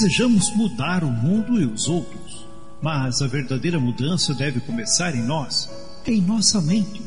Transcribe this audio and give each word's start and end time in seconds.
Desejamos 0.00 0.50
mudar 0.56 1.04
o 1.04 1.10
mundo 1.10 1.60
e 1.60 1.66
os 1.66 1.86
outros, 1.86 2.46
mas 2.80 3.20
a 3.20 3.26
verdadeira 3.26 3.78
mudança 3.78 4.32
deve 4.32 4.58
começar 4.58 5.14
em 5.14 5.22
nós, 5.22 5.68
em 6.06 6.22
nossa 6.22 6.58
mente. 6.58 7.02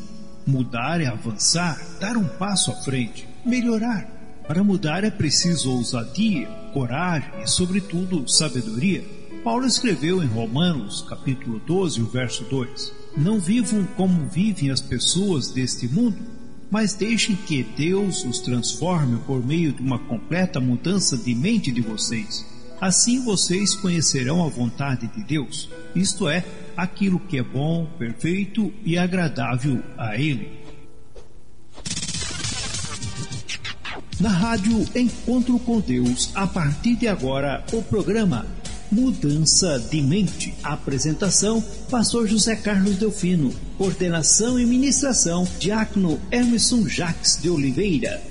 Mudar 0.46 1.00
é 1.00 1.06
avançar, 1.08 1.76
dar 1.98 2.16
um 2.16 2.28
passo 2.38 2.70
à 2.70 2.74
frente, 2.84 3.28
melhorar. 3.44 4.06
Para 4.46 4.62
mudar 4.62 5.02
é 5.02 5.10
preciso 5.10 5.72
ousadia, 5.72 6.46
coragem 6.72 7.28
e, 7.42 7.48
sobretudo, 7.48 8.28
sabedoria. 8.28 9.04
Paulo 9.42 9.66
escreveu 9.66 10.22
em 10.22 10.28
Romanos, 10.28 11.04
capítulo 11.08 11.60
12, 11.66 12.00
o 12.00 12.06
verso 12.06 12.44
2: 12.44 12.92
Não 13.16 13.40
vivam 13.40 13.84
como 13.96 14.28
vivem 14.28 14.70
as 14.70 14.80
pessoas 14.80 15.50
deste 15.50 15.88
mundo, 15.88 16.22
mas 16.70 16.94
deixem 16.94 17.34
que 17.34 17.64
Deus 17.76 18.24
os 18.24 18.38
transforme 18.38 19.18
por 19.26 19.44
meio 19.44 19.72
de 19.72 19.82
uma 19.82 19.98
completa 19.98 20.60
mudança 20.60 21.18
de 21.18 21.34
mente 21.34 21.72
de 21.72 21.80
vocês. 21.80 22.53
Assim 22.80 23.24
vocês 23.24 23.74
conhecerão 23.74 24.44
a 24.44 24.48
vontade 24.48 25.06
de 25.08 25.22
Deus, 25.24 25.70
isto 25.94 26.28
é, 26.28 26.44
aquilo 26.76 27.18
que 27.18 27.38
é 27.38 27.42
bom, 27.42 27.86
perfeito 27.98 28.72
e 28.84 28.98
agradável 28.98 29.82
a 29.96 30.16
Ele. 30.16 30.64
Na 34.20 34.30
rádio 34.30 34.86
Encontro 34.94 35.58
com 35.58 35.80
Deus, 35.80 36.30
a 36.34 36.46
partir 36.46 36.96
de 36.96 37.08
agora, 37.08 37.64
o 37.72 37.82
programa 37.82 38.46
Mudança 38.90 39.78
de 39.90 40.00
Mente. 40.00 40.54
Apresentação, 40.62 41.60
Pastor 41.90 42.28
José 42.28 42.54
Carlos 42.54 42.96
Delfino. 42.96 43.52
Coordenação 43.76 44.58
e 44.58 44.64
ministração, 44.64 45.48
Diácono 45.58 46.20
Emerson 46.30 46.88
Jacques 46.88 47.36
de 47.42 47.50
Oliveira. 47.50 48.22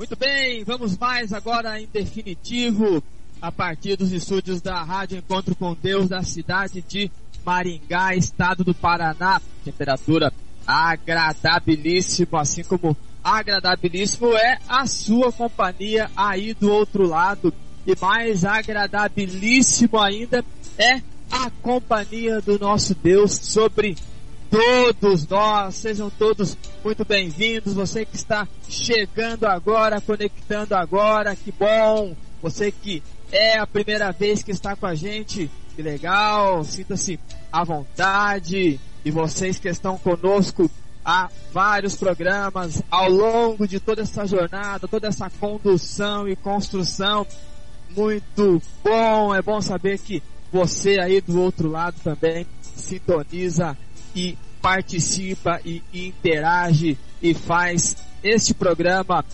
Muito 0.00 0.16
bem, 0.16 0.64
vamos 0.64 0.96
mais 0.96 1.30
agora 1.30 1.78
em 1.78 1.86
definitivo 1.86 3.04
a 3.38 3.52
partir 3.52 3.96
dos 3.96 4.12
estúdios 4.12 4.62
da 4.62 4.82
Rádio 4.82 5.18
Encontro 5.18 5.54
com 5.54 5.74
Deus 5.74 6.08
da 6.08 6.22
cidade 6.22 6.80
de 6.80 7.10
Maringá, 7.44 8.14
estado 8.14 8.64
do 8.64 8.72
Paraná. 8.72 9.42
Temperatura 9.62 10.32
agradabilíssimo, 10.66 12.38
assim 12.38 12.64
como 12.64 12.96
agradabilíssimo 13.22 14.32
é 14.32 14.58
a 14.66 14.86
sua 14.86 15.30
companhia 15.30 16.10
aí 16.16 16.54
do 16.54 16.72
outro 16.72 17.06
lado. 17.06 17.52
E 17.86 17.94
mais 18.00 18.42
agradabilíssimo 18.42 19.98
ainda 19.98 20.42
é 20.78 21.02
a 21.30 21.50
companhia 21.60 22.40
do 22.40 22.58
nosso 22.58 22.94
Deus 22.94 23.32
sobre 23.32 23.98
todos 24.50 25.26
nós. 25.28 25.76
Sejam 25.76 26.10
todos 26.10 26.58
muito 26.84 27.04
bem-vindos. 27.04 27.72
Você 27.72 28.04
que 28.04 28.16
está 28.16 28.46
chegando 28.68 29.46
agora, 29.46 30.00
conectando 30.00 30.74
agora, 30.74 31.36
que 31.36 31.52
bom. 31.52 32.14
Você 32.42 32.72
que 32.72 33.02
é 33.30 33.58
a 33.58 33.66
primeira 33.66 34.10
vez 34.10 34.42
que 34.42 34.50
está 34.50 34.74
com 34.74 34.86
a 34.86 34.94
gente, 34.94 35.48
que 35.76 35.82
legal. 35.82 36.64
Sinta-se 36.64 37.18
à 37.52 37.64
vontade. 37.64 38.80
E 39.04 39.10
vocês 39.10 39.58
que 39.58 39.68
estão 39.68 39.96
conosco 39.96 40.70
há 41.04 41.30
vários 41.52 41.96
programas 41.96 42.82
ao 42.90 43.08
longo 43.08 43.66
de 43.66 43.80
toda 43.80 44.02
essa 44.02 44.26
jornada, 44.26 44.86
toda 44.88 45.08
essa 45.08 45.30
condução 45.30 46.28
e 46.28 46.36
construção. 46.36 47.26
Muito 47.96 48.60
bom, 48.84 49.34
é 49.34 49.40
bom 49.40 49.60
saber 49.60 49.98
que 49.98 50.22
você 50.52 51.00
aí 51.00 51.20
do 51.20 51.40
outro 51.40 51.70
lado 51.70 51.96
também 52.04 52.46
sintoniza 52.62 53.76
e 54.14 54.36
participa 54.60 55.60
e 55.64 55.82
interage 55.92 56.98
e 57.22 57.34
faz 57.34 57.96
este 58.22 58.52
programa 58.54 59.24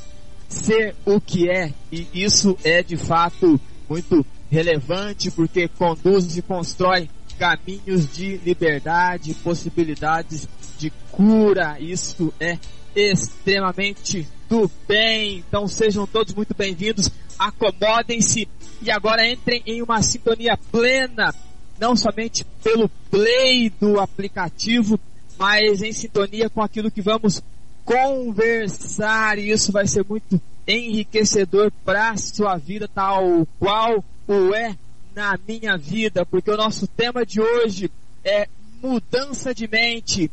ser 0.49 0.95
o 1.05 1.21
que 1.21 1.51
é. 1.51 1.73
E 1.91 2.07
isso 2.15 2.57
é 2.65 2.83
de 2.83 2.97
fato 2.97 3.61
muito 3.89 4.25
relevante 4.51 5.31
porque 5.31 5.69
conduz 5.69 6.37
e 6.37 6.43
constrói 6.43 7.09
caminhos 7.39 8.13
de 8.13 8.39
liberdade, 8.39 9.35
possibilidades 9.35 10.49
de 10.79 10.91
cura. 11.11 11.77
Isso 11.81 12.33
é 12.41 12.59
extremamente 12.95 14.27
do 14.49 14.71
bem. 14.89 15.45
Então 15.47 15.67
sejam 15.69 16.07
todos 16.07 16.35
muito 16.35 16.55
bem-vindos. 16.55 17.11
Acomodem-se 17.39 18.49
e 18.81 18.91
agora 18.91 19.29
entrem 19.29 19.63
em 19.67 19.83
uma 19.83 20.01
sintonia 20.01 20.57
plena, 20.71 21.35
não 21.79 21.97
somente 21.97 22.45
pelo 22.63 22.89
play 23.11 23.71
do 23.71 24.01
aplicativo, 24.01 24.99
mas 25.39 25.83
em 25.83 25.93
sintonia 25.93 26.49
com 26.49 26.63
aquilo 26.63 26.91
que 26.91 27.03
vamos 27.03 27.43
conversar. 27.85 29.39
E 29.39 29.51
isso 29.51 29.73
vai 29.73 29.87
ser 29.87 30.05
muito 30.09 30.41
enriquecedor 30.67 31.71
para 31.85 32.11
a 32.11 32.17
sua 32.17 32.57
vida, 32.57 32.89
tal 32.89 33.47
qual 33.59 34.03
o 34.27 34.55
é 34.55 34.77
na 35.15 35.39
minha 35.47 35.77
vida, 35.79 36.27
porque 36.27 36.51
o 36.51 36.57
nosso 36.57 36.87
tema 36.87 37.25
de 37.25 37.41
hoje 37.41 37.91
é 38.25 38.49
mudança 38.83 39.55
de 39.55 39.67
mente, 39.67 40.31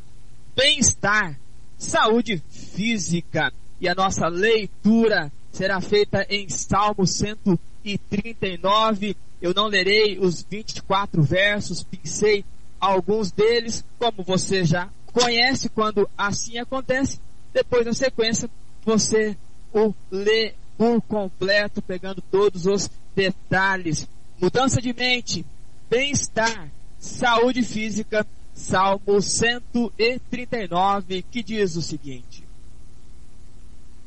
bem-estar, 0.55 1.39
saúde 1.77 2.43
física. 2.49 3.53
E 3.79 3.87
a 3.87 3.95
nossa 3.95 4.27
leitura 4.27 5.31
será 5.51 5.79
feita 5.79 6.25
em 6.29 6.49
Salmo 6.49 7.05
139. 7.05 9.15
Eu 9.43 9.53
não 9.53 9.67
lerei 9.67 10.17
os 10.17 10.41
24 10.41 11.21
versos, 11.21 11.83
pensei 11.83 12.45
alguns 12.79 13.29
deles, 13.29 13.83
como 13.99 14.23
você 14.23 14.63
já 14.63 14.87
conhece 15.07 15.67
quando 15.67 16.09
assim 16.17 16.57
acontece. 16.57 17.19
Depois, 17.53 17.85
na 17.85 17.93
sequência, 17.93 18.49
você 18.85 19.35
o 19.73 19.93
lê 20.09 20.53
por 20.77 21.01
completo, 21.01 21.81
pegando 21.81 22.23
todos 22.31 22.65
os 22.65 22.89
detalhes. 23.13 24.07
Mudança 24.39 24.81
de 24.81 24.93
mente, 24.93 25.45
bem-estar, 25.89 26.71
saúde 26.97 27.63
física, 27.63 28.25
Salmo 28.55 29.21
139, 29.21 31.21
que 31.21 31.43
diz 31.43 31.75
o 31.75 31.81
seguinte: 31.81 32.45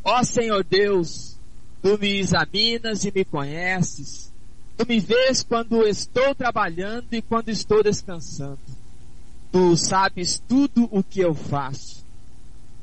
Ó 0.02 0.24
Senhor 0.24 0.64
Deus, 0.64 1.36
tu 1.82 1.98
me 1.98 2.20
examinas 2.20 3.04
e 3.04 3.12
me 3.14 3.22
conheces, 3.22 4.32
tu 4.76 4.86
me 4.86 5.00
vês 5.00 5.42
quando 5.42 5.86
estou 5.86 6.34
trabalhando 6.34 7.06
e 7.12 7.22
quando 7.22 7.48
estou 7.48 7.82
descansando. 7.82 8.58
Tu 9.50 9.76
sabes 9.76 10.42
tudo 10.46 10.88
o 10.90 11.02
que 11.02 11.20
eu 11.20 11.34
faço. 11.34 12.04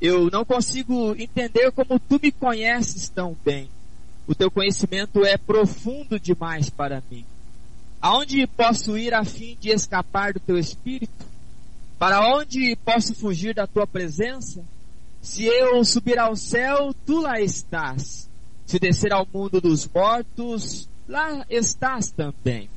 Eu 0.02 0.30
não 0.32 0.44
consigo 0.44 1.16
entender 1.16 1.72
como 1.72 2.00
tu 2.00 2.20
me 2.22 2.32
conheces 2.32 3.10
tão 3.10 3.38
bem. 3.46 3.70
O 4.28 4.34
teu 4.34 4.50
conhecimento 4.50 5.24
é 5.24 5.38
profundo 5.38 6.20
demais 6.20 6.70
para 6.70 7.04
mim. 7.12 7.26
Aonde 8.02 8.46
posso 8.48 8.98
ir 8.98 9.14
a 9.14 9.24
fim 9.24 9.58
de 9.60 9.70
escapar 9.70 10.34
do 10.34 10.40
teu 10.40 10.58
espírito? 10.58 11.26
Para 12.00 12.36
onde 12.36 12.76
posso 12.84 13.14
fugir 13.16 13.54
da 13.54 13.68
tua 13.68 13.88
presença? 13.88 14.64
Se 15.22 15.46
eu 15.46 15.86
subir 15.86 16.20
ao 16.20 16.36
céu, 16.36 16.94
tu 17.06 17.22
lá 17.22 17.40
estás. 17.40 18.30
Se 18.66 18.78
descer 18.78 19.14
ao 19.14 19.26
mundo 19.34 19.62
dos 19.62 19.88
mortos, 19.88 20.90
lá 21.08 21.46
estás 21.50 22.12
também. 22.12 22.70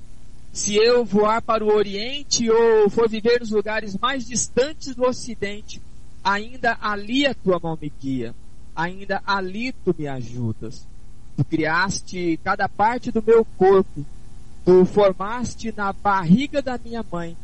Se 0.53 0.75
eu 0.75 1.05
voar 1.05 1.43
para 1.43 1.65
o 1.65 1.75
Oriente 1.75 2.51
ou 2.51 2.89
for 2.89 3.09
viver 3.09 3.41
nos 3.41 3.51
lugares 3.51 3.97
mais 3.99 4.27
distantes 4.27 4.95
do 4.95 5.05
Ocidente, 5.05 5.83
ainda 6.25 6.79
ali 6.81 7.27
a 7.27 7.35
tua 7.35 7.61
mão 7.63 7.79
me 7.81 7.93
guia, 8.01 8.35
ainda 8.75 9.23
ali 9.27 9.73
tu 9.73 9.95
me 9.99 10.09
ajudas. 10.09 10.87
Tu 11.37 11.45
criaste 11.45 12.41
cada 12.43 12.69
parte 12.69 13.13
do 13.13 13.23
meu 13.23 13.45
corpo, 13.45 14.05
tu 14.65 14.85
formaste 14.87 15.73
na 15.77 15.93
barriga 15.93 16.63
da 16.63 16.79
minha 16.79 17.05
mãe 17.13 17.37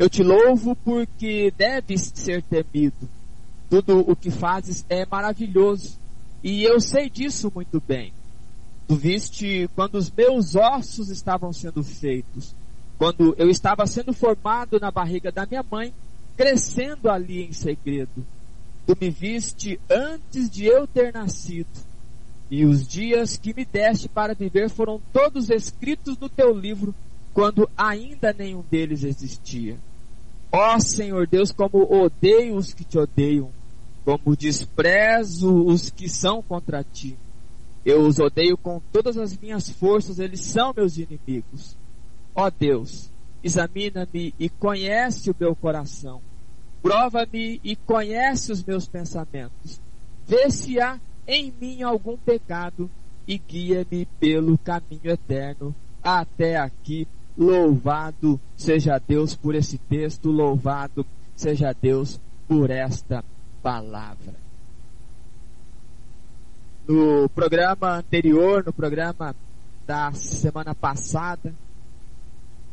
Eu 0.00 0.08
te 0.08 0.22
louvo 0.22 0.74
porque 0.76 1.52
deves 1.58 2.10
ser 2.14 2.42
temido. 2.42 3.06
Tudo 3.68 4.00
o 4.00 4.16
que 4.16 4.30
fazes 4.30 4.82
é 4.88 5.04
maravilhoso. 5.04 5.98
E 6.42 6.62
eu 6.62 6.80
sei 6.80 7.10
disso 7.10 7.52
muito 7.54 7.82
bem. 7.86 8.10
Tu 8.90 8.96
viste 8.96 9.70
quando 9.76 9.94
os 9.94 10.10
meus 10.10 10.56
ossos 10.56 11.10
estavam 11.10 11.52
sendo 11.52 11.80
feitos, 11.80 12.56
quando 12.98 13.36
eu 13.38 13.48
estava 13.48 13.86
sendo 13.86 14.12
formado 14.12 14.80
na 14.80 14.90
barriga 14.90 15.30
da 15.30 15.46
minha 15.46 15.62
mãe, 15.62 15.94
crescendo 16.36 17.08
ali 17.08 17.44
em 17.44 17.52
segredo. 17.52 18.26
Tu 18.84 18.98
me 19.00 19.08
viste 19.08 19.78
antes 19.88 20.50
de 20.50 20.64
eu 20.64 20.88
ter 20.88 21.14
nascido. 21.14 21.70
E 22.50 22.64
os 22.64 22.84
dias 22.84 23.36
que 23.36 23.54
me 23.54 23.64
deste 23.64 24.08
para 24.08 24.34
viver 24.34 24.68
foram 24.68 25.00
todos 25.12 25.50
escritos 25.50 26.18
no 26.18 26.28
teu 26.28 26.52
livro, 26.52 26.92
quando 27.32 27.70
ainda 27.76 28.34
nenhum 28.36 28.64
deles 28.68 29.04
existia. 29.04 29.78
Ó 30.50 30.80
Senhor 30.80 31.28
Deus, 31.28 31.52
como 31.52 31.84
odeio 31.84 32.56
os 32.56 32.74
que 32.74 32.82
te 32.82 32.98
odeiam, 32.98 33.52
como 34.04 34.36
desprezo 34.36 35.64
os 35.64 35.90
que 35.90 36.08
são 36.08 36.42
contra 36.42 36.82
ti. 36.82 37.16
Eu 37.84 38.02
os 38.02 38.18
odeio 38.18 38.56
com 38.56 38.80
todas 38.92 39.16
as 39.16 39.36
minhas 39.36 39.70
forças, 39.70 40.18
eles 40.18 40.40
são 40.40 40.72
meus 40.76 40.98
inimigos. 40.98 41.76
Ó 42.34 42.50
Deus, 42.50 43.10
examina-me 43.42 44.34
e 44.38 44.48
conhece 44.48 45.30
o 45.30 45.36
meu 45.38 45.54
coração. 45.56 46.20
Prova-me 46.82 47.60
e 47.64 47.76
conhece 47.76 48.52
os 48.52 48.62
meus 48.62 48.86
pensamentos. 48.86 49.80
Vê 50.26 50.50
se 50.50 50.80
há 50.80 51.00
em 51.26 51.52
mim 51.60 51.82
algum 51.82 52.16
pecado 52.16 52.90
e 53.26 53.38
guia-me 53.38 54.06
pelo 54.18 54.58
caminho 54.58 55.10
eterno 55.10 55.74
até 56.02 56.56
aqui 56.56 57.06
Louvado 57.40 58.38
seja 58.54 58.98
Deus 58.98 59.34
por 59.34 59.54
esse 59.54 59.78
texto, 59.78 60.30
louvado 60.30 61.06
seja 61.34 61.72
Deus 61.72 62.20
por 62.46 62.70
esta 62.70 63.24
palavra. 63.62 64.49
No 66.86 67.28
programa 67.28 67.98
anterior, 67.98 68.64
no 68.64 68.72
programa 68.72 69.34
da 69.86 70.12
semana 70.12 70.74
passada, 70.74 71.54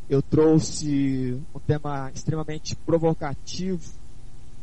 eu 0.08 0.22
trouxe 0.22 1.40
um 1.54 1.58
tema 1.60 2.10
extremamente 2.14 2.74
provocativo 2.74 3.92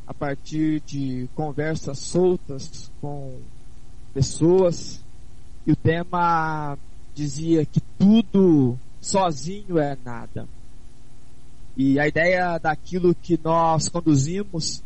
a 0.07 0.13
partir 0.13 0.81
de 0.81 1.27
conversas 1.35 1.99
soltas 1.99 2.91
com 3.01 3.39
pessoas 4.13 5.01
e 5.65 5.71
o 5.71 5.75
tema 5.75 6.77
dizia 7.13 7.65
que 7.65 7.81
tudo 7.97 8.77
sozinho 9.01 9.77
é 9.77 9.97
nada. 10.03 10.47
E 11.77 11.99
a 11.99 12.07
ideia 12.07 12.57
daquilo 12.57 13.13
que 13.13 13.39
nós 13.43 13.89
conduzimos 13.89 14.83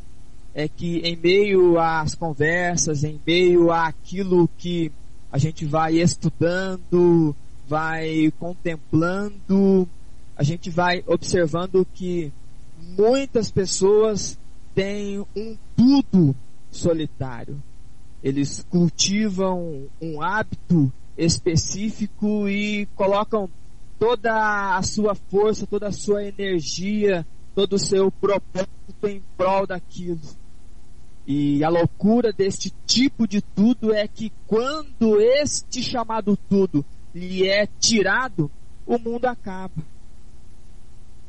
é 0.53 0.67
que 0.67 0.97
em 0.99 1.15
meio 1.15 1.79
às 1.79 2.15
conversas, 2.15 3.03
em 3.03 3.19
meio 3.25 3.71
àquilo 3.71 4.49
que 4.57 4.91
a 5.31 5.37
gente 5.37 5.65
vai 5.65 5.95
estudando, 5.95 7.35
vai 7.67 8.33
contemplando, 8.39 9.87
a 10.35 10.43
gente 10.43 10.69
vai 10.69 11.03
observando 11.05 11.85
que 11.93 12.31
muitas 12.97 13.51
pessoas 13.51 14.37
têm 14.73 15.19
um 15.35 15.55
tudo 15.75 16.35
solitário. 16.71 17.61
Eles 18.23 18.65
cultivam 18.69 19.83
um 20.01 20.21
hábito 20.21 20.91
específico 21.17 22.49
e 22.49 22.87
colocam 22.95 23.49
toda 23.99 24.77
a 24.77 24.81
sua 24.81 25.13
força, 25.13 25.67
toda 25.67 25.87
a 25.87 25.91
sua 25.91 26.23
energia, 26.23 27.25
todo 27.53 27.73
o 27.73 27.79
seu 27.79 28.09
propósito 28.09 28.78
em 29.07 29.21
prol 29.37 29.67
daquilo. 29.67 30.19
E 31.25 31.63
a 31.63 31.69
loucura 31.69 32.33
deste 32.33 32.73
tipo 32.85 33.27
de 33.27 33.41
tudo 33.41 33.93
é 33.93 34.07
que 34.07 34.31
quando 34.47 35.21
este 35.21 35.83
chamado 35.83 36.35
tudo 36.49 36.83
lhe 37.13 37.47
é 37.47 37.67
tirado, 37.79 38.49
o 38.85 38.97
mundo 38.97 39.25
acaba. 39.25 39.83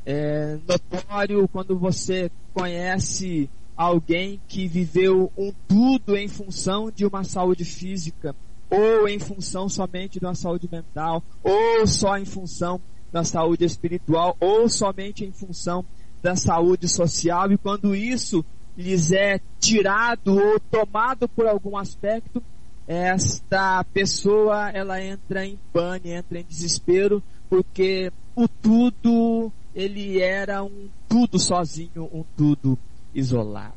É 0.07 0.59
notório 0.67 1.47
quando 1.49 1.79
você 1.79 2.31
conhece 2.55 3.51
alguém 3.77 4.41
que 4.49 4.67
viveu 4.67 5.31
um 5.37 5.53
tudo 5.69 6.17
em 6.17 6.29
função 6.29 6.91
de 6.91 7.05
uma 7.05 7.25
saúde 7.25 7.65
física, 7.65 8.35
ou 8.71 9.09
em 9.09 9.19
função 9.19 9.69
somente 9.69 10.19
da 10.21 10.35
saúde 10.35 10.69
mental, 10.71 11.23
ou 11.43 11.87
só 11.87 12.17
em 12.17 12.25
função 12.25 12.81
da 13.13 13.25
saúde 13.25 13.65
espiritual, 13.65 14.37
ou 14.41 14.69
somente 14.69 15.25
em 15.25 15.33
função 15.33 15.85
da 16.23 16.37
saúde 16.37 16.89
social, 16.89 17.51
e 17.53 17.59
quando 17.59 17.95
isso 17.95 18.45
lhes 18.77 19.13
é 19.13 19.41
tirado 19.59 20.37
ou 20.37 20.61
tomado 20.61 21.29
por 21.29 21.47
algum 21.47 21.77
aspecto, 21.77 22.43
esta 22.87 23.85
pessoa 23.85 24.71
ela 24.71 25.03
entra 25.03 25.47
em 25.47 25.59
pânico, 25.73 26.09
entra 26.09 26.41
em 26.41 26.45
desespero, 26.45 27.23
porque 27.49 28.13
o 28.35 28.49
tudo 28.49 29.53
ele 29.75 30.21
era 30.21 30.65
um 30.65 30.89
tudo 31.09 31.39
sozinho, 31.39 32.11
um 32.13 32.25
tudo 32.37 32.79
isolado. 33.15 33.75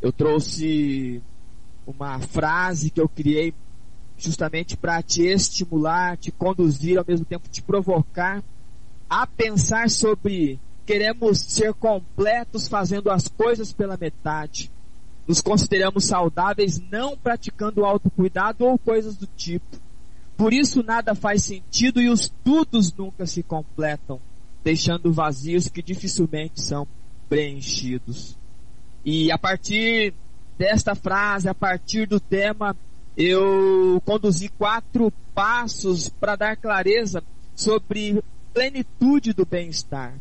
Eu 0.00 0.12
trouxe 0.12 1.22
uma 1.86 2.20
frase 2.20 2.90
que 2.90 3.00
eu 3.00 3.08
criei 3.08 3.54
justamente 4.18 4.76
para 4.76 5.02
te 5.02 5.22
estimular, 5.22 6.16
te 6.16 6.30
conduzir, 6.30 6.98
ao 6.98 7.04
mesmo 7.06 7.24
tempo 7.24 7.48
te 7.48 7.62
provocar 7.62 8.42
a 9.08 9.26
pensar 9.26 9.88
sobre 9.88 10.58
queremos 10.88 11.40
ser 11.40 11.74
completos 11.74 12.66
fazendo 12.66 13.10
as 13.10 13.28
coisas 13.28 13.74
pela 13.74 13.98
metade. 13.98 14.70
Nos 15.26 15.42
consideramos 15.42 16.06
saudáveis 16.06 16.80
não 16.90 17.14
praticando 17.14 17.84
autocuidado 17.84 18.64
ou 18.64 18.78
coisas 18.78 19.14
do 19.14 19.26
tipo. 19.26 19.76
Por 20.34 20.50
isso 20.50 20.82
nada 20.82 21.14
faz 21.14 21.42
sentido 21.42 22.00
e 22.00 22.08
os 22.08 22.32
tudos 22.42 22.90
nunca 22.94 23.26
se 23.26 23.42
completam, 23.42 24.18
deixando 24.64 25.12
vazios 25.12 25.68
que 25.68 25.82
dificilmente 25.82 26.62
são 26.62 26.88
preenchidos. 27.28 28.34
E 29.04 29.30
a 29.30 29.36
partir 29.36 30.14
desta 30.56 30.94
frase, 30.94 31.50
a 31.50 31.54
partir 31.54 32.06
do 32.06 32.18
tema, 32.18 32.74
eu 33.14 34.00
conduzi 34.06 34.48
quatro 34.48 35.12
passos 35.34 36.08
para 36.08 36.34
dar 36.34 36.56
clareza 36.56 37.22
sobre 37.54 38.24
plenitude 38.54 39.34
do 39.34 39.44
bem-estar. 39.44 40.14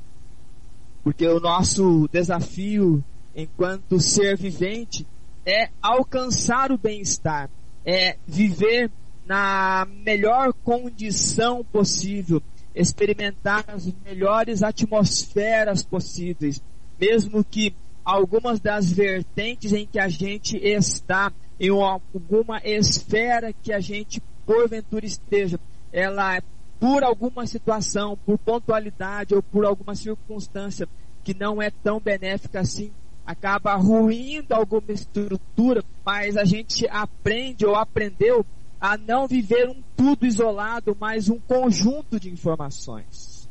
Porque 1.08 1.26
o 1.26 1.40
nosso 1.40 2.06
desafio 2.12 3.02
enquanto 3.34 3.98
ser 3.98 4.36
vivente 4.36 5.08
é 5.46 5.70
alcançar 5.82 6.70
o 6.70 6.78
bem-estar, 6.78 7.50
é 7.86 8.18
viver 8.28 8.92
na 9.26 9.88
melhor 10.04 10.52
condição 10.66 11.64
possível, 11.64 12.44
experimentar 12.76 13.64
as 13.70 13.90
melhores 14.04 14.62
atmosferas 14.62 15.82
possíveis, 15.82 16.62
mesmo 17.00 17.42
que 17.42 17.74
algumas 18.04 18.60
das 18.60 18.92
vertentes 18.92 19.72
em 19.72 19.86
que 19.86 20.00
a 20.00 20.10
gente 20.10 20.58
está, 20.58 21.32
em 21.58 21.70
alguma 21.70 22.60
esfera 22.66 23.54
que 23.54 23.72
a 23.72 23.80
gente 23.80 24.22
porventura 24.46 25.06
esteja, 25.06 25.58
ela 25.90 26.42
por 26.79 27.03
alguma 27.03 27.46
situação, 27.46 28.17
por 28.25 28.38
pontualidade 28.38 29.34
ou 29.34 29.41
por 29.41 29.65
alguma 29.65 29.96
circunstância 29.96 30.88
que 31.24 31.34
não 31.34 31.62
é 31.62 31.69
tão 31.69 32.00
benéfica 32.00 32.62
assim, 32.62 32.91
acaba 33.25 33.75
ruindo 33.75 34.53
alguma 34.53 34.91
estrutura, 34.91 35.84
mas 36.05 36.38
a 36.38 36.46
gente 36.46 36.88
aprende 36.88 37.65
ou 37.65 37.75
aprendeu 37.75 38.46
a 38.79 38.98
não 38.98 39.27
viver 39.27 39.69
um 39.69 39.81
tudo 39.96 40.25
isolado, 40.25 40.96
mas 41.00 41.29
um 41.29 41.39
conjunto 41.39 42.19
de 42.19 42.29
informações. 42.29 43.50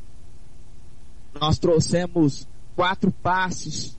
Nós 1.38 1.58
trouxemos 1.58 2.48
quatro 2.74 3.10
passos 3.10 3.98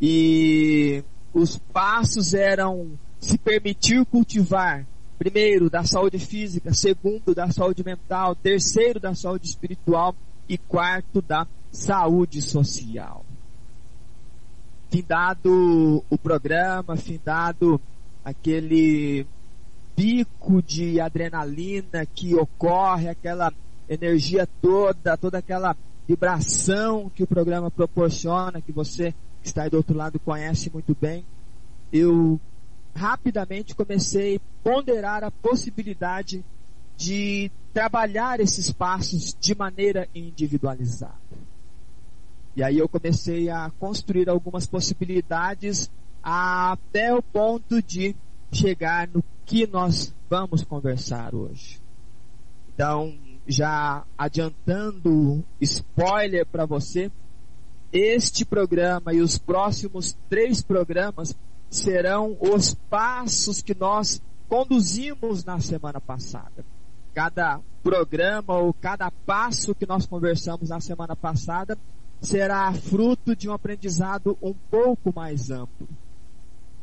e 0.00 1.04
os 1.32 1.58
passos 1.72 2.34
eram 2.34 2.98
se 3.20 3.38
permitir 3.38 4.04
cultivar, 4.06 4.86
primeiro, 5.18 5.68
da 5.70 5.84
saúde 5.84 6.18
física, 6.18 6.72
segundo, 6.72 7.34
da 7.34 7.50
saúde 7.50 7.84
mental, 7.84 8.34
terceiro, 8.34 9.00
da 9.00 9.14
saúde 9.14 9.46
espiritual. 9.46 10.14
E 10.48 10.56
quarto, 10.56 11.20
da 11.20 11.44
saúde 11.72 12.40
social. 12.40 13.24
Findado 14.88 16.04
o 16.08 16.16
programa, 16.16 16.96
findado 16.96 17.80
aquele 18.24 19.26
pico 19.96 20.62
de 20.62 21.00
adrenalina 21.00 22.06
que 22.06 22.34
ocorre, 22.34 23.08
aquela 23.08 23.52
energia 23.88 24.48
toda, 24.60 25.16
toda 25.16 25.38
aquela 25.38 25.76
vibração 26.06 27.10
que 27.12 27.22
o 27.22 27.26
programa 27.26 27.70
proporciona, 27.70 28.60
que 28.60 28.70
você 28.70 29.12
que 29.42 29.48
está 29.48 29.62
aí 29.64 29.70
do 29.70 29.76
outro 29.76 29.96
lado 29.96 30.20
conhece 30.20 30.70
muito 30.72 30.96
bem, 31.00 31.24
eu 31.92 32.40
rapidamente 32.96 33.74
comecei 33.74 34.36
a 34.36 34.40
ponderar 34.64 35.22
a 35.22 35.30
possibilidade 35.30 36.44
de 36.96 37.50
trabalhar 37.72 38.40
esses 38.40 38.72
passos 38.72 39.36
de 39.38 39.54
maneira 39.54 40.08
individualizada. 40.14 41.14
E 42.56 42.62
aí 42.62 42.78
eu 42.78 42.88
comecei 42.88 43.50
a 43.50 43.70
construir 43.78 44.30
algumas 44.30 44.66
possibilidades 44.66 45.90
até 46.22 47.14
o 47.14 47.22
ponto 47.22 47.82
de 47.82 48.16
chegar 48.50 49.06
no 49.08 49.22
que 49.44 49.66
nós 49.66 50.14
vamos 50.28 50.64
conversar 50.64 51.34
hoje. 51.34 51.78
Então, 52.74 53.14
já 53.46 54.04
adiantando 54.16 55.44
spoiler 55.60 56.46
para 56.46 56.64
você, 56.64 57.12
este 57.92 58.44
programa 58.44 59.12
e 59.12 59.20
os 59.20 59.38
próximos 59.38 60.16
três 60.28 60.62
programas 60.62 61.36
serão 61.70 62.36
os 62.40 62.74
passos 62.74 63.60
que 63.60 63.74
nós 63.74 64.20
conduzimos 64.48 65.44
na 65.44 65.60
semana 65.60 66.00
passada. 66.00 66.64
Cada 67.14 67.60
programa 67.82 68.54
ou 68.58 68.72
cada 68.74 69.10
passo 69.10 69.74
que 69.74 69.86
nós 69.86 70.06
conversamos 70.06 70.70
na 70.70 70.80
semana 70.80 71.16
passada 71.16 71.76
será 72.20 72.72
fruto 72.72 73.34
de 73.34 73.48
um 73.48 73.52
aprendizado 73.52 74.36
um 74.42 74.54
pouco 74.70 75.12
mais 75.14 75.50
amplo. 75.50 75.88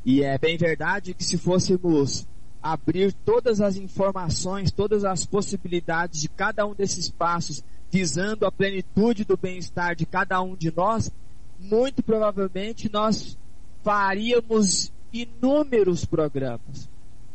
E 0.05 0.23
é 0.23 0.37
bem 0.37 0.57
verdade 0.57 1.13
que 1.13 1.23
se 1.23 1.37
fôssemos 1.37 2.27
abrir 2.61 3.13
todas 3.13 3.61
as 3.61 3.75
informações, 3.75 4.71
todas 4.71 5.03
as 5.03 5.25
possibilidades 5.25 6.21
de 6.21 6.29
cada 6.29 6.65
um 6.65 6.73
desses 6.73 7.09
passos, 7.09 7.63
visando 7.91 8.45
a 8.45 8.51
plenitude 8.51 9.25
do 9.25 9.37
bem-estar 9.37 9.95
de 9.95 10.05
cada 10.05 10.41
um 10.41 10.55
de 10.55 10.73
nós, 10.75 11.11
muito 11.59 12.01
provavelmente 12.01 12.89
nós 12.91 13.37
faríamos 13.83 14.91
inúmeros 15.11 16.05
programas. 16.05 16.89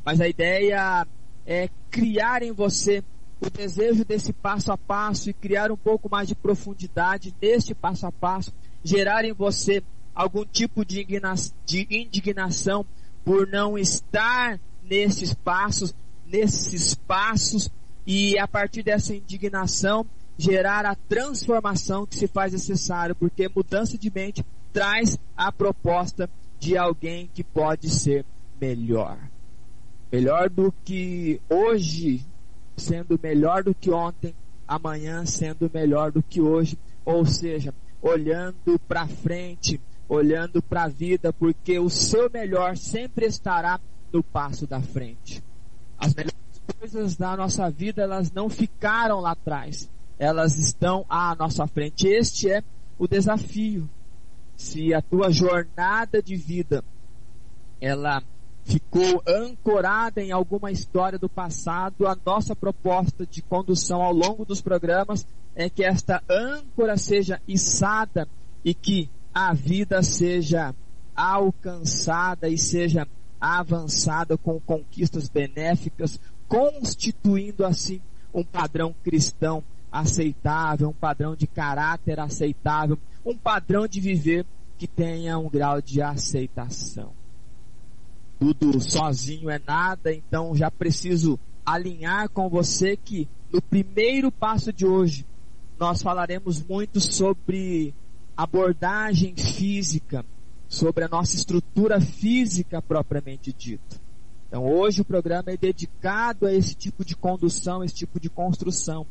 Mas 0.04 0.20
a 0.20 0.28
ideia 0.28 1.06
é 1.46 1.68
criar 1.90 2.42
em 2.42 2.52
você 2.52 3.04
o 3.40 3.48
desejo 3.48 4.04
desse 4.04 4.32
passo 4.32 4.72
a 4.72 4.76
passo 4.76 5.30
e 5.30 5.32
criar 5.32 5.70
um 5.70 5.76
pouco 5.76 6.10
mais 6.10 6.26
de 6.26 6.34
profundidade 6.34 7.34
neste 7.40 7.74
passo 7.74 8.06
a 8.06 8.12
passo, 8.12 8.52
gerar 8.82 9.24
em 9.24 9.32
você 9.32 9.82
algum 10.14 10.44
tipo 10.44 10.84
de, 10.84 11.06
indignação 11.90 12.84
por 13.24 13.46
não 13.46 13.78
estar 13.78 14.58
nesses 14.82 15.32
passos, 15.34 15.94
nesses 16.26 16.94
passos, 16.94 17.70
e 18.06 18.38
a 18.38 18.48
partir 18.48 18.82
dessa 18.82 19.14
indignação 19.14 20.04
gerar 20.36 20.86
a 20.86 20.94
transformação 20.94 22.06
que 22.06 22.16
se 22.16 22.26
faz 22.26 22.52
necessário, 22.52 23.14
porque 23.14 23.48
mudança 23.48 23.98
de 23.98 24.10
mente 24.10 24.44
traz 24.72 25.18
a 25.36 25.50
proposta 25.50 26.28
de 26.58 26.76
alguém 26.76 27.30
que 27.32 27.44
pode 27.44 27.90
ser 27.90 28.24
melhor. 28.60 29.18
Melhor 30.10 30.48
do 30.48 30.72
que 30.84 31.40
hoje, 31.48 32.24
sendo 32.76 33.18
melhor 33.22 33.62
do 33.62 33.74
que 33.74 33.90
ontem, 33.90 34.34
amanhã 34.66 35.24
sendo 35.26 35.70
melhor 35.72 36.10
do 36.10 36.22
que 36.22 36.40
hoje, 36.40 36.78
ou 37.04 37.24
seja, 37.24 37.74
olhando 38.02 38.78
para 38.86 39.06
frente, 39.06 39.80
olhando 40.08 40.62
para 40.62 40.84
a 40.84 40.88
vida, 40.88 41.32
porque 41.32 41.78
o 41.78 41.90
seu 41.90 42.30
melhor 42.30 42.76
sempre 42.76 43.26
estará 43.26 43.80
no 44.12 44.22
passo 44.22 44.66
da 44.66 44.80
frente. 44.80 45.42
As 45.98 46.14
melhores 46.14 46.38
coisas 46.78 47.16
da 47.16 47.36
nossa 47.36 47.70
vida, 47.70 48.02
elas 48.02 48.30
não 48.30 48.48
ficaram 48.48 49.20
lá 49.20 49.32
atrás. 49.32 49.90
Elas 50.18 50.58
estão 50.58 51.04
à 51.08 51.34
nossa 51.34 51.66
frente. 51.66 52.06
Este 52.06 52.50
é 52.50 52.62
o 52.98 53.06
desafio. 53.06 53.88
Se 54.58 54.92
a 54.92 55.00
tua 55.00 55.30
jornada 55.30 56.20
de 56.20 56.34
vida 56.36 56.84
ela 57.80 58.22
ficou 58.64 59.22
ancorada 59.26 60.20
em 60.20 60.32
alguma 60.32 60.70
história 60.72 61.18
do 61.18 61.28
passado, 61.28 62.06
a 62.06 62.18
nossa 62.26 62.54
proposta 62.56 63.24
de 63.24 63.40
condução 63.40 64.02
ao 64.02 64.12
longo 64.12 64.44
dos 64.44 64.60
programas 64.60 65.24
é 65.54 65.70
que 65.70 65.84
esta 65.84 66.22
âncora 66.28 66.98
seja 66.98 67.40
içada 67.46 68.28
e 68.64 68.74
que 68.74 69.08
a 69.32 69.54
vida 69.54 70.02
seja 70.02 70.74
alcançada 71.14 72.48
e 72.48 72.58
seja 72.58 73.06
avançada 73.40 74.36
com 74.36 74.60
conquistas 74.60 75.28
benéficas, 75.28 76.20
constituindo 76.48 77.64
assim 77.64 78.00
um 78.34 78.42
padrão 78.42 78.94
cristão 79.04 79.62
aceitável, 79.90 80.88
um 80.88 80.92
padrão 80.92 81.34
de 81.34 81.46
caráter 81.46 82.20
aceitável, 82.20 82.98
um 83.24 83.36
padrão 83.36 83.86
de 83.86 84.00
viver 84.00 84.46
que 84.76 84.86
tenha 84.86 85.38
um 85.38 85.48
grau 85.48 85.82
de 85.82 86.00
aceitação. 86.00 87.12
Tudo 88.38 88.80
sozinho 88.80 89.50
é 89.50 89.60
nada, 89.66 90.12
então 90.12 90.54
já 90.54 90.70
preciso 90.70 91.38
alinhar 91.66 92.28
com 92.30 92.48
você 92.48 92.96
que 92.96 93.28
no 93.52 93.60
primeiro 93.60 94.30
passo 94.30 94.72
de 94.72 94.86
hoje 94.86 95.26
nós 95.78 96.00
falaremos 96.02 96.62
muito 96.64 97.00
sobre 97.00 97.94
abordagem 98.36 99.34
física, 99.36 100.24
sobre 100.68 101.04
a 101.04 101.08
nossa 101.08 101.34
estrutura 101.34 102.00
física 102.00 102.80
propriamente 102.80 103.52
dita. 103.52 104.00
Então 104.46 104.64
hoje 104.64 105.02
o 105.02 105.04
programa 105.04 105.50
é 105.50 105.56
dedicado 105.56 106.46
a 106.46 106.54
esse 106.54 106.74
tipo 106.74 107.04
de 107.04 107.16
condução, 107.16 107.82
esse 107.82 107.94
tipo 107.94 108.20
de 108.20 108.30
construção. 108.30 109.06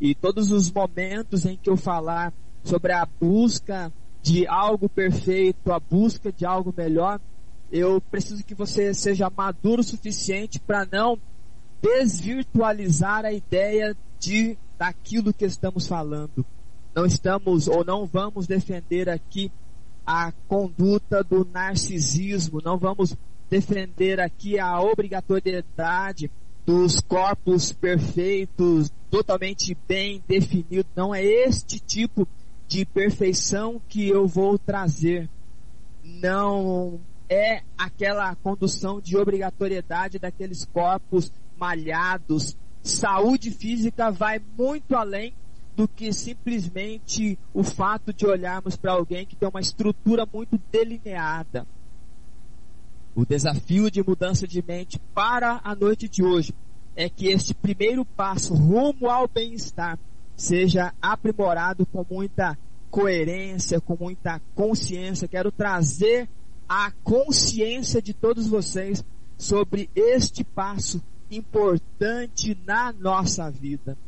E 0.00 0.14
todos 0.14 0.52
os 0.52 0.70
momentos 0.70 1.44
em 1.44 1.56
que 1.56 1.68
eu 1.68 1.76
falar 1.76 2.32
sobre 2.62 2.92
a 2.92 3.06
busca 3.20 3.92
de 4.22 4.46
algo 4.46 4.88
perfeito, 4.88 5.72
a 5.72 5.80
busca 5.80 6.32
de 6.32 6.44
algo 6.44 6.72
melhor, 6.76 7.20
eu 7.70 8.00
preciso 8.00 8.44
que 8.44 8.54
você 8.54 8.94
seja 8.94 9.30
maduro 9.30 9.80
o 9.80 9.84
suficiente 9.84 10.58
para 10.60 10.86
não 10.90 11.18
desvirtualizar 11.82 13.24
a 13.24 13.32
ideia 13.32 13.96
de 14.18 14.56
daquilo 14.78 15.32
que 15.32 15.44
estamos 15.44 15.86
falando. 15.86 16.44
Não 16.94 17.04
estamos 17.04 17.68
ou 17.68 17.84
não 17.84 18.06
vamos 18.06 18.46
defender 18.46 19.08
aqui 19.08 19.52
a 20.06 20.32
conduta 20.46 21.22
do 21.22 21.44
narcisismo, 21.44 22.62
não 22.64 22.78
vamos 22.78 23.14
defender 23.50 24.20
aqui 24.20 24.58
a 24.58 24.80
obrigatoriedade 24.80 26.30
dos 26.68 27.00
corpos 27.00 27.72
perfeitos, 27.72 28.92
totalmente 29.10 29.74
bem 29.88 30.22
definidos. 30.28 30.92
Não 30.94 31.14
é 31.14 31.24
este 31.24 31.80
tipo 31.80 32.28
de 32.66 32.84
perfeição 32.84 33.80
que 33.88 34.06
eu 34.06 34.26
vou 34.26 34.58
trazer. 34.58 35.30
Não 36.04 37.00
é 37.26 37.62
aquela 37.78 38.34
condução 38.34 39.00
de 39.00 39.16
obrigatoriedade 39.16 40.18
daqueles 40.18 40.66
corpos 40.66 41.32
malhados. 41.58 42.54
Saúde 42.82 43.50
física 43.50 44.10
vai 44.10 44.38
muito 44.58 44.94
além 44.94 45.32
do 45.74 45.88
que 45.88 46.12
simplesmente 46.12 47.38
o 47.54 47.64
fato 47.64 48.12
de 48.12 48.26
olharmos 48.26 48.76
para 48.76 48.92
alguém 48.92 49.24
que 49.24 49.36
tem 49.36 49.48
uma 49.48 49.60
estrutura 49.60 50.28
muito 50.30 50.60
delineada. 50.70 51.66
O 53.18 53.26
desafio 53.26 53.90
de 53.90 54.00
mudança 54.00 54.46
de 54.46 54.62
mente 54.62 54.96
para 55.12 55.60
a 55.64 55.74
noite 55.74 56.08
de 56.08 56.22
hoje 56.22 56.54
é 56.94 57.08
que 57.08 57.26
este 57.26 57.52
primeiro 57.52 58.04
passo 58.04 58.54
rumo 58.54 59.10
ao 59.10 59.26
bem-estar 59.26 59.98
seja 60.36 60.94
aprimorado 61.02 61.84
com 61.84 62.06
muita 62.08 62.56
coerência, 62.92 63.80
com 63.80 63.96
muita 63.98 64.40
consciência. 64.54 65.26
Quero 65.26 65.50
trazer 65.50 66.28
a 66.68 66.92
consciência 67.02 68.00
de 68.00 68.14
todos 68.14 68.46
vocês 68.46 69.04
sobre 69.36 69.90
este 69.96 70.44
passo 70.44 71.02
importante 71.28 72.56
na 72.64 72.92
nossa 72.92 73.50
vida 73.50 73.98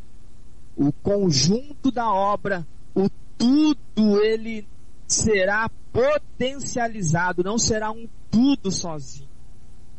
o 0.77 0.93
conjunto 0.93 1.91
da 1.91 2.13
obra, 2.13 2.65
o 2.95 3.11
tudo, 3.37 4.23
ele 4.23 4.65
será 5.15 5.69
potencializado, 5.93 7.43
não 7.43 7.59
será 7.59 7.91
um 7.91 8.09
tudo 8.31 8.71
sozinho. 8.71 9.29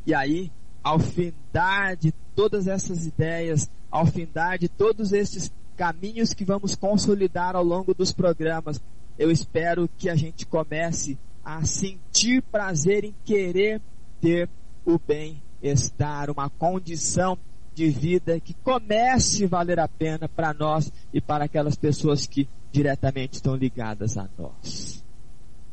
E 0.05 0.13
aí, 0.13 0.51
ao 0.83 0.99
findar 0.99 1.95
de 1.97 2.11
todas 2.35 2.67
essas 2.67 3.05
ideias, 3.05 3.69
ao 3.89 4.05
findar 4.05 4.57
de 4.57 4.69
todos 4.69 5.11
esses 5.11 5.51
caminhos 5.75 6.33
que 6.33 6.45
vamos 6.45 6.75
consolidar 6.75 7.55
ao 7.55 7.63
longo 7.63 7.93
dos 7.93 8.11
programas, 8.11 8.81
eu 9.17 9.29
espero 9.29 9.89
que 9.97 10.09
a 10.09 10.15
gente 10.15 10.45
comece 10.45 11.17
a 11.43 11.63
sentir 11.65 12.41
prazer 12.43 13.03
em 13.03 13.13
querer 13.25 13.81
ter 14.19 14.49
o 14.85 14.97
bem-estar, 14.97 16.29
uma 16.29 16.49
condição 16.49 17.37
de 17.73 17.89
vida 17.89 18.39
que 18.39 18.53
comece 18.53 19.45
a 19.45 19.47
valer 19.47 19.79
a 19.79 19.87
pena 19.87 20.27
para 20.27 20.53
nós 20.53 20.91
e 21.13 21.21
para 21.21 21.45
aquelas 21.45 21.75
pessoas 21.75 22.25
que 22.25 22.47
diretamente 22.71 23.35
estão 23.35 23.55
ligadas 23.55 24.17
a 24.17 24.27
nós. 24.37 25.03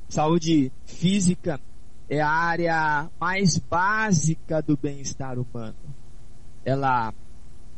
Saúde 0.09 0.73
física 0.87 1.61
é 2.09 2.21
a 2.21 2.31
área 2.31 3.11
mais 3.21 3.59
básica 3.59 4.63
do 4.63 4.77
bem-estar 4.77 5.39
humano. 5.39 5.77
Ela 6.65 7.13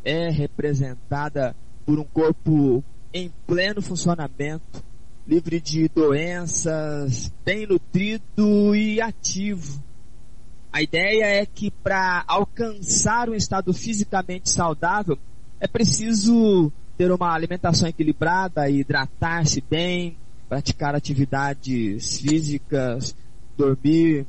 é 0.04 0.30
representada 0.30 1.56
por 1.84 1.98
um 1.98 2.04
corpo 2.04 2.84
em 3.12 3.32
pleno 3.46 3.82
funcionamento, 3.82 4.82
livre 5.26 5.60
de 5.60 5.88
doenças, 5.88 7.32
bem 7.44 7.66
nutrido 7.66 8.74
e 8.74 9.00
ativo 9.00 9.82
a 10.72 10.82
ideia 10.82 11.24
é 11.24 11.46
que 11.46 11.70
para 11.70 12.24
alcançar 12.26 13.28
um 13.28 13.34
estado 13.34 13.72
fisicamente 13.72 14.50
saudável, 14.50 15.18
é 15.58 15.66
preciso 15.66 16.72
ter 16.96 17.10
uma 17.10 17.34
alimentação 17.34 17.88
equilibrada, 17.88 18.68
hidratar-se 18.70 19.62
bem, 19.68 20.16
praticar 20.48 20.94
atividades 20.94 22.20
físicas, 22.20 23.14
dormir 23.56 24.26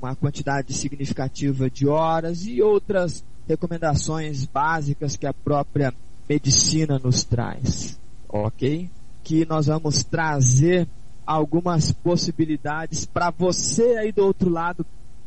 uma 0.00 0.14
quantidade 0.14 0.72
significativa 0.72 1.68
de 1.68 1.86
horas 1.86 2.46
e 2.46 2.62
outras 2.62 3.24
recomendações 3.48 4.44
básicas 4.44 5.16
que 5.16 5.26
a 5.26 5.34
própria 5.34 5.92
medicina 6.28 6.98
nos 6.98 7.24
traz, 7.24 7.98
ok? 8.28 8.90
Que 9.22 9.44
nós 9.44 9.66
vamos 9.66 10.02
trazer 10.02 10.88
algumas 11.26 11.92
possibilidades 11.92 13.04
para 13.04 13.30
você 13.30 13.96
aí 13.96 14.12
do 14.12 14.24
outro 14.24 14.50
lado 14.50 14.84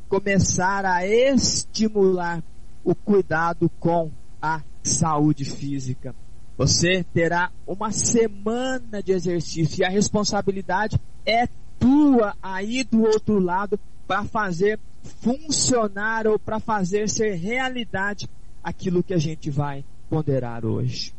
começar 0.08 0.86
a 0.86 1.06
estimular 1.06 2.44
o 2.84 2.96
cuidado 2.96 3.70
com 3.80 4.12
a 4.42 4.62
saúde 4.84 5.44
física. 5.44 6.16
Você 6.58 7.04
terá 7.14 7.52
uma 7.68 7.92
semana 7.92 9.04
de 9.04 9.12
exercício 9.12 9.82
e 9.82 9.86
a 9.86 9.90
responsabilidade 9.90 11.00
é 11.26 11.48
tua 11.78 12.36
aí 12.42 12.84
do 12.84 13.04
outro 13.04 13.40
lado 13.40 13.80
para 14.08 14.24
fazer 14.24 14.80
funcionar 15.22 16.26
ou 16.26 16.40
para 16.40 16.60
fazer 16.60 17.10
ser 17.10 17.36
realidade 17.36 18.28
aquilo 18.64 19.04
que 19.04 19.14
a 19.14 19.18
gente 19.18 19.50
vai 19.52 19.84
ponderar 20.10 20.66
hoje. 20.66 21.14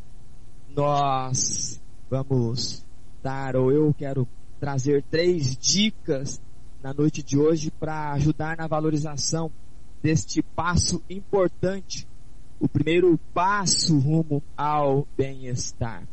Nós 0.75 1.79
vamos 2.09 2.85
dar, 3.21 3.55
ou 3.55 3.71
eu 3.71 3.93
quero 3.97 4.27
trazer 4.59 5.03
três 5.09 5.55
dicas 5.55 6.41
na 6.81 6.93
noite 6.93 7.21
de 7.21 7.37
hoje 7.37 7.71
para 7.71 8.11
ajudar 8.13 8.57
na 8.57 8.67
valorização 8.67 9.51
deste 10.01 10.41
passo 10.41 11.01
importante, 11.09 12.07
o 12.59 12.67
primeiro 12.67 13.19
passo 13.33 13.97
rumo 13.99 14.41
ao 14.55 15.07
bem-estar. 15.17 16.03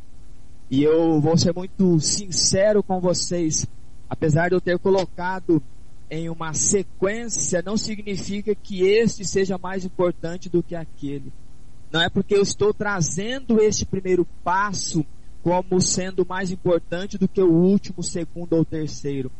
E 0.68 0.82
eu 0.82 1.20
vou 1.20 1.36
ser 1.38 1.54
muito 1.54 2.00
sincero 2.00 2.82
com 2.82 3.00
vocês, 3.00 3.66
apesar 4.10 4.48
de 4.48 4.56
eu 4.56 4.60
ter 4.60 4.78
colocado 4.78 5.62
em 6.10 6.28
uma 6.28 6.52
sequência, 6.54 7.62
não 7.62 7.76
significa 7.76 8.54
que 8.54 8.82
este 8.82 9.24
seja 9.24 9.58
mais 9.58 9.84
importante 9.84 10.48
do 10.48 10.62
que 10.62 10.74
aquele. 10.74 11.32
Não 11.92 12.00
é 12.00 12.08
porque 12.08 12.34
eu 12.34 12.42
estou 12.42 12.74
trazendo 12.74 13.60
este 13.60 13.86
primeiro 13.86 14.26
passo 14.42 15.04
como 15.42 15.80
sendo 15.80 16.26
mais 16.26 16.50
importante 16.50 17.16
do 17.16 17.28
que 17.28 17.40
o 17.40 17.52
último, 17.52 18.02
segundo 18.02 18.54
ou 18.54 18.64
terceiro. 18.64 19.30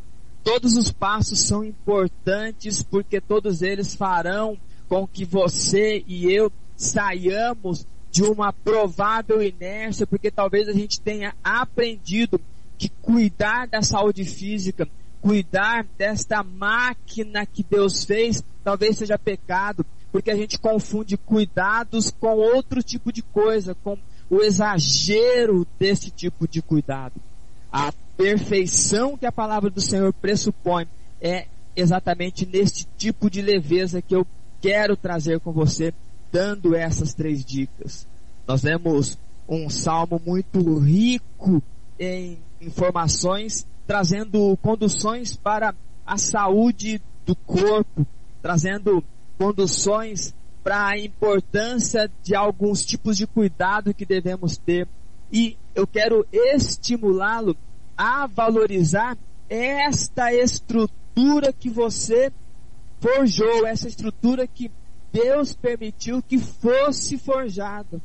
Todos 0.47 0.77
os 0.77 0.93
passos 0.93 1.41
são 1.41 1.61
importantes 1.61 2.81
porque 2.81 3.19
todos 3.19 3.61
eles 3.61 3.93
farão 3.93 4.57
com 4.87 5.05
que 5.05 5.25
você 5.25 6.01
e 6.07 6.31
eu 6.31 6.49
saiamos 6.73 7.85
de 8.09 8.23
uma 8.23 8.53
provável 8.53 9.43
inércia, 9.43 10.07
porque 10.07 10.31
talvez 10.31 10.69
a 10.69 10.71
gente 10.71 11.01
tenha 11.01 11.35
aprendido 11.43 12.39
que 12.77 12.87
cuidar 12.87 13.67
da 13.67 13.81
saúde 13.81 14.23
física, 14.23 14.87
cuidar 15.19 15.85
desta 15.97 16.41
máquina 16.41 17.45
que 17.45 17.61
Deus 17.61 18.05
fez, 18.05 18.41
talvez 18.63 18.99
seja 18.99 19.19
pecado, 19.19 19.85
porque 20.13 20.31
a 20.31 20.35
gente 20.37 20.57
confunde 20.57 21.17
cuidados 21.17 22.09
com 22.09 22.37
outro 22.37 22.81
tipo 22.81 23.11
de 23.11 23.21
coisa, 23.21 23.75
com 23.75 23.97
o 24.29 24.41
exagero 24.41 25.67
desse 25.77 26.09
tipo 26.09 26.47
de 26.47 26.61
cuidado. 26.61 27.19
A 27.69 27.91
perfeição 28.17 29.15
que 29.15 29.25
a 29.25 29.31
palavra 29.31 29.69
do 29.69 29.79
Senhor 29.79 30.11
pressupõe 30.11 30.87
é 31.21 31.45
exatamente 31.75 32.45
neste 32.45 32.87
tipo 32.97 33.29
de 33.29 33.41
leveza 33.41 34.01
que 34.01 34.15
eu 34.15 34.25
quero 34.59 34.97
trazer 34.97 35.39
com 35.39 35.51
você, 35.51 35.93
dando 36.31 36.75
essas 36.75 37.13
três 37.13 37.45
dicas. 37.45 38.07
Nós 38.47 38.61
temos 38.61 39.17
um 39.47 39.69
salmo 39.69 40.19
muito 40.25 40.79
rico 40.79 41.61
em 41.99 42.39
informações, 42.59 43.65
trazendo 43.85 44.57
conduções 44.61 45.35
para 45.35 45.73
a 46.05 46.17
saúde 46.17 46.99
do 47.25 47.35
corpo, 47.35 48.05
trazendo 48.41 49.03
conduções 49.37 50.33
para 50.63 50.87
a 50.87 50.97
importância 50.97 52.11
de 52.23 52.35
alguns 52.35 52.83
tipos 52.83 53.15
de 53.15 53.27
cuidado 53.27 53.93
que 53.93 54.05
devemos 54.05 54.57
ter. 54.57 54.87
E 55.31 55.55
eu 55.75 55.85
quero 55.85 56.25
estimulá-lo 56.31 57.55
a 57.97 58.27
valorizar 58.27 59.17
esta 59.49 60.33
estrutura 60.33 61.51
que 61.51 61.69
você 61.69 62.31
forjou, 62.99 63.65
essa 63.65 63.87
estrutura 63.87 64.47
que 64.47 64.71
Deus 65.11 65.53
permitiu 65.53 66.21
que 66.21 66.37
fosse 66.37 67.17
forjada. 67.17 68.01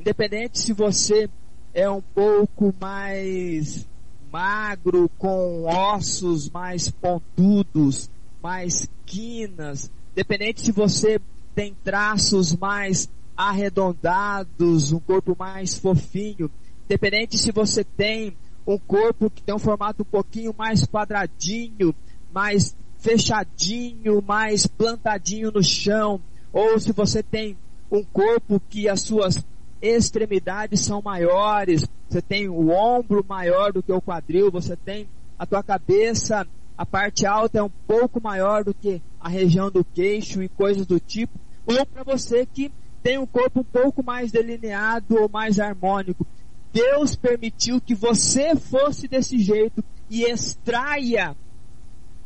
Independente 0.00 0.58
se 0.58 0.72
você 0.72 1.28
é 1.72 1.88
um 1.88 2.00
pouco 2.00 2.74
mais 2.80 3.86
magro, 4.32 5.08
com 5.18 5.64
ossos 5.64 6.48
mais 6.50 6.90
pontudos, 6.90 8.10
mais 8.42 8.88
quinas, 9.04 9.90
Independente 10.14 10.60
se 10.60 10.70
você 10.70 11.20
tem 11.56 11.74
traços 11.82 12.54
mais 12.54 13.10
arredondados, 13.36 14.92
um 14.92 15.00
corpo 15.00 15.34
mais 15.36 15.76
fofinho, 15.76 16.48
independente 16.84 17.36
se 17.36 17.50
você 17.50 17.82
tem 17.82 18.36
um 18.66 18.78
corpo 18.78 19.30
que 19.30 19.42
tem 19.42 19.54
um 19.54 19.58
formato 19.58 20.02
um 20.02 20.06
pouquinho 20.06 20.54
mais 20.56 20.84
quadradinho, 20.86 21.94
mais 22.32 22.76
fechadinho, 22.98 24.22
mais 24.22 24.66
plantadinho 24.66 25.50
no 25.50 25.62
chão, 25.62 26.20
ou 26.52 26.78
se 26.78 26.92
você 26.92 27.22
tem 27.22 27.56
um 27.90 28.02
corpo 28.02 28.60
que 28.68 28.88
as 28.88 29.02
suas 29.02 29.44
extremidades 29.82 30.80
são 30.80 31.02
maiores, 31.02 31.86
você 32.08 32.22
tem 32.22 32.48
o 32.48 32.70
ombro 32.70 33.24
maior 33.28 33.72
do 33.72 33.82
que 33.82 33.92
o 33.92 34.00
quadril, 34.00 34.50
você 34.50 34.76
tem 34.76 35.08
a 35.38 35.44
tua 35.44 35.62
cabeça 35.62 36.46
a 36.76 36.84
parte 36.84 37.24
alta 37.24 37.58
é 37.58 37.62
um 37.62 37.70
pouco 37.86 38.20
maior 38.20 38.64
do 38.64 38.74
que 38.74 39.00
a 39.20 39.28
região 39.28 39.70
do 39.70 39.84
queixo 39.84 40.42
e 40.42 40.48
coisas 40.48 40.84
do 40.84 40.98
tipo, 40.98 41.38
ou 41.66 41.86
para 41.86 42.02
você 42.02 42.44
que 42.44 42.70
tem 43.02 43.16
um 43.16 43.26
corpo 43.26 43.60
um 43.60 43.64
pouco 43.64 44.02
mais 44.02 44.32
delineado 44.32 45.20
ou 45.20 45.28
mais 45.28 45.60
harmônico. 45.60 46.26
Deus 46.74 47.16
permitiu 47.16 47.80
que 47.80 47.94
você 47.94 48.54
fosse 48.56 49.08
desse 49.08 49.38
jeito 49.38 49.82
e 50.10 50.24
extraia 50.24 51.34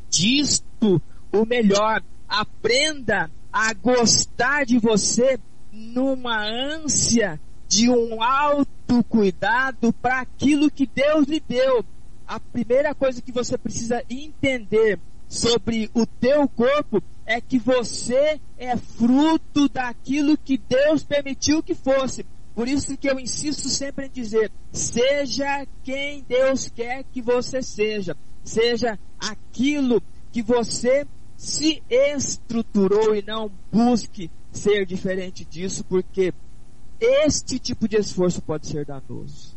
disto 0.09 1.01
o 1.31 1.45
melhor. 1.45 2.03
Aprenda 2.27 3.31
a 3.53 3.73
gostar 3.75 4.65
de 4.65 4.79
você 4.79 5.39
numa 5.71 6.43
ânsia 6.45 7.39
de 7.69 7.91
um 7.91 8.23
autocuidado 8.23 9.93
para 9.93 10.21
aquilo 10.21 10.71
que 10.71 10.87
Deus 10.87 11.27
lhe 11.27 11.41
deu 11.41 11.85
a 12.29 12.39
primeira 12.39 12.95
coisa 12.95 13.23
que 13.23 13.33
você 13.33 13.57
precisa 13.57 14.05
entender 14.11 15.01
sobre 15.27 15.91
o 15.95 16.05
teu 16.05 16.47
corpo 16.47 17.03
é 17.25 17.41
que 17.41 17.59
você 17.59 18.39
é 18.59 18.77
fruto 18.77 19.69
daquilo 19.69 20.37
que 20.37 20.59
Deus 20.59 21.03
permitiu 21.03 21.63
que 21.63 21.75
fosse. 21.75 22.27
Por 22.59 22.67
isso 22.67 22.97
que 22.97 23.09
eu 23.09 23.21
insisto 23.21 23.69
sempre 23.69 24.07
em 24.07 24.11
dizer, 24.11 24.51
seja 24.73 25.65
quem 25.85 26.25
Deus 26.25 26.69
quer 26.69 27.05
que 27.05 27.23
você 27.23 27.63
seja. 27.63 28.17
Seja 28.43 28.99
aquilo 29.17 30.03
que 30.33 30.43
você 30.43 31.07
se 31.37 31.81
estruturou 31.89 33.15
e 33.15 33.23
não 33.23 33.49
busque 33.71 34.29
ser 34.51 34.85
diferente 34.85 35.45
disso, 35.45 35.85
porque 35.85 36.35
este 37.01 37.61
tipo 37.61 37.87
de 37.87 37.97
esforço 37.97 38.43
pode 38.43 38.67
ser 38.67 38.85
danoso. 38.85 39.57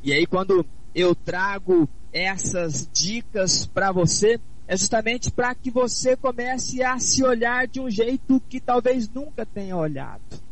E 0.00 0.12
aí 0.12 0.24
quando 0.24 0.64
eu 0.94 1.16
trago 1.16 1.88
essas 2.12 2.88
dicas 2.92 3.66
para 3.66 3.90
você 3.90 4.38
é 4.68 4.76
justamente 4.76 5.32
para 5.32 5.52
que 5.52 5.68
você 5.68 6.16
comece 6.16 6.80
a 6.80 6.96
se 7.00 7.24
olhar 7.24 7.66
de 7.66 7.80
um 7.80 7.90
jeito 7.90 8.40
que 8.48 8.60
talvez 8.60 9.08
nunca 9.08 9.44
tenha 9.44 9.76
olhado. 9.76 10.44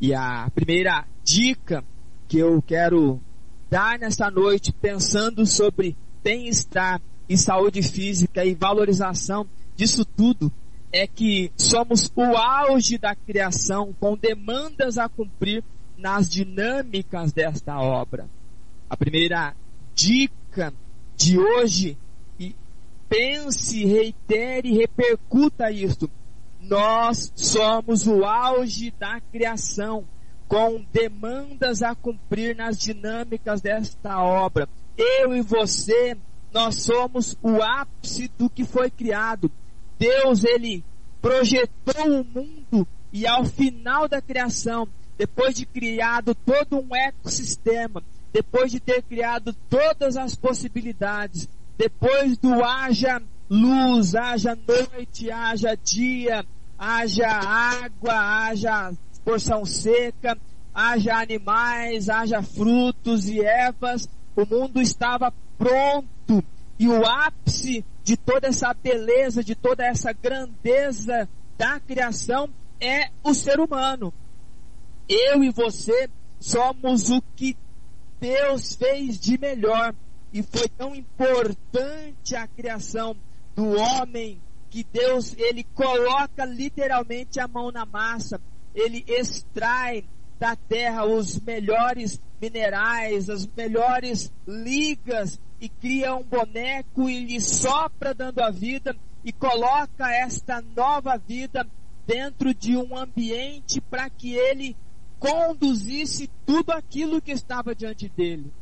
E 0.00 0.14
a 0.14 0.48
primeira 0.54 1.04
dica 1.24 1.84
que 2.28 2.38
eu 2.38 2.62
quero 2.62 3.20
dar 3.68 3.98
nesta 3.98 4.30
noite, 4.30 4.72
pensando 4.72 5.44
sobre 5.44 5.96
bem-estar 6.22 7.00
e 7.28 7.36
saúde 7.36 7.82
física 7.82 8.44
e 8.44 8.54
valorização 8.54 9.46
disso 9.76 10.04
tudo, 10.04 10.52
é 10.92 11.06
que 11.06 11.52
somos 11.56 12.10
o 12.14 12.22
auge 12.36 12.96
da 12.96 13.14
criação 13.14 13.92
com 13.98 14.16
demandas 14.16 14.98
a 14.98 15.08
cumprir 15.08 15.62
nas 15.96 16.28
dinâmicas 16.28 17.32
desta 17.32 17.78
obra. 17.78 18.28
A 18.88 18.96
primeira 18.96 19.54
dica 19.94 20.72
de 21.16 21.38
hoje, 21.38 21.98
e 22.38 22.54
pense, 23.08 23.84
reitere, 23.84 24.72
repercuta 24.72 25.70
isto. 25.70 26.08
Nós 26.68 27.32
somos 27.34 28.06
o 28.06 28.24
auge 28.26 28.90
da 28.98 29.18
criação, 29.32 30.04
com 30.46 30.84
demandas 30.92 31.82
a 31.82 31.94
cumprir 31.94 32.54
nas 32.54 32.76
dinâmicas 32.76 33.62
desta 33.62 34.22
obra. 34.22 34.68
Eu 34.96 35.34
e 35.34 35.40
você, 35.40 36.14
nós 36.52 36.82
somos 36.82 37.38
o 37.42 37.62
ápice 37.62 38.28
do 38.36 38.50
que 38.50 38.64
foi 38.64 38.90
criado. 38.90 39.50
Deus, 39.98 40.44
ele 40.44 40.84
projetou 41.22 42.20
o 42.20 42.24
mundo 42.24 42.86
e 43.12 43.26
ao 43.26 43.46
final 43.46 44.06
da 44.06 44.20
criação, 44.20 44.86
depois 45.16 45.54
de 45.54 45.64
criado 45.64 46.34
todo 46.34 46.78
um 46.78 46.94
ecossistema, 46.94 48.02
depois 48.30 48.70
de 48.70 48.78
ter 48.78 49.02
criado 49.02 49.54
todas 49.70 50.18
as 50.18 50.34
possibilidades, 50.34 51.48
depois 51.78 52.36
do 52.36 52.62
haja 52.62 53.22
luz, 53.48 54.14
haja 54.14 54.54
noite, 54.54 55.30
haja 55.30 55.74
dia, 55.74 56.44
haja 56.78 57.28
água, 57.28 58.14
haja 58.14 58.92
porção 59.24 59.64
seca, 59.64 60.38
haja 60.72 61.16
animais, 61.16 62.08
haja 62.08 62.42
frutos 62.42 63.28
e 63.28 63.40
ervas, 63.40 64.08
o 64.36 64.46
mundo 64.46 64.80
estava 64.80 65.32
pronto 65.58 66.44
e 66.78 66.88
o 66.88 67.04
ápice 67.04 67.84
de 68.04 68.16
toda 68.16 68.46
essa 68.46 68.72
beleza, 68.72 69.42
de 69.42 69.54
toda 69.54 69.84
essa 69.84 70.12
grandeza 70.12 71.28
da 71.58 71.80
criação 71.80 72.48
é 72.80 73.10
o 73.22 73.34
ser 73.34 73.58
humano. 73.58 74.14
Eu 75.08 75.42
e 75.42 75.50
você 75.50 76.08
somos 76.38 77.10
o 77.10 77.20
que 77.34 77.56
Deus 78.20 78.74
fez 78.76 79.18
de 79.18 79.36
melhor. 79.38 79.94
E 80.32 80.42
foi 80.42 80.68
tão 80.68 80.94
importante 80.94 82.36
a 82.36 82.46
criação 82.46 83.16
do 83.56 83.70
homem 83.70 84.40
que 84.70 84.84
Deus, 84.84 85.34
ele 85.36 85.64
coloca 85.74 86.44
literalmente 86.44 87.40
a 87.40 87.48
mão 87.48 87.70
na 87.70 87.84
massa. 87.84 88.40
Ele 88.74 89.04
extrai 89.08 90.04
da 90.38 90.54
terra 90.54 91.04
os 91.04 91.40
melhores 91.40 92.20
minerais, 92.40 93.28
as 93.28 93.46
melhores 93.46 94.32
ligas 94.46 95.40
e 95.60 95.68
cria 95.68 96.14
um 96.14 96.22
boneco 96.22 97.08
e 97.08 97.24
lhe 97.24 97.40
sopra 97.40 98.14
dando 98.14 98.40
a 98.40 98.50
vida 98.50 98.96
e 99.24 99.32
coloca 99.32 100.10
esta 100.10 100.62
nova 100.76 101.16
vida 101.18 101.66
dentro 102.06 102.54
de 102.54 102.76
um 102.76 102.96
ambiente 102.96 103.80
para 103.80 104.08
que 104.08 104.34
ele 104.34 104.76
conduzisse 105.18 106.30
tudo 106.46 106.70
aquilo 106.70 107.20
que 107.20 107.32
estava 107.32 107.74
diante 107.74 108.08
dele. 108.08 108.52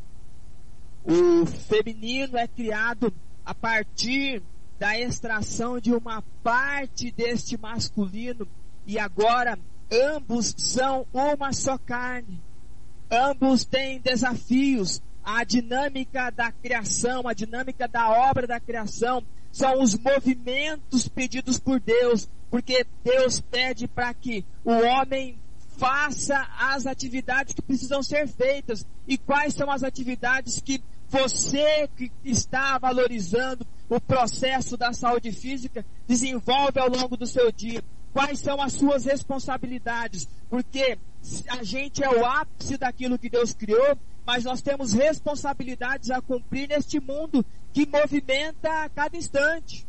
O 1.04 1.46
feminino 1.46 2.36
é 2.36 2.48
criado 2.48 3.12
a 3.44 3.54
partir 3.54 4.42
da 4.78 4.98
extração 4.98 5.80
de 5.80 5.92
uma 5.92 6.22
parte 6.42 7.10
deste 7.10 7.56
masculino 7.56 8.46
e 8.86 8.98
agora 8.98 9.58
ambos 9.90 10.54
são 10.56 11.06
uma 11.12 11.52
só 11.52 11.78
carne. 11.78 12.40
Ambos 13.10 13.64
têm 13.64 14.00
desafios. 14.00 15.02
A 15.24 15.42
dinâmica 15.42 16.30
da 16.30 16.52
criação, 16.52 17.26
a 17.26 17.32
dinâmica 17.32 17.88
da 17.88 18.08
obra 18.28 18.46
da 18.46 18.60
criação 18.60 19.24
são 19.50 19.82
os 19.82 19.96
movimentos 19.98 21.08
pedidos 21.08 21.58
por 21.58 21.80
Deus, 21.80 22.28
porque 22.48 22.86
Deus 23.02 23.40
pede 23.40 23.88
para 23.88 24.14
que 24.14 24.44
o 24.64 24.70
homem 24.70 25.36
faça 25.78 26.46
as 26.58 26.86
atividades 26.86 27.54
que 27.54 27.62
precisam 27.62 28.02
ser 28.02 28.28
feitas. 28.28 28.86
E 29.08 29.18
quais 29.18 29.54
são 29.54 29.70
as 29.70 29.82
atividades 29.82 30.60
que 30.60 30.82
você 31.08 31.88
que 31.96 32.10
está 32.24 32.78
valorizando 32.78 33.66
o 33.88 34.00
processo 34.00 34.76
da 34.76 34.92
saúde 34.92 35.30
física 35.32 35.84
desenvolve 36.06 36.80
ao 36.80 36.88
longo 36.88 37.16
do 37.16 37.26
seu 37.26 37.52
dia? 37.52 37.82
Quais 38.12 38.40
são 38.40 38.60
as 38.60 38.72
suas 38.72 39.04
responsabilidades? 39.04 40.28
Porque 40.48 40.98
a 41.48 41.62
gente 41.62 42.02
é 42.02 42.08
o 42.08 42.24
ápice 42.24 42.76
daquilo 42.76 43.18
que 43.18 43.28
Deus 43.28 43.52
criou, 43.52 43.96
mas 44.24 44.44
nós 44.44 44.62
temos 44.62 44.92
responsabilidades 44.92 46.10
a 46.10 46.20
cumprir 46.20 46.68
neste 46.68 46.98
mundo 46.98 47.44
que 47.72 47.86
movimenta 47.86 48.84
a 48.84 48.88
cada 48.88 49.16
instante. 49.16 49.86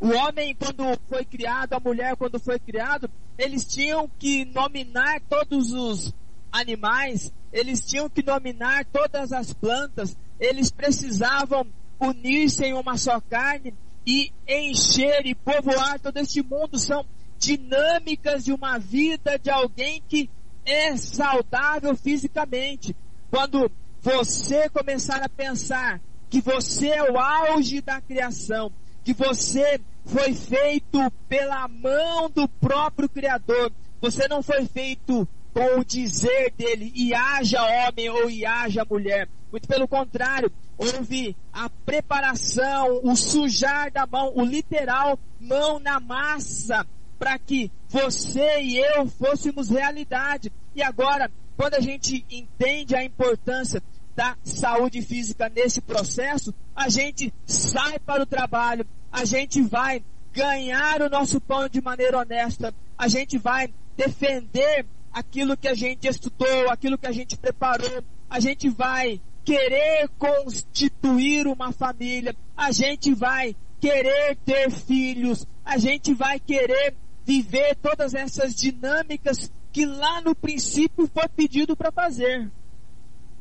O 0.00 0.08
homem, 0.08 0.54
quando 0.54 0.98
foi 1.06 1.24
criado, 1.24 1.74
a 1.74 1.80
mulher, 1.80 2.16
quando 2.16 2.40
foi 2.40 2.58
criado, 2.58 3.10
eles 3.36 3.64
tinham 3.64 4.10
que 4.18 4.46
nominar 4.46 5.20
todos 5.28 5.72
os 5.72 6.14
animais, 6.52 7.32
eles 7.52 7.84
tinham 7.84 8.08
que 8.08 8.22
nominar 8.22 8.84
todas 8.86 9.32
as 9.32 9.52
plantas, 9.52 10.16
eles 10.38 10.70
precisavam 10.70 11.66
unir-se 12.00 12.64
em 12.64 12.74
uma 12.74 12.96
só 12.96 13.20
carne 13.20 13.74
e 14.06 14.32
encher 14.48 15.26
e 15.26 15.34
povoar 15.34 16.00
todo 16.00 16.16
este 16.16 16.42
mundo. 16.42 16.78
São 16.78 17.04
dinâmicas 17.38 18.44
de 18.44 18.52
uma 18.52 18.78
vida 18.78 19.38
de 19.38 19.50
alguém 19.50 20.02
que 20.08 20.30
é 20.64 20.96
saudável 20.96 21.94
fisicamente. 21.96 22.96
Quando 23.30 23.70
você 24.00 24.68
começar 24.70 25.22
a 25.22 25.28
pensar 25.28 26.00
que 26.30 26.40
você 26.40 26.88
é 26.88 27.10
o 27.10 27.18
auge 27.18 27.80
da 27.80 28.00
criação, 28.00 28.72
que 29.04 29.12
você 29.12 29.80
foi 30.04 30.34
feito 30.34 30.98
pela 31.28 31.66
mão 31.68 32.30
do 32.30 32.48
próprio 32.48 33.08
Criador. 33.08 33.72
Você 34.00 34.28
não 34.28 34.42
foi 34.42 34.64
feito 34.66 35.28
com 35.52 35.80
o 35.80 35.84
dizer 35.84 36.52
dele, 36.56 36.92
e 36.94 37.14
haja 37.14 37.62
homem 37.62 38.08
ou 38.08 38.30
e 38.30 38.46
haja 38.46 38.84
mulher. 38.88 39.28
Muito 39.50 39.66
pelo 39.66 39.88
contrário, 39.88 40.50
houve 40.78 41.36
a 41.52 41.68
preparação, 41.68 43.00
o 43.02 43.16
sujar 43.16 43.90
da 43.90 44.06
mão, 44.06 44.32
o 44.34 44.44
literal 44.44 45.18
mão 45.40 45.78
na 45.80 45.98
massa, 45.98 46.86
para 47.18 47.38
que 47.38 47.70
você 47.88 48.60
e 48.60 48.78
eu 48.78 49.06
fôssemos 49.06 49.68
realidade. 49.68 50.52
E 50.74 50.82
agora, 50.82 51.30
quando 51.56 51.74
a 51.74 51.80
gente 51.80 52.24
entende 52.30 52.94
a 52.94 53.04
importância 53.04 53.82
da 54.14 54.36
saúde 54.44 55.02
física 55.02 55.48
nesse 55.48 55.80
processo, 55.80 56.54
a 56.74 56.88
gente 56.88 57.32
sai 57.44 57.98
para 57.98 58.22
o 58.22 58.26
trabalho, 58.26 58.86
a 59.10 59.24
gente 59.24 59.60
vai 59.62 60.02
ganhar 60.32 61.02
o 61.02 61.10
nosso 61.10 61.40
pão 61.40 61.68
de 61.68 61.80
maneira 61.80 62.18
honesta, 62.18 62.72
a 62.96 63.08
gente 63.08 63.36
vai 63.36 63.72
defender 63.96 64.86
aquilo 65.12 65.56
que 65.56 65.68
a 65.68 65.74
gente 65.74 66.06
estudou, 66.06 66.70
aquilo 66.70 66.98
que 66.98 67.06
a 67.06 67.12
gente 67.12 67.36
preparou, 67.36 68.02
a 68.28 68.40
gente 68.40 68.68
vai 68.68 69.20
querer 69.44 70.08
constituir 70.18 71.46
uma 71.46 71.72
família, 71.72 72.34
a 72.56 72.70
gente 72.70 73.14
vai 73.14 73.56
querer 73.80 74.36
ter 74.44 74.70
filhos, 74.70 75.46
a 75.64 75.78
gente 75.78 76.14
vai 76.14 76.38
querer 76.38 76.94
viver 77.24 77.76
todas 77.76 78.14
essas 78.14 78.54
dinâmicas 78.54 79.50
que 79.72 79.86
lá 79.86 80.20
no 80.20 80.34
princípio 80.34 81.08
foi 81.12 81.28
pedido 81.28 81.76
para 81.76 81.90
fazer. 81.90 82.50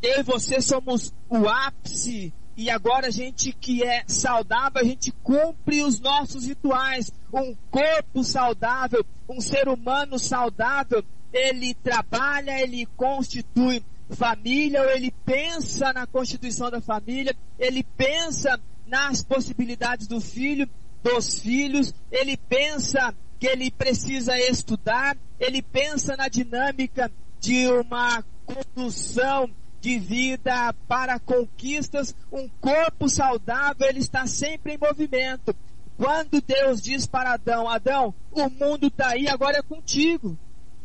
Eu 0.01 0.19
e 0.19 0.23
você 0.23 0.61
somos 0.61 1.13
o 1.27 1.47
ápice 1.47 2.33
e 2.55 2.69
agora 2.69 3.07
a 3.07 3.11
gente 3.11 3.53
que 3.53 3.83
é 3.83 4.03
saudável, 4.07 4.81
a 4.81 4.83
gente 4.83 5.11
cumpre 5.23 5.81
os 5.83 5.99
nossos 5.99 6.45
rituais. 6.45 7.11
Um 7.33 7.55
corpo 7.71 8.23
saudável, 8.23 9.05
um 9.29 9.39
ser 9.39 9.69
humano 9.69 10.19
saudável, 10.19 11.03
ele 11.33 11.73
trabalha, 11.75 12.59
ele 12.61 12.85
constitui 12.97 13.83
família, 14.09 14.81
ou 14.81 14.89
ele 14.89 15.11
pensa 15.25 15.93
na 15.93 16.07
constituição 16.07 16.71
da 16.71 16.81
família, 16.81 17.35
ele 17.57 17.83
pensa 17.83 18.59
nas 18.87 19.23
possibilidades 19.23 20.07
do 20.07 20.19
filho, 20.19 20.67
dos 21.03 21.39
filhos, 21.39 21.93
ele 22.11 22.35
pensa 22.35 23.13
que 23.39 23.47
ele 23.47 23.71
precisa 23.71 24.37
estudar, 24.37 25.15
ele 25.39 25.61
pensa 25.61 26.17
na 26.17 26.27
dinâmica 26.27 27.11
de 27.39 27.67
uma 27.67 28.23
condução 28.45 29.49
de 29.79 29.97
vida 29.97 30.73
para 30.87 31.19
conquistas, 31.19 32.13
um 32.31 32.49
corpo 32.59 33.07
saudável, 33.07 33.87
ele 33.87 33.99
está 33.99 34.27
sempre 34.27 34.73
em 34.73 34.77
movimento. 34.77 35.55
Quando 35.95 36.41
Deus 36.41 36.81
diz 36.81 37.05
para 37.05 37.33
Adão, 37.33 37.69
Adão, 37.69 38.13
o 38.31 38.49
mundo 38.49 38.87
está 38.87 39.09
aí, 39.09 39.27
agora 39.27 39.59
é 39.59 39.61
contigo. 39.61 40.37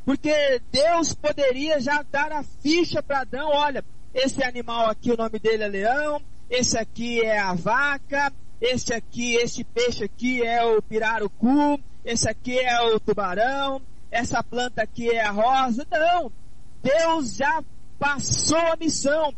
Porque 0.05 0.61
Deus 0.71 1.15
poderia 1.15 1.81
já 1.81 2.03
dar 2.03 2.31
a 2.33 2.43
ficha 2.43 3.03
para 3.03 3.21
Adão, 3.21 3.49
olha, 3.49 3.85
esse 4.13 4.43
animal 4.45 4.89
aqui, 4.91 5.11
o 5.11 5.17
nome 5.17 5.39
dele 5.39 5.65
é 5.65 5.69
leão, 5.69 6.21
esse 6.51 6.77
aqui 6.77 7.21
é 7.23 7.39
a 7.39 7.55
vaca, 7.55 8.33
esse 8.61 8.93
aqui, 8.93 9.35
esse 9.37 9.65
peixe 9.65 10.05
aqui 10.05 10.43
é 10.43 10.65
o 10.65 10.83
pirarucu, 10.83 11.81
esse 12.05 12.29
aqui 12.29 12.59
é 12.59 12.81
o 12.83 13.01
tubarão, 13.01 13.81
essa 14.11 14.43
planta 14.43 14.83
aqui 14.83 15.11
é 15.11 15.23
a 15.25 15.31
rosa. 15.31 15.87
Não, 15.91 16.31
Deus 16.83 17.35
já 17.37 17.63
passou 17.99 18.59
a 18.59 18.77
missão. 18.77 19.35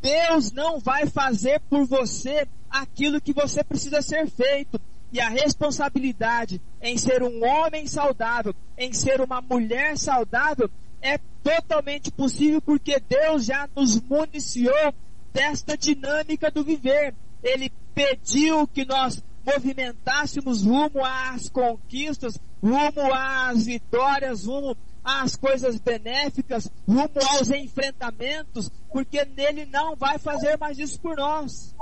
Deus 0.00 0.52
não 0.52 0.78
vai 0.78 1.06
fazer 1.06 1.60
por 1.68 1.84
você 1.84 2.46
aquilo 2.70 3.20
que 3.20 3.32
você 3.32 3.62
precisa 3.62 4.00
ser 4.00 4.28
feito. 4.28 4.80
E 5.12 5.20
a 5.20 5.28
responsabilidade 5.28 6.60
em 6.82 6.98
ser 6.98 7.22
um 7.22 7.44
homem 7.44 7.86
saudável, 7.86 8.54
em 8.76 8.92
ser 8.92 9.20
uma 9.20 9.40
mulher 9.40 9.96
saudável, 9.96 10.70
é 11.00 11.18
totalmente 11.42 12.10
possível 12.10 12.60
porque 12.60 13.00
Deus 13.00 13.44
já 13.46 13.68
nos 13.74 14.00
municiou 14.00 14.94
desta 15.32 15.76
dinâmica 15.76 16.50
do 16.50 16.62
viver. 16.62 17.14
Ele 17.42 17.70
pediu 17.94 18.66
que 18.66 18.84
nós 18.84 19.22
movimentássemos 19.44 20.64
rumo 20.64 21.04
às 21.04 21.48
conquistas, 21.48 22.38
rumo 22.62 23.14
às 23.14 23.64
vitórias, 23.64 24.44
rumo 24.44 24.76
às 25.02 25.36
coisas 25.36 25.78
benéficas, 25.78 26.68
rumo 26.86 27.10
aos 27.30 27.50
enfrentamentos, 27.50 28.70
porque 28.92 29.24
nele 29.24 29.64
não 29.66 29.96
vai 29.96 30.18
fazer 30.18 30.58
mais 30.58 30.78
isso 30.78 31.00
por 31.00 31.16
nós. 31.16 31.74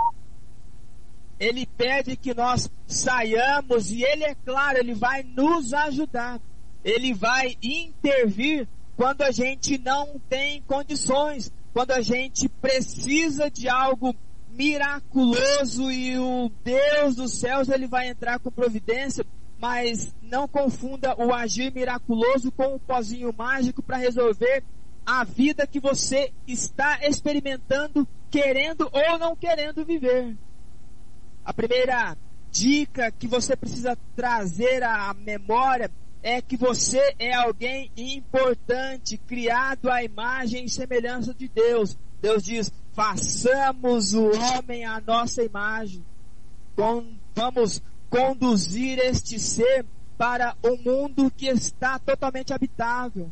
Ele 1.39 1.67
pede 1.67 2.17
que 2.17 2.33
nós 2.33 2.71
saiamos 2.87 3.91
e 3.91 4.03
ele 4.03 4.25
é 4.25 4.35
claro, 4.35 4.79
ele 4.79 4.95
vai 4.95 5.23
nos 5.23 5.75
ajudar. 5.75 6.41
Ele 6.83 7.13
vai 7.13 7.57
intervir 7.63 8.69
quando 8.97 9.23
a 9.23 9.31
gente 9.31 9.77
não 9.77 10.19
tem 10.29 10.63
condições, 10.63 11.53
quando 11.73 11.91
a 11.91 12.01
gente 12.01 12.49
precisa 12.49 13.51
de 13.51 13.69
algo 13.69 14.15
miraculoso 14.49 15.91
e 15.91 16.19
o 16.19 16.51
Deus 16.65 17.17
dos 17.17 17.35
céus 17.35 17.69
ele 17.69 17.87
vai 17.87 18.09
entrar 18.09 18.39
com 18.39 18.51
providência, 18.51 19.27
mas 19.59 20.15
não 20.23 20.49
confunda 20.49 21.15
o 21.23 21.35
agir 21.35 21.71
miraculoso 21.73 22.51
com 22.51 22.75
o 22.75 22.81
pozinho 22.81 23.35
mágico 23.37 23.83
para 23.83 23.99
resolver 23.99 24.65
a 25.05 25.23
vida 25.25 25.67
que 25.67 25.79
você 25.79 26.33
está 26.47 27.01
experimentando, 27.07 28.09
querendo 28.31 28.89
ou 28.91 29.19
não 29.19 29.37
querendo 29.37 29.85
viver. 29.85 30.35
A 31.47 31.53
primeira 31.53 32.19
dica 32.51 33.13
que 33.13 33.29
você 33.29 33.55
precisa 33.55 33.97
trazer 34.17 34.83
à 34.83 35.15
memória 35.15 35.89
é 36.21 36.43
que 36.43 36.57
você 36.57 37.15
é 37.21 37.33
alguém 37.35 37.89
importante, 37.97 39.17
criado 39.17 39.89
à 39.89 40.03
imagem 40.03 40.65
e 40.65 40.69
semelhança 40.69 41.33
de 41.33 41.47
Deus. 41.47 41.97
Deus 42.21 42.43
diz: 42.43 42.73
façamos 42.95 44.13
o 44.13 44.29
homem 44.33 44.85
à 44.85 45.01
nossa 45.01 45.41
imagem. 45.45 46.05
Vamos 47.33 47.81
conduzir 48.11 48.99
este 48.99 49.39
ser 49.39 49.87
para 50.19 50.57
um 50.65 50.77
mundo 50.83 51.31
que 51.31 51.47
está 51.47 51.97
totalmente 52.01 52.53
habitável. 52.53 53.31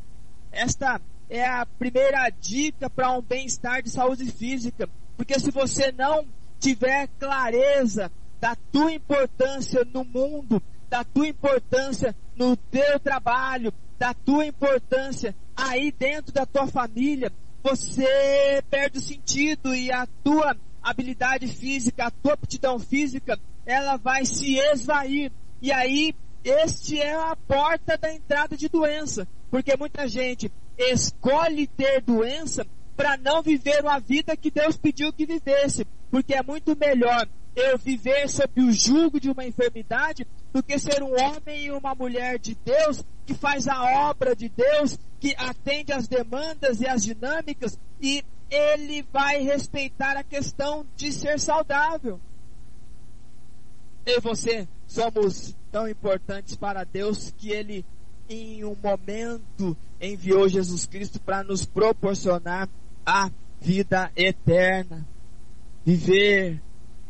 Esta 0.53 1.01
é 1.29 1.45
a 1.45 1.67
primeira 1.67 2.31
dica 2.31 2.89
para 2.89 3.11
um 3.11 3.21
bem-estar 3.21 3.83
de 3.83 3.91
saúde 3.91 4.31
física. 4.31 4.89
Porque 5.17 5.37
se 5.41 5.51
você 5.51 5.91
não 5.91 6.25
tiver 6.65 7.09
clareza 7.19 8.11
da 8.41 8.57
tua 8.73 8.91
importância 8.91 9.87
no 9.93 10.03
mundo, 10.03 10.63
da 10.89 11.05
tua 11.05 11.29
importância 11.29 12.17
no 12.35 12.57
teu 12.57 12.99
trabalho, 12.99 13.71
da 13.99 14.15
tua 14.15 14.47
importância 14.47 15.37
aí 15.55 15.93
dentro 15.93 16.33
da 16.33 16.47
tua 16.47 16.67
família, 16.67 17.31
você 17.63 18.63
perde 18.71 18.99
o 18.99 19.03
sentido 19.03 19.75
e 19.75 19.93
a 19.93 20.07
tua 20.25 20.57
habilidade 20.83 21.49
física, 21.49 22.07
a 22.07 22.11
tua 22.11 22.33
aptidão 22.33 22.79
física, 22.79 23.39
ela 23.67 23.99
vai 23.99 24.25
se 24.25 24.57
esvair. 24.57 25.31
E 25.61 25.71
aí, 25.71 26.15
este 26.43 26.99
é 26.99 27.15
a 27.15 27.37
porta 27.37 27.99
da 27.99 28.13
entrada 28.13 28.57
de 28.57 28.69
doença. 28.69 29.29
Porque 29.51 29.77
muita 29.77 30.09
gente 30.09 30.51
escolhe 30.79 31.67
ter 31.67 32.03
doença 32.03 32.67
para 32.97 33.17
não 33.17 33.43
viver 33.43 33.83
uma 33.83 33.99
vida 33.99 34.37
que 34.37 34.51
Deus 34.51 34.77
pediu 34.77 35.13
que 35.13 35.27
vivesse. 35.27 35.87
Porque 36.15 36.33
é 36.33 36.45
muito 36.45 36.77
melhor 36.77 37.29
eu 37.57 37.77
viver 37.77 38.29
sob 38.29 38.63
o 38.63 38.71
jugo 38.71 39.19
de 39.19 39.29
uma 39.29 39.45
enfermidade 39.45 40.25
do 40.53 40.63
que 40.63 40.79
ser 40.79 41.03
um 41.03 41.11
homem 41.11 41.65
e 41.65 41.73
uma 41.73 41.93
mulher 41.93 42.39
de 42.39 42.57
Deus 42.65 43.05
que 43.27 43.35
faz 43.35 43.67
a 43.67 44.09
obra 44.09 44.37
de 44.37 44.49
Deus, 44.49 44.97
que 45.19 45.35
atende 45.37 45.93
às 45.93 46.07
demandas 46.07 46.81
e 46.81 46.87
às 46.87 47.03
dinâmicas 47.03 47.77
e 48.01 48.25
ele 48.49 49.05
vai 49.13 49.43
respeitar 49.43 50.17
a 50.17 50.23
questão 50.23 50.87
de 50.95 51.13
ser 51.13 51.41
saudável. 51.41 52.21
Eu 54.07 54.19
e 54.19 54.21
você 54.21 54.69
somos 54.87 55.53
tão 55.73 55.89
importantes 55.89 56.55
para 56.55 56.85
Deus 56.85 57.35
que 57.37 57.51
ele 57.51 57.85
em 58.29 58.63
um 58.65 58.77
momento 58.81 59.77
enviou 60.01 60.49
Jesus 60.49 60.87
Cristo 60.87 61.19
para 61.19 61.43
nos 61.43 61.65
proporcionar 61.65 62.69
a 63.05 63.33
vida 63.61 64.13
eterna. 64.15 65.05
Viver 65.85 66.63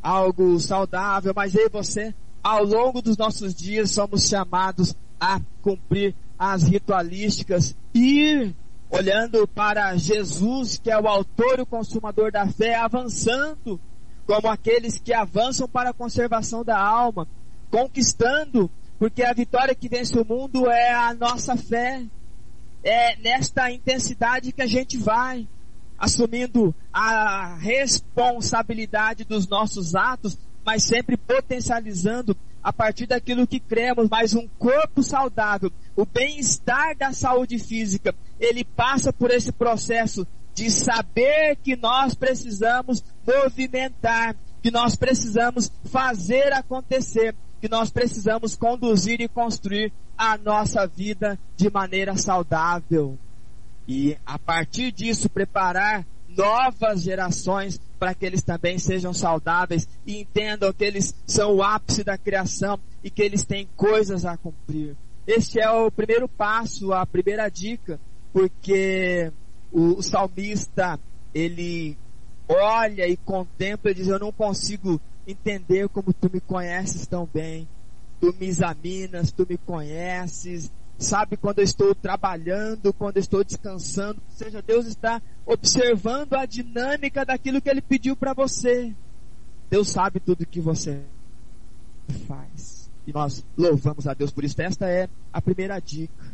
algo 0.02 0.58
saudável, 0.60 1.32
mas 1.34 1.54
eu 1.54 1.66
e 1.66 1.70
você, 1.70 2.14
ao 2.42 2.64
longo 2.64 3.00
dos 3.00 3.16
nossos 3.16 3.54
dias, 3.54 3.90
somos 3.90 4.28
chamados 4.28 4.94
a 5.18 5.40
cumprir 5.62 6.14
as 6.38 6.64
ritualísticas, 6.64 7.74
ir 7.94 8.54
olhando 8.90 9.48
para 9.48 9.96
Jesus, 9.96 10.78
que 10.78 10.90
é 10.90 10.98
o 11.00 11.08
autor 11.08 11.58
e 11.58 11.62
o 11.62 11.66
consumador 11.66 12.30
da 12.30 12.46
fé, 12.46 12.74
avançando 12.74 13.80
como 14.26 14.48
aqueles 14.48 14.98
que 14.98 15.12
avançam 15.12 15.68
para 15.68 15.90
a 15.90 15.94
conservação 15.94 16.64
da 16.64 16.78
alma, 16.78 17.26
conquistando, 17.70 18.70
porque 18.98 19.22
a 19.22 19.32
vitória 19.32 19.74
que 19.74 19.88
vence 19.88 20.18
o 20.18 20.24
mundo 20.24 20.70
é 20.70 20.92
a 20.92 21.14
nossa 21.14 21.56
fé. 21.56 22.04
É 22.82 23.16
nesta 23.16 23.70
intensidade 23.70 24.52
que 24.52 24.62
a 24.62 24.66
gente 24.66 24.98
vai 24.98 25.48
assumindo 26.04 26.74
a 26.92 27.56
responsabilidade 27.56 29.24
dos 29.24 29.48
nossos 29.48 29.94
atos, 29.94 30.38
mas 30.64 30.82
sempre 30.82 31.16
potencializando 31.16 32.36
a 32.62 32.72
partir 32.72 33.06
daquilo 33.06 33.46
que 33.46 33.60
cremos, 33.60 34.08
mas 34.10 34.34
um 34.34 34.46
corpo 34.58 35.02
saudável, 35.02 35.70
o 35.96 36.04
bem-estar 36.04 36.96
da 36.96 37.12
saúde 37.12 37.58
física, 37.58 38.14
ele 38.38 38.64
passa 38.64 39.12
por 39.12 39.30
esse 39.30 39.52
processo 39.52 40.26
de 40.54 40.70
saber 40.70 41.56
que 41.56 41.76
nós 41.76 42.14
precisamos 42.14 43.02
movimentar, 43.26 44.36
que 44.62 44.70
nós 44.70 44.96
precisamos 44.96 45.70
fazer 45.84 46.52
acontecer, 46.52 47.34
que 47.60 47.68
nós 47.68 47.90
precisamos 47.90 48.56
conduzir 48.56 49.20
e 49.20 49.28
construir 49.28 49.92
a 50.16 50.38
nossa 50.38 50.86
vida 50.86 51.38
de 51.56 51.70
maneira 51.70 52.16
saudável. 52.16 53.18
E 53.86 54.16
a 54.24 54.38
partir 54.38 54.92
disso 54.92 55.28
preparar 55.28 56.06
novas 56.28 57.02
gerações 57.02 57.80
para 57.98 58.14
que 58.14 58.26
eles 58.26 58.42
também 58.42 58.78
sejam 58.78 59.12
saudáveis 59.12 59.88
e 60.06 60.20
entendam 60.20 60.72
que 60.72 60.84
eles 60.84 61.14
são 61.26 61.56
o 61.56 61.62
ápice 61.62 62.02
da 62.02 62.18
criação 62.18 62.78
e 63.02 63.10
que 63.10 63.22
eles 63.22 63.44
têm 63.44 63.68
coisas 63.76 64.24
a 64.24 64.36
cumprir. 64.36 64.96
Este 65.26 65.60
é 65.60 65.70
o 65.70 65.90
primeiro 65.90 66.28
passo, 66.28 66.92
a 66.92 67.06
primeira 67.06 67.48
dica, 67.48 67.98
porque 68.32 69.32
o, 69.72 69.98
o 69.98 70.02
salmista, 70.02 70.98
ele 71.32 71.96
olha 72.48 73.08
e 73.08 73.16
contempla 73.16 73.90
e 73.90 73.94
diz, 73.94 74.08
eu 74.08 74.18
não 74.18 74.32
consigo 74.32 75.00
entender 75.26 75.88
como 75.88 76.12
tu 76.12 76.30
me 76.32 76.40
conheces 76.40 77.06
tão 77.06 77.28
bem. 77.32 77.66
Tu 78.20 78.34
me 78.38 78.46
examinas, 78.46 79.32
tu 79.32 79.46
me 79.48 79.56
conheces, 79.56 80.70
sabe 80.98 81.36
quando 81.36 81.58
eu 81.58 81.64
estou 81.64 81.94
trabalhando, 81.94 82.92
quando 82.92 83.16
eu 83.16 83.20
estou 83.20 83.44
descansando, 83.44 84.20
ou 84.28 84.36
seja, 84.36 84.62
Deus 84.62 84.86
está 84.86 85.20
observando 85.44 86.34
a 86.34 86.46
dinâmica 86.46 87.24
daquilo 87.24 87.60
que 87.60 87.68
Ele 87.68 87.82
pediu 87.82 88.16
para 88.16 88.32
você. 88.32 88.94
Deus 89.70 89.88
sabe 89.88 90.20
tudo 90.20 90.46
que 90.46 90.60
você 90.60 91.02
faz. 92.26 92.90
E 93.06 93.12
nós 93.12 93.44
louvamos 93.56 94.06
a 94.06 94.14
Deus 94.14 94.30
por 94.30 94.44
isso. 94.44 94.60
Esta 94.62 94.88
é 94.88 95.08
a 95.32 95.40
primeira 95.40 95.78
dica. 95.80 96.24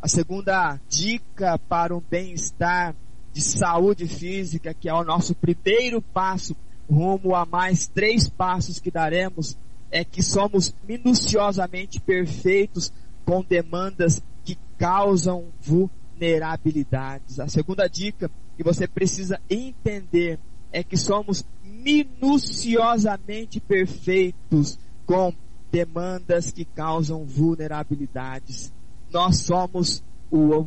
A 0.00 0.08
segunda 0.08 0.80
dica 0.88 1.58
para 1.58 1.94
um 1.94 2.00
bem-estar 2.00 2.94
de 3.32 3.42
saúde 3.42 4.06
física, 4.06 4.72
que 4.72 4.88
é 4.88 4.94
o 4.94 5.04
nosso 5.04 5.34
primeiro 5.34 6.00
passo 6.00 6.56
rumo 6.90 7.34
a 7.34 7.44
mais 7.44 7.86
três 7.86 8.28
passos 8.28 8.80
que 8.80 8.90
daremos, 8.90 9.56
é 9.90 10.04
que 10.04 10.22
somos 10.22 10.74
minuciosamente 10.88 12.00
perfeitos 12.00 12.92
com 13.30 13.42
demandas 13.44 14.20
que 14.44 14.58
causam 14.76 15.52
vulnerabilidades. 15.60 17.38
A 17.38 17.46
segunda 17.46 17.86
dica 17.86 18.28
que 18.56 18.64
você 18.64 18.88
precisa 18.88 19.40
entender 19.48 20.40
é 20.72 20.82
que 20.82 20.96
somos 20.96 21.44
minuciosamente 21.62 23.60
perfeitos 23.60 24.80
com 25.06 25.32
demandas 25.70 26.50
que 26.50 26.64
causam 26.64 27.24
vulnerabilidades. 27.24 28.72
Nós 29.12 29.36
somos 29.36 30.02
o 30.28 30.66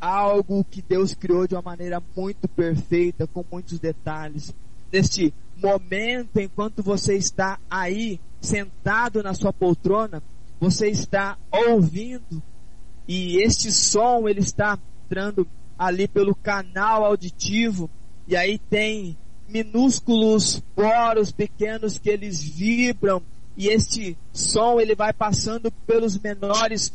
algo 0.00 0.64
que 0.64 0.82
Deus 0.82 1.14
criou 1.14 1.46
de 1.46 1.54
uma 1.54 1.62
maneira 1.62 2.02
muito 2.16 2.48
perfeita, 2.48 3.28
com 3.28 3.44
muitos 3.48 3.78
detalhes. 3.78 4.52
Neste 4.92 5.32
momento, 5.56 6.40
enquanto 6.40 6.82
você 6.82 7.14
está 7.14 7.60
aí 7.70 8.18
sentado 8.40 9.22
na 9.22 9.34
sua 9.34 9.52
poltrona, 9.52 10.20
você 10.62 10.88
está 10.90 11.36
ouvindo 11.50 12.40
e 13.08 13.42
este 13.42 13.72
som 13.72 14.28
ele 14.28 14.38
está 14.38 14.78
entrando 15.04 15.44
ali 15.76 16.06
pelo 16.06 16.36
canal 16.36 17.04
auditivo 17.04 17.90
e 18.28 18.36
aí 18.36 18.60
tem 18.60 19.18
minúsculos 19.48 20.62
poros 20.72 21.32
pequenos 21.32 21.98
que 21.98 22.08
eles 22.08 22.40
vibram 22.40 23.20
e 23.56 23.66
este 23.66 24.16
som 24.32 24.78
ele 24.78 24.94
vai 24.94 25.12
passando 25.12 25.68
pelos 25.84 26.16
menores 26.16 26.92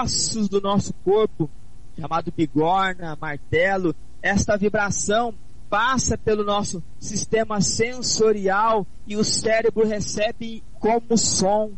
ossos 0.00 0.48
do 0.48 0.60
nosso 0.60 0.94
corpo, 1.04 1.50
chamado 1.98 2.30
bigorna, 2.30 3.18
martelo. 3.20 3.92
Esta 4.22 4.56
vibração 4.56 5.34
passa 5.68 6.16
pelo 6.16 6.44
nosso 6.44 6.80
sistema 7.00 7.60
sensorial 7.60 8.86
e 9.04 9.16
o 9.16 9.24
cérebro 9.24 9.84
recebe 9.84 10.62
como 10.78 11.18
som. 11.18 11.72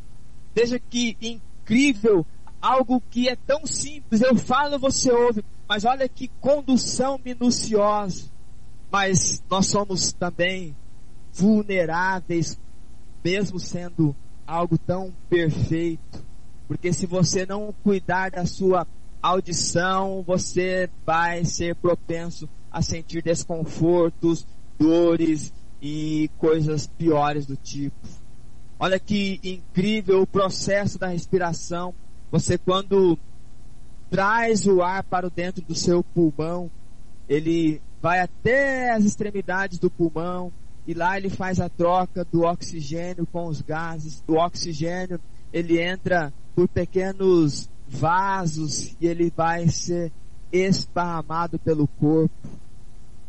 Veja 0.54 0.78
que 0.78 1.16
incrível, 1.20 2.24
algo 2.60 3.02
que 3.10 3.28
é 3.28 3.36
tão 3.36 3.66
simples. 3.66 4.20
Eu 4.20 4.36
falo, 4.36 4.78
você 4.78 5.10
ouve, 5.12 5.44
mas 5.68 5.84
olha 5.84 6.08
que 6.08 6.28
condução 6.40 7.20
minuciosa. 7.24 8.30
Mas 8.90 9.42
nós 9.50 9.66
somos 9.66 10.12
também 10.12 10.76
vulneráveis 11.32 12.58
mesmo 13.24 13.58
sendo 13.58 14.14
algo 14.46 14.76
tão 14.76 15.12
perfeito. 15.30 16.22
Porque 16.68 16.92
se 16.92 17.06
você 17.06 17.46
não 17.46 17.74
cuidar 17.82 18.30
da 18.30 18.44
sua 18.44 18.86
audição, 19.22 20.22
você 20.26 20.90
vai 21.06 21.44
ser 21.44 21.74
propenso 21.76 22.48
a 22.70 22.82
sentir 22.82 23.22
desconfortos, 23.22 24.46
dores 24.78 25.52
e 25.80 26.30
coisas 26.38 26.86
piores 26.86 27.46
do 27.46 27.56
tipo. 27.56 27.96
Olha 28.78 28.98
que 28.98 29.40
incrível 29.42 30.22
o 30.22 30.26
processo 30.26 30.98
da 30.98 31.08
respiração. 31.08 31.94
Você 32.30 32.58
quando 32.58 33.18
traz 34.10 34.66
o 34.66 34.82
ar 34.82 35.02
para 35.04 35.30
dentro 35.30 35.62
do 35.62 35.74
seu 35.74 36.02
pulmão, 36.02 36.70
ele 37.28 37.80
vai 38.00 38.20
até 38.20 38.90
as 38.90 39.04
extremidades 39.04 39.78
do 39.78 39.90
pulmão 39.90 40.52
e 40.86 40.92
lá 40.92 41.16
ele 41.16 41.30
faz 41.30 41.60
a 41.60 41.68
troca 41.68 42.24
do 42.24 42.42
oxigênio 42.42 43.26
com 43.26 43.46
os 43.46 43.62
gases. 43.62 44.22
O 44.28 44.34
oxigênio 44.34 45.18
ele 45.52 45.80
entra 45.80 46.32
por 46.54 46.68
pequenos 46.68 47.68
vasos 47.88 48.94
e 49.00 49.06
ele 49.06 49.32
vai 49.34 49.68
ser 49.68 50.12
esparramado 50.52 51.58
pelo 51.58 51.86
corpo. 51.86 52.48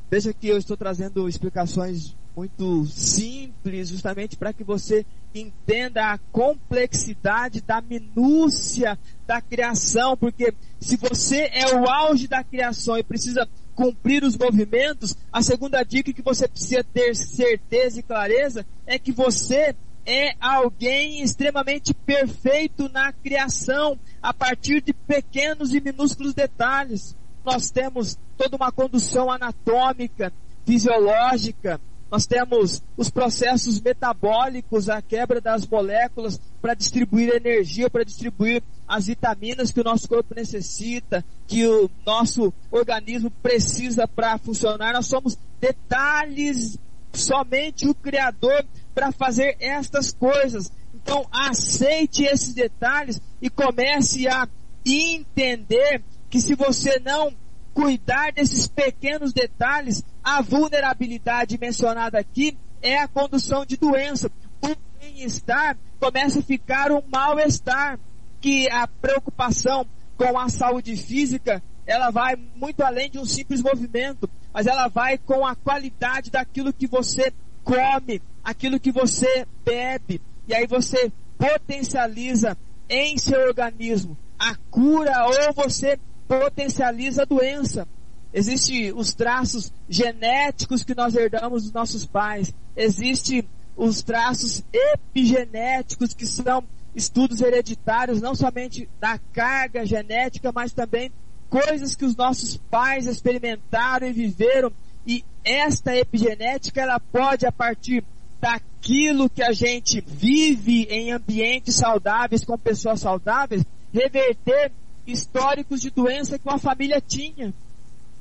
Veja 0.10 0.34
que 0.34 0.48
eu 0.48 0.58
estou 0.58 0.78
trazendo 0.78 1.28
explicações 1.28 2.16
muito 2.36 2.86
simples, 2.88 3.90
justamente 3.90 4.36
para 4.36 4.52
que 4.52 4.64
você 4.64 5.06
entenda 5.34 6.12
a 6.12 6.18
complexidade 6.32 7.62
da 7.62 7.82
minúcia 7.82 9.00
da 9.26 9.42
criação, 9.42 10.18
porque 10.18 10.54
se 10.80 10.98
você 10.98 11.50
é 11.54 11.76
o 11.76 11.90
auge 11.90 12.28
da 12.28 12.44
criação 12.44 12.98
e 12.98 13.04
precisa 13.04 13.48
cumprir 13.74 14.24
os 14.24 14.38
movimentos, 14.38 15.16
a 15.32 15.42
segunda 15.42 15.84
dica 15.84 16.14
que 16.14 16.22
você 16.22 16.48
precisa 16.48 16.84
ter 16.84 17.16
certeza 17.16 18.00
e 18.00 18.04
clareza 18.04 18.66
é 18.86 19.00
que 19.00 19.12
você 19.12 19.76
é 20.06 20.36
alguém 20.40 21.22
extremamente 21.22 21.94
perfeito 21.94 22.88
na 22.90 23.12
criação, 23.12 23.98
a 24.22 24.34
partir 24.34 24.82
de 24.82 24.94
pequenos 24.94 25.74
e 25.74 25.82
minúsculos 25.82 26.34
detalhes. 26.34 27.16
Nós 27.44 27.72
temos 27.72 28.18
toda 28.38 28.56
uma 28.56 28.72
condução 28.72 29.32
anatômica, 29.32 30.32
fisiológica, 30.66 31.82
nós 32.12 32.26
temos 32.26 32.82
os 32.96 33.10
processos 33.10 33.82
metabólicos, 33.82 34.90
a 34.90 35.02
quebra 35.02 35.42
das 35.42 35.68
moléculas 35.68 36.40
para 36.62 36.74
distribuir 36.74 37.34
energia, 37.36 37.90
para 37.90 38.06
distribuir 38.06 38.62
as 38.88 39.08
vitaminas 39.08 39.72
que 39.72 39.82
o 39.82 39.84
nosso 39.84 40.08
corpo 40.08 40.36
necessita, 40.36 41.26
que 41.48 41.66
o 41.66 41.90
nosso 42.06 42.54
organismo 42.72 43.32
precisa 43.42 44.08
para 44.08 44.38
funcionar. 44.38 44.94
Nós 44.94 45.08
somos 45.08 45.38
detalhes, 45.60 46.78
somente 47.12 47.88
o 47.88 47.96
Criador 47.96 48.66
para 48.94 49.12
fazer 49.12 49.58
estas 49.60 50.14
coisas. 50.14 50.72
Então, 50.94 51.28
aceite 51.32 52.24
esses 52.24 52.54
detalhes 52.54 53.22
e 53.42 53.50
comece 53.50 54.28
a 54.28 54.48
entender 54.86 56.04
que 56.30 56.40
se 56.40 56.56
você 56.56 57.00
não 57.00 57.34
cuidar 57.76 58.32
desses 58.32 58.68
pequenos 58.68 59.34
detalhes, 59.34 60.02
a 60.24 60.42
vulnerabilidade 60.42 61.58
mencionada 61.60 62.18
aqui 62.18 62.58
é 62.82 62.98
a 62.98 63.08
condução 63.08 63.66
de 63.66 63.76
doença. 63.76 64.32
O 64.62 64.74
bem-estar 64.98 65.78
começa 66.00 66.40
a 66.40 66.42
ficar 66.42 66.90
um 66.90 67.04
mal-estar, 67.12 68.00
que 68.40 68.70
a 68.72 68.88
preocupação 68.88 69.86
com 70.18 70.40
a 70.40 70.48
saúde 70.48 70.96
física, 70.96 71.62
ela 71.86 72.10
vai 72.12 72.38
muito 72.56 72.82
além 72.82 73.10
de 73.10 73.20
um 73.20 73.26
simples 73.26 73.62
movimento, 73.62 74.30
mas 74.54 74.68
ela 74.68 74.88
vai 74.88 75.18
com 75.18 75.46
a 75.46 75.54
qualidade 75.54 76.32
daquilo 76.32 76.72
que 76.72 76.88
você 76.88 77.34
come, 77.62 78.22
aquilo 78.42 78.80
que 78.80 78.92
você 78.92 79.46
bebe, 79.66 80.22
e 80.48 80.56
aí 80.56 80.66
você 80.66 81.12
potencializa 81.38 82.58
em 82.88 83.18
seu 83.18 83.42
organismo 83.48 84.18
a 84.40 84.56
cura 84.70 85.26
ou 85.26 85.54
você 85.54 86.00
potencializa 86.28 87.24
a 87.24 87.26
doença. 87.26 87.88
Existem 88.34 88.92
os 88.94 89.14
traços 89.14 89.72
genéticos 89.88 90.84
que 90.84 90.96
nós 90.96 91.16
herdamos 91.16 91.64
dos 91.64 91.72
nossos 91.72 92.06
pais. 92.06 92.54
Existem 92.76 93.48
os 93.78 94.04
traços 94.04 94.64
epigenéticos 94.74 96.14
que 96.14 96.26
são 96.26 96.64
estudos 96.96 97.42
hereditários, 97.42 98.22
não 98.22 98.36
somente 98.36 98.90
da 99.00 99.18
carga 99.34 99.86
genética, 99.86 100.52
mas 100.54 100.74
também 100.74 101.12
coisas 101.50 101.96
que 101.96 102.06
os 102.06 102.16
nossos 102.16 102.58
pais 102.58 103.06
experimentaram 103.06 104.08
e 104.08 104.14
viveram. 104.14 104.72
E 105.06 105.24
esta 105.44 105.96
epigenética, 105.96 106.82
ela 106.82 107.00
pode, 107.00 107.46
a 107.46 107.52
partir 107.52 108.04
daquilo 108.42 109.30
que 109.30 109.44
a 109.44 109.52
gente 109.52 110.02
vive 110.06 110.84
em 110.90 111.12
ambientes 111.12 111.76
saudáveis, 111.76 112.44
com 112.44 112.58
pessoas 112.58 113.02
saudáveis, 113.02 113.64
reverter 113.94 114.72
históricos 115.06 115.82
de 115.82 115.90
doença 115.90 116.40
que 116.40 116.48
uma 116.48 116.58
família 116.58 117.02
tinha. 117.02 117.54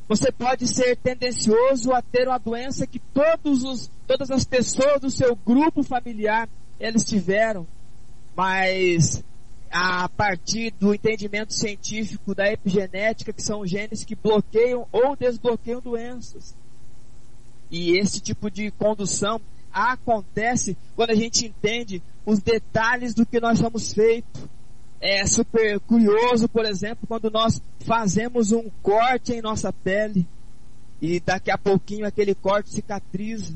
Você 0.06 0.30
pode 0.30 0.68
ser 0.68 0.96
tendencioso 0.96 1.92
a 1.92 2.02
ter 2.02 2.28
uma 2.28 2.38
doença 2.38 2.86
que 2.86 2.98
todos 2.98 3.64
os, 3.64 3.90
todas 4.06 4.30
as 4.30 4.44
pessoas 4.44 5.00
do 5.00 5.10
seu 5.10 5.34
grupo 5.34 5.82
familiar 5.82 6.48
eles 6.78 7.04
tiveram, 7.04 7.66
mas 8.36 9.24
a 9.70 10.08
partir 10.08 10.72
do 10.72 10.94
entendimento 10.94 11.54
científico 11.54 12.34
da 12.34 12.52
epigenética, 12.52 13.32
que 13.32 13.42
são 13.42 13.66
genes 13.66 14.04
que 14.04 14.14
bloqueiam 14.14 14.86
ou 14.92 15.16
desbloqueiam 15.16 15.80
doenças. 15.80 16.54
E 17.70 17.98
esse 17.98 18.20
tipo 18.20 18.50
de 18.50 18.70
condução 18.72 19.40
acontece 19.72 20.76
quando 20.94 21.10
a 21.10 21.14
gente 21.14 21.46
entende 21.46 22.02
os 22.24 22.38
detalhes 22.38 23.14
do 23.14 23.26
que 23.26 23.40
nós 23.40 23.58
somos 23.58 23.92
feitos 23.92 24.42
é 25.00 25.26
super 25.26 25.80
curioso, 25.80 26.48
por 26.48 26.64
exemplo, 26.64 27.06
quando 27.06 27.30
nós 27.30 27.60
fazemos 27.80 28.52
um 28.52 28.70
corte 28.82 29.32
em 29.32 29.42
nossa 29.42 29.72
pele 29.72 30.26
e 31.00 31.20
daqui 31.20 31.50
a 31.50 31.58
pouquinho 31.58 32.06
aquele 32.06 32.34
corte 32.34 32.70
cicatriza. 32.70 33.54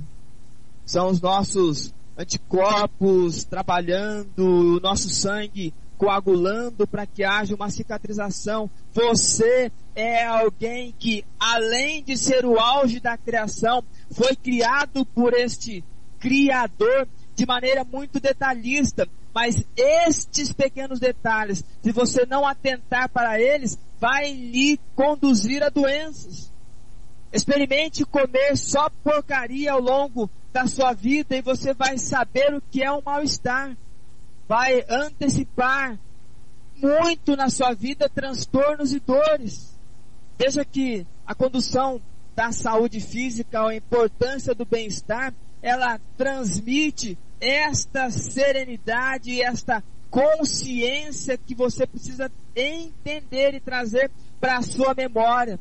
São 0.85 1.09
os 1.09 1.21
nossos 1.21 1.93
anticorpos 2.17 3.45
trabalhando, 3.45 4.77
o 4.77 4.81
nosso 4.81 5.09
sangue 5.09 5.73
coagulando 5.97 6.87
para 6.87 7.07
que 7.07 7.25
haja 7.25 7.55
uma 7.55 7.71
cicatrização. 7.71 8.71
Você 8.93 9.73
é 9.95 10.25
alguém 10.25 10.95
que, 10.99 11.25
além 11.39 12.03
de 12.03 12.17
ser 12.17 12.45
o 12.47 12.59
auge 12.59 13.01
da 13.01 13.17
criação, 13.17 13.83
foi 14.11 14.37
criado 14.37 15.05
por 15.07 15.35
este 15.35 15.85
Criador 16.19 17.07
de 17.35 17.47
maneira 17.47 17.85
muito 17.85 18.19
detalhista. 18.19 19.09
Mas 19.41 19.65
estes 19.77 20.53
pequenos 20.53 20.99
detalhes, 20.99 21.65
se 21.81 21.93
você 21.93 22.27
não 22.27 22.45
atentar 22.45 23.09
para 23.09 23.41
eles, 23.41 23.79
vai 24.01 24.33
lhe 24.33 24.81
conduzir 24.97 25.63
a 25.63 25.69
doenças. 25.69 26.53
Experimente 27.33 28.05
comer 28.05 28.57
só 28.57 28.91
porcaria 28.91 29.71
ao 29.71 29.81
longo 29.81 30.29
da 30.53 30.67
sua 30.67 30.93
vida 30.93 31.37
e 31.37 31.41
você 31.41 31.73
vai 31.73 31.99
saber 31.99 32.53
o 32.53 32.61
que 32.61 32.83
é 32.83 32.91
um 32.91 33.01
mal-estar. 33.01 33.77
Vai 34.49 34.85
antecipar 34.89 35.97
muito 36.75 37.37
na 37.37 37.49
sua 37.49 37.75
vida 37.75 38.09
transtornos 38.09 38.93
e 38.93 38.99
dores. 38.99 39.73
Veja 40.37 40.65
que 40.65 41.07
a 41.25 41.33
condução 41.33 42.03
da 42.35 42.51
saúde 42.51 43.01
física, 43.01 43.65
a 43.65 43.77
importância 43.77 44.53
do 44.53 44.65
bem-estar, 44.65 45.33
ela 45.63 46.01
transmite 46.17 47.17
esta 47.41 48.11
serenidade, 48.11 49.43
esta 49.43 49.83
consciência 50.11 51.37
que 51.39 51.55
você 51.55 51.87
precisa 51.87 52.31
entender 52.55 53.55
e 53.55 53.61
trazer 53.61 54.11
para 54.41 54.59
a 54.59 54.63
sua 54.63 54.95
memória. 54.95 55.59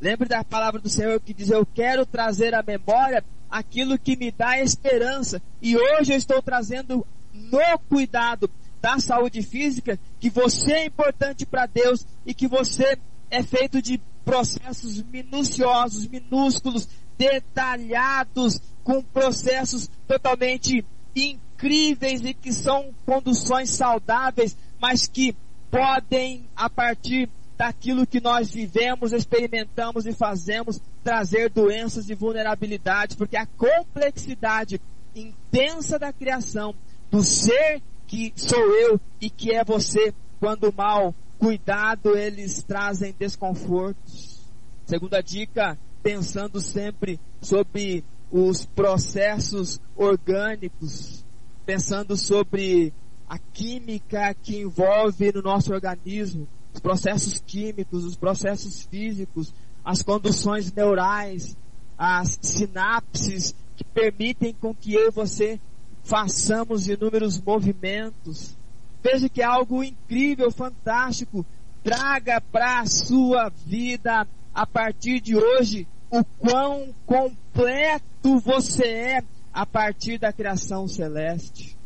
Lembre 0.00 0.28
da 0.28 0.44
palavra 0.44 0.80
do 0.80 0.88
Senhor 0.88 1.20
que 1.20 1.34
diz: 1.34 1.50
Eu 1.50 1.66
quero 1.66 2.06
trazer 2.06 2.54
à 2.54 2.62
memória 2.62 3.24
aquilo 3.50 3.98
que 3.98 4.16
me 4.16 4.30
dá 4.30 4.60
esperança. 4.60 5.42
E 5.60 5.76
hoje 5.76 6.12
eu 6.12 6.16
estou 6.16 6.40
trazendo 6.42 7.06
no 7.32 7.78
cuidado 7.88 8.50
da 8.80 8.98
saúde 8.98 9.42
física 9.42 9.98
que 10.20 10.30
você 10.30 10.72
é 10.72 10.86
importante 10.86 11.44
para 11.44 11.66
Deus 11.66 12.06
e 12.24 12.32
que 12.32 12.46
você 12.46 12.96
é 13.30 13.42
feito 13.42 13.82
de 13.82 14.00
processos 14.24 15.02
minuciosos, 15.02 16.06
minúsculos, 16.06 16.88
detalhados, 17.16 18.60
com 18.84 19.02
processos 19.02 19.90
totalmente 20.06 20.84
incríveis 21.18 22.24
e 22.24 22.32
que 22.32 22.52
são 22.52 22.94
conduções 23.04 23.70
saudáveis, 23.70 24.56
mas 24.80 25.06
que 25.06 25.34
podem, 25.70 26.48
a 26.56 26.70
partir 26.70 27.28
daquilo 27.56 28.06
que 28.06 28.20
nós 28.20 28.50
vivemos, 28.50 29.12
experimentamos 29.12 30.06
e 30.06 30.12
fazemos, 30.12 30.80
trazer 31.02 31.50
doenças 31.50 32.08
e 32.08 32.14
vulnerabilidades, 32.14 33.16
porque 33.16 33.36
a 33.36 33.46
complexidade 33.46 34.80
intensa 35.14 35.98
da 35.98 36.12
criação, 36.12 36.74
do 37.10 37.22
ser 37.22 37.82
que 38.06 38.32
sou 38.36 38.58
eu 38.58 39.00
e 39.20 39.28
que 39.28 39.52
é 39.52 39.64
você, 39.64 40.14
quando 40.38 40.72
mal 40.72 41.14
cuidado, 41.38 42.16
eles 42.16 42.62
trazem 42.62 43.14
desconfortos. 43.18 44.40
Segunda 44.86 45.20
dica, 45.20 45.78
pensando 46.02 46.60
sempre 46.60 47.20
sobre 47.40 48.04
os 48.30 48.64
processos 48.66 49.80
orgânicos, 49.96 51.24
pensando 51.64 52.16
sobre 52.16 52.92
a 53.28 53.38
química 53.38 54.34
que 54.34 54.58
envolve 54.60 55.32
no 55.32 55.42
nosso 55.42 55.72
organismo, 55.72 56.48
os 56.72 56.80
processos 56.80 57.42
químicos, 57.46 58.04
os 58.04 58.16
processos 58.16 58.82
físicos, 58.82 59.52
as 59.84 60.02
conduções 60.02 60.72
neurais, 60.72 61.56
as 61.96 62.38
sinapses 62.40 63.54
que 63.76 63.84
permitem 63.84 64.54
com 64.54 64.74
que 64.74 64.94
eu 64.94 65.08
e 65.08 65.10
você 65.10 65.60
façamos 66.04 66.88
inúmeros 66.88 67.40
movimentos. 67.40 68.56
Veja 69.02 69.28
que 69.28 69.42
é 69.42 69.44
algo 69.44 69.82
incrível, 69.82 70.50
fantástico. 70.50 71.44
Traga 71.82 72.40
para 72.40 72.80
a 72.80 72.86
sua 72.86 73.50
vida 73.50 74.26
a 74.54 74.66
partir 74.66 75.20
de 75.20 75.36
hoje 75.36 75.86
o 76.10 76.24
quão 76.24 76.94
completo 77.06 78.38
você 78.40 78.86
é 78.86 79.24
a 79.52 79.66
partir 79.66 80.18
da 80.18 80.32
criação 80.32 80.86
celeste. 80.86 81.76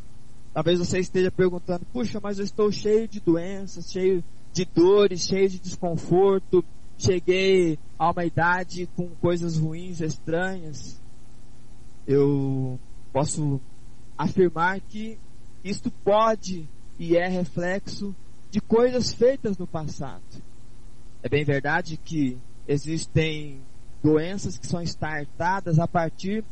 Talvez 0.52 0.78
você 0.78 0.98
esteja 0.98 1.30
perguntando, 1.30 1.86
puxa, 1.92 2.20
mas 2.22 2.38
eu 2.38 2.44
estou 2.44 2.70
cheio 2.70 3.08
de 3.08 3.20
doenças, 3.20 3.90
cheio 3.90 4.22
de 4.52 4.64
dores, 4.64 5.26
cheio 5.26 5.48
de 5.48 5.58
desconforto, 5.58 6.62
cheguei 6.98 7.78
a 7.98 8.10
uma 8.10 8.24
idade 8.24 8.88
com 8.94 9.08
coisas 9.20 9.56
ruins, 9.56 10.00
estranhas. 10.00 11.00
Eu 12.06 12.78
posso 13.12 13.60
afirmar 14.16 14.80
que 14.80 15.18
isto 15.64 15.90
pode 16.04 16.68
e 16.98 17.16
é 17.16 17.26
reflexo 17.28 18.14
de 18.50 18.60
coisas 18.60 19.12
feitas 19.12 19.56
no 19.56 19.66
passado. 19.66 20.22
É 21.22 21.28
bem 21.28 21.44
verdade 21.44 21.96
que 21.96 22.36
existem 22.68 23.60
doenças 24.02 24.58
que 24.58 24.66
são 24.66 24.82
startadas 24.82 25.78
a 25.78 25.86
partir 25.86 26.44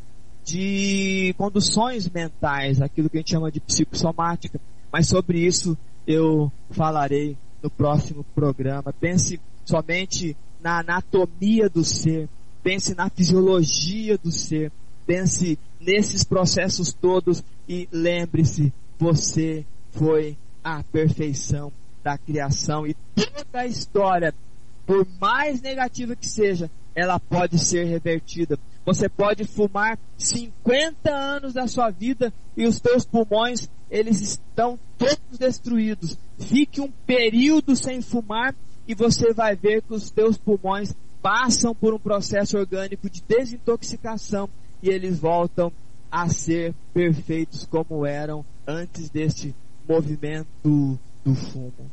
de 0.45 1.35
conduções 1.37 2.09
mentais, 2.09 2.81
aquilo 2.81 3.11
que 3.11 3.19
a 3.19 3.21
gente 3.21 3.31
chama 3.31 3.51
de 3.51 3.61
psicossomática. 3.61 4.61
Mas 4.93 5.09
sobre 5.09 5.41
isso 5.41 5.77
eu 6.07 6.51
falarei 6.71 7.37
no 7.63 7.71
próximo 7.71 8.25
programa. 8.35 8.93
Pense 8.93 9.41
somente 9.65 10.37
na 10.61 10.81
anatomia 10.81 11.69
do 11.69 11.85
ser, 11.85 12.29
pense 12.63 12.95
na 12.95 13.09
fisiologia 13.09 14.19
do 14.19 14.31
ser, 14.31 14.73
pense 15.07 15.59
nesses 15.81 16.25
processos 16.25 16.93
todos 16.93 17.43
e 17.69 17.89
lembre-se, 17.91 18.73
você 18.99 19.65
foi 19.93 20.37
a 20.63 20.83
perfeição 20.83 21.73
da 22.03 22.19
criação 22.19 22.87
e 22.87 22.95
toda 23.15 23.61
a 23.61 23.67
história, 23.67 24.35
por 24.87 25.07
mais 25.21 25.61
negativa 25.61 26.17
que 26.17 26.27
seja, 26.27 26.71
ela 26.95 27.19
pode 27.19 27.59
ser 27.59 27.85
revertida. 27.85 28.59
Você 28.85 29.09
pode 29.09 29.45
fumar 29.45 29.99
50 30.17 31.11
anos 31.11 31.53
da 31.53 31.67
sua 31.67 31.91
vida 31.91 32.33
e 32.57 32.67
os 32.67 32.81
teus 32.81 33.05
pulmões, 33.05 33.69
eles 33.91 34.21
estão 34.21 34.79
todos 34.99 35.39
destruídos. 35.39 36.17
Fique 36.39 36.81
um 36.81 36.91
período 37.07 37.77
sem 37.77 38.01
fumar 38.01 38.55
e 38.87 38.95
você 38.95 39.33
vai 39.33 39.55
ver 39.55 39.83
que 39.83 39.95
os 39.95 40.11
teus 40.11 40.37
pulmões 40.37 40.95
passam 41.23 41.75
por 41.75 41.93
um 41.95 41.99
processo 41.99 42.57
orgânico 42.57 43.09
de 43.09 43.23
desintoxicação 43.23 44.49
e 44.83 44.89
eles 44.89 45.19
voltam 45.19 45.73
a 46.11 46.29
ser 46.29 46.75
perfeitos 46.93 47.67
como 47.67 48.05
eram 48.05 48.45
antes 48.67 49.11
deste 49.11 49.55
movimento 49.89 50.49
do 51.25 51.35
fumo. 51.35 51.91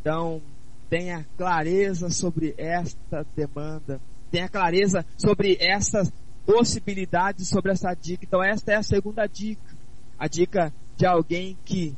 Então, 0.00 0.40
tenha 0.88 1.24
clareza 1.36 2.10
sobre 2.10 2.54
esta 2.56 3.24
demanda, 3.36 4.00
tenha 4.30 4.48
clareza 4.48 5.04
sobre 5.18 5.56
essas 5.60 6.12
possibilidades, 6.46 7.48
sobre 7.48 7.72
essa 7.72 7.94
dica. 7.94 8.24
Então, 8.24 8.42
esta 8.42 8.72
é 8.72 8.76
a 8.76 8.82
segunda 8.82 9.26
dica. 9.26 9.76
A 10.18 10.26
dica 10.26 10.72
de 10.96 11.06
alguém 11.06 11.56
que 11.64 11.96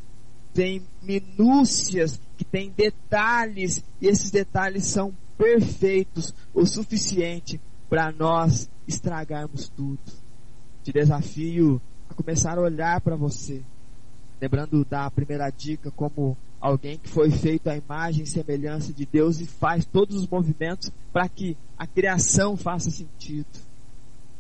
tem 0.55 0.83
minúcias, 1.03 2.21
que 2.37 2.45
tem 2.45 2.71
detalhes, 2.71 3.83
e 4.01 4.07
esses 4.07 4.31
detalhes 4.31 4.85
são 4.85 5.13
perfeitos 5.37 6.35
o 6.55 6.65
suficiente 6.67 7.61
para 7.89 8.13
nós 8.13 8.71
estragarmos 8.87 9.69
tudo. 9.69 10.01
Te 10.83 10.93
desafio 10.93 11.81
a 12.09 12.15
começar 12.15 12.59
a 12.59 12.63
olhar 12.63 13.01
para 13.01 13.17
você, 13.17 13.63
lembrando 14.41 14.85
da 14.85 15.11
primeira 15.11 15.49
dica 15.51 15.91
como 15.91 16.37
alguém 16.63 16.97
que 16.97 17.09
foi 17.09 17.29
feito 17.29 17.69
à 17.69 17.77
imagem 17.77 18.23
e 18.23 18.27
semelhança 18.27 18.93
de 18.93 19.05
Deus 19.05 19.41
e 19.41 19.47
faz 19.47 19.85
todos 19.85 20.15
os 20.15 20.29
movimentos 20.29 20.93
para 21.13 21.29
que 21.29 21.57
a 21.77 21.89
criação 21.89 22.57
faça 22.57 22.89
sentido. 22.89 23.49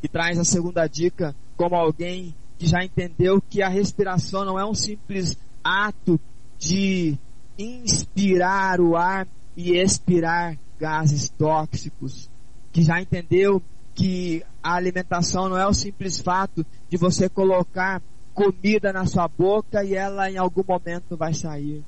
E 0.01 0.07
traz 0.09 0.39
a 0.39 0.45
segunda 0.45 0.87
dica 0.87 1.35
como 1.57 1.75
alguém 1.75 2.33
que 2.57 2.66
já 2.68 2.85
entendeu 2.85 3.43
que 3.51 3.61
a 3.61 3.68
respiração 3.68 4.45
não 4.45 4.57
é 4.57 4.64
um 4.64 4.75
simples 4.75 5.37
ato 5.64 6.18
de 6.57 7.18
inspirar 7.59 8.81
o 8.81 8.97
ar 8.97 9.27
e 9.57 9.77
expirar 9.77 10.57
gases 10.79 11.29
tóxicos, 11.29 12.31
que 12.73 12.83
já 12.83 13.01
entendeu 13.01 13.61
que 13.95 14.45
a 14.62 14.75
alimentação 14.75 15.49
não 15.49 15.59
é 15.59 15.66
o 15.66 15.75
simples 15.75 16.18
fato 16.18 16.64
de 16.89 16.97
você 16.97 17.29
colocar 17.29 18.01
comida 18.33 18.93
na 18.93 19.07
sua 19.07 19.27
boca 19.27 19.85
e 19.85 19.95
ela 19.95 20.31
em 20.31 20.39
algum 20.39 20.62
momento 20.66 21.16
vai 21.16 21.35
sair. 21.35 21.85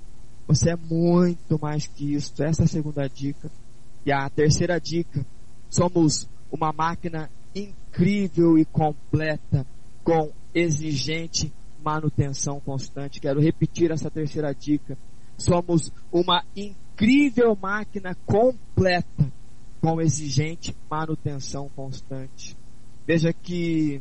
Você 0.46 0.70
é 0.70 0.76
muito 0.76 1.58
mais 1.60 1.86
que 1.86 2.14
isso. 2.14 2.42
Essa 2.42 2.62
é 2.62 2.64
a 2.64 2.68
segunda 2.68 3.08
dica. 3.08 3.50
E 4.04 4.12
a 4.12 4.28
terceira 4.28 4.78
dica, 4.78 5.24
somos 5.70 6.28
uma 6.52 6.72
máquina 6.72 7.30
incrível 7.54 8.58
e 8.58 8.64
completa 8.64 9.66
com 10.02 10.30
exigente 10.54 11.52
manutenção 11.82 12.60
constante. 12.60 13.20
Quero 13.20 13.40
repetir 13.40 13.90
essa 13.90 14.10
terceira 14.10 14.54
dica. 14.54 14.96
Somos 15.36 15.90
uma 16.12 16.44
incrível 16.54 17.56
máquina 17.60 18.14
completa 18.26 19.32
com 19.80 20.00
exigente 20.00 20.74
manutenção 20.90 21.70
constante. 21.74 22.56
Veja 23.06 23.32
que 23.32 24.00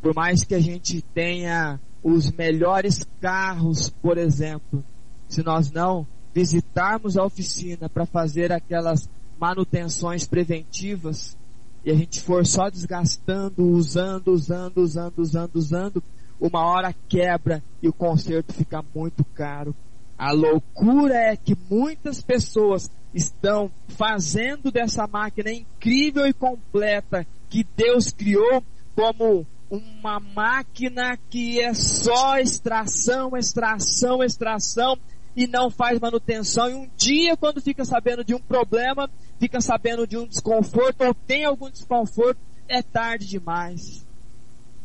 por 0.00 0.14
mais 0.14 0.44
que 0.44 0.54
a 0.54 0.60
gente 0.60 1.02
tenha 1.02 1.80
os 2.02 2.30
melhores 2.30 3.04
carros, 3.20 3.90
por 3.90 4.16
exemplo, 4.16 4.84
se 5.28 5.42
nós 5.42 5.70
não 5.70 6.06
visitarmos 6.34 7.16
a 7.16 7.24
oficina 7.24 7.88
para 7.88 8.06
fazer 8.06 8.52
aquelas 8.52 9.08
manutenções 9.38 10.26
preventivas 10.26 11.36
e 11.84 11.90
a 11.90 11.94
gente 11.94 12.20
for 12.20 12.44
só 12.44 12.68
desgastando, 12.68 13.64
usando, 13.64 14.32
usando, 14.32 14.78
usando, 14.78 15.18
usando, 15.18 15.56
usando, 15.56 16.02
uma 16.40 16.64
hora 16.64 16.94
quebra 17.08 17.62
e 17.82 17.88
o 17.88 17.92
conserto 17.92 18.52
fica 18.52 18.84
muito 18.94 19.24
caro. 19.24 19.74
A 20.16 20.32
loucura 20.32 21.14
é 21.14 21.36
que 21.36 21.56
muitas 21.70 22.20
pessoas 22.20 22.90
estão 23.14 23.70
fazendo 23.88 24.70
dessa 24.70 25.06
máquina 25.06 25.50
incrível 25.50 26.26
e 26.26 26.32
completa 26.32 27.26
que 27.48 27.64
Deus 27.76 28.10
criou 28.10 28.62
como 28.94 29.46
uma 29.70 30.18
máquina 30.18 31.16
que 31.30 31.60
é 31.60 31.72
só 31.74 32.38
extração, 32.38 33.36
extração, 33.36 34.22
extração 34.22 34.98
e 35.38 35.46
não 35.46 35.70
faz 35.70 36.00
manutenção. 36.00 36.68
E 36.68 36.74
um 36.74 36.90
dia, 36.96 37.36
quando 37.36 37.60
fica 37.60 37.84
sabendo 37.84 38.24
de 38.24 38.34
um 38.34 38.40
problema, 38.40 39.08
fica 39.38 39.60
sabendo 39.60 40.04
de 40.04 40.16
um 40.16 40.26
desconforto 40.26 41.04
ou 41.04 41.14
tem 41.14 41.44
algum 41.44 41.70
desconforto, 41.70 42.40
é 42.66 42.82
tarde 42.82 43.24
demais. 43.24 44.04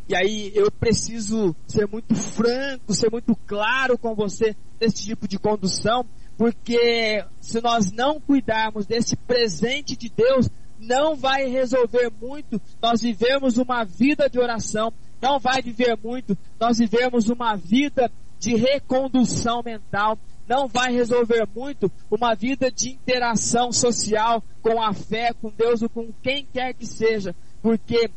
E 0.07 0.15
aí 0.15 0.51
eu 0.53 0.69
preciso 0.69 1.55
ser 1.65 1.87
muito 1.87 2.13
franco, 2.13 2.93
ser 2.93 3.09
muito 3.09 3.35
claro 3.47 3.97
com 3.97 4.13
você 4.13 4.55
nesse 4.79 5.03
tipo 5.03 5.27
de 5.27 5.39
condução, 5.39 6.05
porque 6.37 7.25
se 7.41 7.59
nós 7.59 7.91
não 7.91 8.21
cuidarmos 8.21 8.85
desse 8.85 9.15
presente 9.15 9.95
de 9.95 10.07
Deus, 10.07 10.51
não 10.77 11.15
vai 11.15 11.47
resolver 11.47 12.11
muito 12.21 12.61
nós 12.81 13.01
vivemos 13.01 13.57
uma 13.57 13.83
vida 13.85 14.29
de 14.29 14.37
oração, 14.37 14.93
não 15.19 15.39
vai 15.39 15.61
viver 15.63 15.97
muito 16.03 16.37
nós 16.59 16.77
vivemos 16.77 17.29
uma 17.29 17.55
vida 17.55 18.11
de 18.43 18.57
recondução 18.57 19.63
mental, 19.63 20.19
não 20.47 20.67
vai 20.67 20.91
resolver 20.91 21.47
muito 21.55 21.91
uma 22.11 22.35
vida 22.35 22.71
de 22.71 22.89
interação 22.89 23.71
social 23.71 24.43
com 24.61 24.81
a 24.81 24.93
fé, 24.93 25.33
com 25.33 25.49
Deus 25.49 25.81
ou 25.81 25.89
com 25.89 26.11
quem 26.21 26.45
quer 26.51 26.73
que 26.73 26.85
seja, 26.85 27.35
porque 27.61 28.09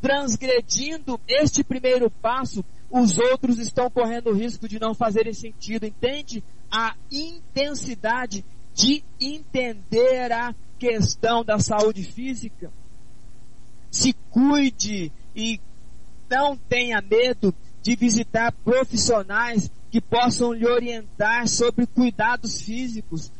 transgredindo 0.00 1.20
este 1.26 1.64
primeiro 1.64 2.10
passo, 2.10 2.64
os 2.90 3.18
outros 3.18 3.58
estão 3.58 3.90
correndo 3.90 4.30
o 4.30 4.34
risco 4.34 4.68
de 4.68 4.78
não 4.78 4.94
fazerem 4.94 5.32
sentido. 5.32 5.84
Entende? 5.84 6.42
A 6.70 6.94
intensidade 7.10 8.44
de 8.74 9.02
entender 9.20 10.30
a 10.32 10.54
questão 10.78 11.44
da 11.44 11.58
saúde 11.58 12.04
física. 12.04 12.70
Se 13.90 14.12
cuide 14.30 15.10
e 15.34 15.60
não 16.28 16.56
tenha 16.56 17.00
medo 17.00 17.54
de 17.82 17.96
visitar 17.96 18.52
profissionais 18.64 19.70
que 19.90 20.00
possam 20.00 20.52
lhe 20.52 20.66
orientar 20.66 21.46
sobre 21.48 21.86
cuidados 21.86 22.60
físicos, 22.60 23.30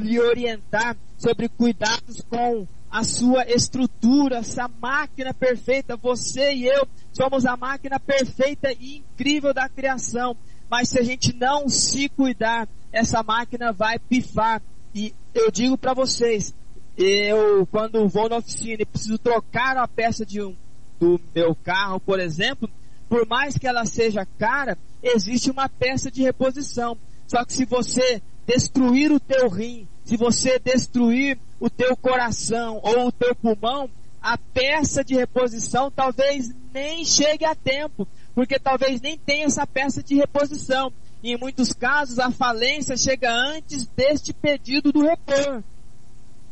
lhe 0.00 0.20
orientar 0.20 0.96
sobre 1.18 1.48
cuidados 1.48 2.20
com 2.28 2.66
a 2.90 3.04
sua 3.04 3.44
estrutura, 3.50 4.38
essa 4.38 4.68
máquina 4.68 5.32
perfeita, 5.32 5.96
você 5.96 6.52
e 6.52 6.66
eu 6.66 6.86
somos 7.12 7.46
a 7.46 7.56
máquina 7.56 7.98
perfeita 7.98 8.70
e 8.72 8.98
incrível 8.98 9.54
da 9.54 9.68
criação. 9.68 10.36
Mas 10.70 10.90
se 10.90 10.98
a 10.98 11.02
gente 11.02 11.34
não 11.34 11.68
se 11.68 12.08
cuidar, 12.10 12.68
essa 12.92 13.22
máquina 13.22 13.72
vai 13.72 13.98
pifar. 13.98 14.62
E 14.94 15.14
eu 15.34 15.50
digo 15.50 15.78
para 15.78 15.94
vocês, 15.94 16.54
eu, 16.96 17.66
quando 17.66 18.06
vou 18.08 18.28
na 18.28 18.36
oficina 18.36 18.82
e 18.82 18.86
preciso 18.86 19.18
trocar 19.18 19.76
a 19.76 19.88
peça 19.88 20.26
de 20.26 20.42
um, 20.42 20.54
do 21.00 21.20
meu 21.34 21.54
carro, 21.54 21.98
por 21.98 22.20
exemplo, 22.20 22.68
por 23.08 23.26
mais 23.26 23.56
que 23.56 23.66
ela 23.66 23.84
seja 23.86 24.26
cara, 24.38 24.76
existe 25.02 25.50
uma 25.50 25.68
peça 25.68 26.10
de 26.10 26.22
reposição. 26.22 26.96
Só 27.26 27.44
que 27.44 27.52
se 27.52 27.64
você 27.64 28.22
destruir 28.46 29.10
o 29.10 29.20
teu 29.20 29.48
rim, 29.48 29.88
se 30.04 30.16
você 30.16 30.58
destruir 30.58 31.38
o 31.58 31.70
teu 31.70 31.96
coração 31.96 32.80
ou 32.82 33.06
o 33.08 33.12
teu 33.12 33.34
pulmão, 33.34 33.88
a 34.20 34.38
peça 34.38 35.02
de 35.02 35.14
reposição 35.14 35.90
talvez 35.90 36.50
nem 36.72 37.04
chegue 37.04 37.44
a 37.44 37.54
tempo, 37.54 38.06
porque 38.34 38.58
talvez 38.58 39.00
nem 39.00 39.18
tenha 39.18 39.46
essa 39.46 39.66
peça 39.66 40.02
de 40.02 40.14
reposição. 40.14 40.92
E 41.22 41.32
em 41.32 41.38
muitos 41.38 41.72
casos 41.72 42.18
a 42.18 42.30
falência 42.30 42.96
chega 42.96 43.32
antes 43.32 43.86
deste 43.86 44.32
pedido 44.32 44.92
do 44.92 45.02
repor. 45.02 45.62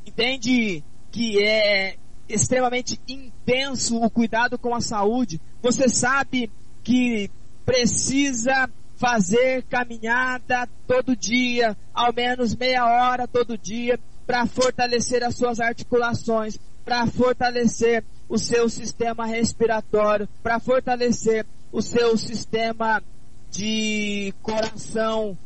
Entende 0.07 0.83
que 1.11 1.43
é 1.43 1.97
extremamente 2.29 3.01
intenso 3.09 4.01
o 4.01 4.09
cuidado 4.11 4.59
com 4.59 4.75
a 4.75 4.81
saúde. 4.81 5.41
Você 5.61 5.89
sabe 5.89 6.51
que 6.83 7.31
precisa 7.65 8.69
fazer 8.97 9.63
caminhada 9.65 10.69
todo 10.87 11.17
dia, 11.17 11.77
ao 11.95 12.13
menos 12.13 12.55
meia 12.55 12.85
hora 12.85 13.27
todo 13.27 13.57
dia, 13.57 13.99
para 14.27 14.47
fortalecer 14.47 15.25
as 15.25 15.37
suas 15.37 15.59
articulações, 15.59 16.59
para 16.85 17.07
fortalecer 17.07 18.05
o 18.29 18.39
seu 18.39 18.69
sistema 18.69 19.27
respiratório, 19.27 20.29
para 20.43 20.61
fortalecer 20.61 21.47
o 21.73 21.81
seu 21.81 22.17
sistema 22.17 23.03
de 23.51 24.35
coração, 24.43 25.37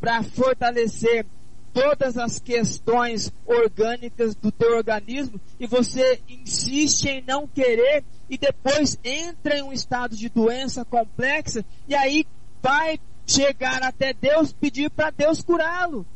para 0.00 0.22
fortalecer 0.22 1.24
todas 1.72 2.18
as 2.18 2.38
questões 2.38 3.32
orgânicas 3.46 4.34
do 4.34 4.52
teu 4.52 4.76
organismo. 4.76 5.40
E 5.58 5.66
você 5.66 6.20
insiste 6.28 7.08
em 7.08 7.22
não 7.22 7.46
querer 7.46 8.04
e 8.32 8.38
depois 8.38 8.98
entra 9.04 9.58
em 9.58 9.62
um 9.62 9.74
estado 9.74 10.16
de 10.16 10.30
doença 10.30 10.86
complexa 10.86 11.62
e 11.86 11.94
aí 11.94 12.26
vai 12.62 12.98
chegar 13.26 13.82
até 13.82 14.14
Deus 14.14 14.54
pedir 14.54 14.88
para 14.88 15.10
Deus 15.10 15.42
curá-lo. 15.42 16.06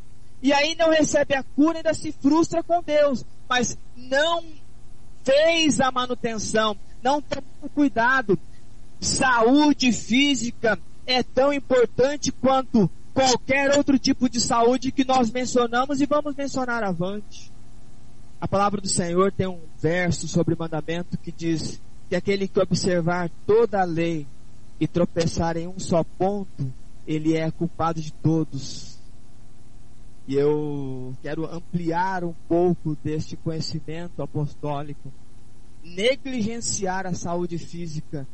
E 0.41 0.51
aí 0.51 0.75
não 0.75 0.89
recebe 0.89 1.35
a 1.35 1.43
cura 1.43 1.77
ainda 1.77 1.93
se 1.93 2.11
frustra 2.11 2.63
com 2.63 2.81
Deus, 2.81 3.23
mas 3.47 3.77
não 3.95 4.43
fez 5.23 5.79
a 5.79 5.91
manutenção, 5.91 6.75
não 7.03 7.21
tomou 7.21 7.69
cuidado. 7.75 8.39
Saúde 8.99 9.93
física 9.93 10.79
é 11.05 11.21
tão 11.21 11.53
importante 11.53 12.31
quanto 12.31 12.89
qualquer 13.13 13.77
outro 13.77 13.99
tipo 13.99 14.27
de 14.27 14.41
saúde 14.41 14.91
que 14.91 15.05
nós 15.05 15.29
mencionamos 15.29 16.01
e 16.01 16.07
vamos 16.07 16.35
mencionar 16.35 16.83
avante. 16.83 17.51
A 18.41 18.47
palavra 18.47 18.81
do 18.81 18.87
Senhor 18.87 19.31
tem 19.31 19.45
um 19.45 19.59
verso 19.79 20.27
sobre 20.27 20.55
mandamento 20.55 21.15
que 21.15 21.31
diz 21.31 21.79
que 22.09 22.15
aquele 22.15 22.47
que 22.47 22.59
observar 22.59 23.29
toda 23.45 23.81
a 23.81 23.85
lei 23.85 24.25
e 24.79 24.87
tropeçar 24.87 25.57
em 25.57 25.67
um 25.67 25.79
só 25.79 26.03
ponto, 26.03 26.71
ele 27.05 27.35
é 27.35 27.49
culpado 27.51 28.01
de 28.01 28.13
todos. 28.13 28.97
E 30.27 30.35
eu 30.35 31.15
quero 31.21 31.45
ampliar 31.45 32.23
um 32.23 32.33
pouco 32.47 32.97
deste 33.03 33.35
conhecimento 33.35 34.21
apostólico. 34.21 35.11
Negligenciar 35.83 37.05
a 37.05 37.13
saúde 37.13 37.57
física 37.57 38.27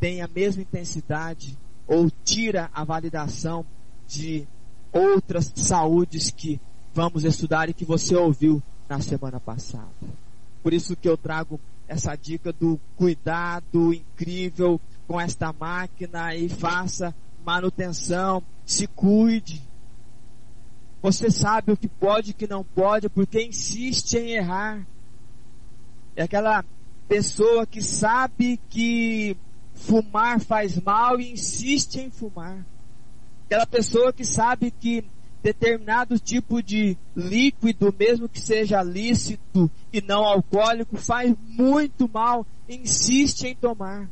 tem 0.00 0.22
a 0.22 0.28
mesma 0.28 0.62
intensidade 0.62 1.56
ou 1.86 2.10
tira 2.24 2.70
a 2.74 2.84
validação 2.84 3.64
de 4.08 4.46
outras 4.92 5.52
saúdes 5.54 6.30
que 6.30 6.60
vamos 6.92 7.24
estudar 7.24 7.68
e 7.68 7.74
que 7.74 7.84
você 7.84 8.14
ouviu 8.16 8.62
na 8.88 9.00
semana 9.00 9.40
passada. 9.40 9.88
Por 10.62 10.72
isso 10.72 10.96
que 10.96 11.08
eu 11.08 11.16
trago 11.16 11.60
essa 11.86 12.16
dica 12.16 12.52
do 12.52 12.80
cuidado 12.96 13.92
incrível 13.92 14.80
com 15.06 15.20
esta 15.20 15.52
máquina 15.52 16.34
e 16.34 16.48
faça 16.48 17.14
manutenção, 17.44 18.42
se 18.64 18.86
cuide. 18.86 19.62
Você 21.02 21.30
sabe 21.30 21.72
o 21.72 21.76
que 21.76 21.88
pode 21.88 22.30
e 22.30 22.32
o 22.32 22.34
que 22.34 22.46
não 22.46 22.64
pode 22.64 23.08
porque 23.08 23.42
insiste 23.42 24.14
em 24.14 24.30
errar. 24.30 24.86
É 26.16 26.22
aquela 26.22 26.64
pessoa 27.06 27.66
que 27.66 27.82
sabe 27.82 28.58
que 28.70 29.36
fumar 29.74 30.40
faz 30.40 30.80
mal 30.80 31.20
e 31.20 31.32
insiste 31.32 31.96
em 31.96 32.08
fumar. 32.08 32.64
Aquela 33.44 33.66
pessoa 33.66 34.12
que 34.12 34.24
sabe 34.24 34.70
que 34.70 35.04
determinado 35.44 36.18
tipo 36.18 36.62
de 36.62 36.96
líquido, 37.14 37.94
mesmo 37.96 38.26
que 38.26 38.40
seja 38.40 38.82
lícito 38.82 39.70
e 39.92 40.00
não 40.00 40.24
alcoólico, 40.24 40.96
faz 40.96 41.34
muito 41.46 42.08
mal, 42.08 42.46
insiste 42.66 43.44
em 43.44 43.54
tomar. 43.54 44.08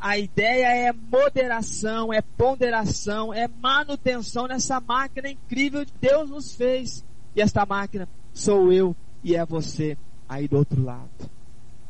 A 0.00 0.18
ideia 0.18 0.88
é 0.88 0.90
moderação, 0.90 2.10
é 2.10 2.22
ponderação, 2.22 3.32
é 3.32 3.46
manutenção 3.46 4.46
nessa 4.46 4.80
máquina 4.80 5.28
incrível 5.28 5.84
que 5.84 5.92
Deus 6.00 6.30
nos 6.30 6.54
fez. 6.54 7.04
E 7.36 7.42
esta 7.42 7.66
máquina 7.66 8.08
sou 8.32 8.72
eu 8.72 8.96
e 9.22 9.36
é 9.36 9.44
você 9.44 9.98
aí 10.26 10.48
do 10.48 10.56
outro 10.56 10.82
lado. 10.82 11.30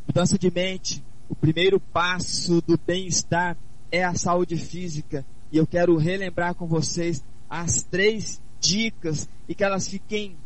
Mudança 0.05 0.37
de 0.37 0.51
mente, 0.51 1.03
o 1.29 1.37
primeiro 1.37 1.79
passo 1.79 2.61
do 2.61 2.77
bem-estar 2.77 3.57
é 3.91 4.03
a 4.03 4.15
saúde 4.15 4.57
física. 4.57 5.25
E 5.53 5.59
eu 5.59 5.67
quero 5.67 5.97
relembrar 5.97 6.57
com 6.57 6.67
vocês 6.67 7.23
as 7.49 7.85
três 7.85 8.43
dicas 8.65 9.29
e 9.49 9.55
que 9.55 9.63
elas 9.63 9.87
fiquem 9.89 10.37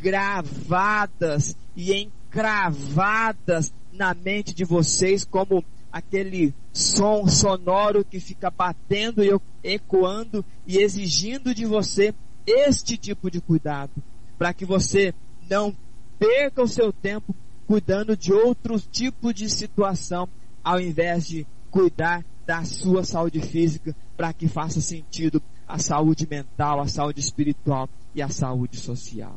gravadas 0.00 1.56
e 1.74 1.92
encravadas 1.94 3.72
na 3.92 4.12
mente 4.12 4.54
de 4.54 4.64
vocês 4.64 5.24
como 5.24 5.64
aquele 5.90 6.52
som 6.72 7.26
sonoro 7.28 8.04
que 8.04 8.20
fica 8.20 8.50
batendo 8.50 9.22
e 9.22 9.30
ecoando 9.62 10.44
e 10.66 10.78
exigindo 10.78 11.54
de 11.54 11.64
você 11.64 12.14
este 12.46 12.96
tipo 12.96 13.30
de 13.30 13.40
cuidado, 13.40 13.92
para 14.36 14.52
que 14.52 14.64
você 14.64 15.14
não 15.48 15.74
perca 16.18 16.62
o 16.62 16.68
seu 16.68 16.92
tempo 16.92 17.34
cuidando 17.66 18.16
de 18.16 18.32
outro 18.32 18.78
tipo 18.78 19.32
de 19.32 19.48
situação, 19.48 20.28
ao 20.62 20.80
invés 20.80 21.26
de 21.26 21.46
cuidar 21.70 22.24
da 22.44 22.62
sua 22.64 23.04
saúde 23.04 23.40
física, 23.40 23.96
para 24.16 24.32
que 24.32 24.48
faça 24.48 24.80
sentido 24.80 25.42
a 25.66 25.78
saúde 25.78 26.26
mental, 26.28 26.80
a 26.80 26.88
saúde 26.88 27.20
espiritual 27.20 27.88
e 28.14 28.22
a 28.22 28.28
saúde 28.28 28.76
social. 28.76 29.36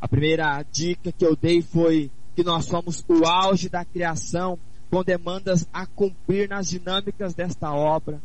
A 0.00 0.08
primeira 0.08 0.64
dica 0.70 1.12
que 1.12 1.24
eu 1.24 1.36
dei 1.36 1.60
foi 1.60 2.10
que 2.34 2.42
nós 2.42 2.64
somos 2.64 3.04
o 3.08 3.26
auge 3.26 3.68
da 3.68 3.84
criação 3.84 4.58
com 4.90 5.04
demandas 5.04 5.66
a 5.72 5.86
cumprir 5.86 6.48
nas 6.48 6.68
dinâmicas 6.68 7.34
desta 7.34 7.72
obra. 7.72 8.20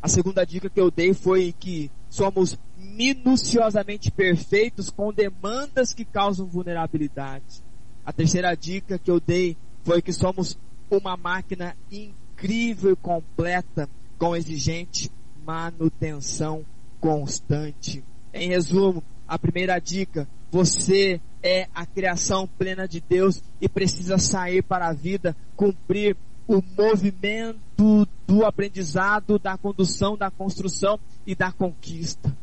A 0.00 0.08
segunda 0.08 0.44
dica 0.44 0.70
que 0.70 0.80
eu 0.80 0.90
dei 0.90 1.12
foi 1.12 1.52
que 1.58 1.90
somos 2.08 2.56
minuciosamente 2.76 4.10
perfeitos 4.10 4.90
com 4.90 5.12
demandas 5.12 5.92
que 5.92 6.04
causam 6.04 6.46
vulnerabilidade. 6.46 7.62
A 8.06 8.12
terceira 8.12 8.54
dica 8.54 8.98
que 8.98 9.10
eu 9.10 9.20
dei 9.20 9.56
foi 9.82 10.00
que 10.00 10.12
somos 10.12 10.56
uma 10.90 11.16
máquina 11.16 11.76
incrível 11.90 12.92
e 12.92 12.96
completa 12.96 13.88
com 14.16 14.34
exigente 14.34 15.10
manutenção 15.48 16.62
constante. 17.00 18.04
Em 18.34 18.50
resumo, 18.50 19.02
a 19.26 19.38
primeira 19.38 19.78
dica, 19.78 20.28
você 20.50 21.18
é 21.42 21.66
a 21.74 21.86
criação 21.86 22.46
plena 22.46 22.86
de 22.86 23.00
Deus 23.00 23.42
e 23.58 23.66
precisa 23.66 24.18
sair 24.18 24.62
para 24.62 24.88
a 24.88 24.92
vida, 24.92 25.34
cumprir 25.56 26.18
o 26.46 26.62
movimento 26.76 28.06
do 28.26 28.44
aprendizado, 28.44 29.38
da 29.38 29.56
condução, 29.56 30.18
da 30.18 30.30
construção 30.30 31.00
e 31.26 31.34
da 31.34 31.50
conquista. 31.50 32.36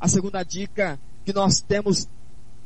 A 0.00 0.08
segunda 0.08 0.42
dica 0.42 0.98
que 1.24 1.32
nós 1.32 1.60
temos 1.60 2.08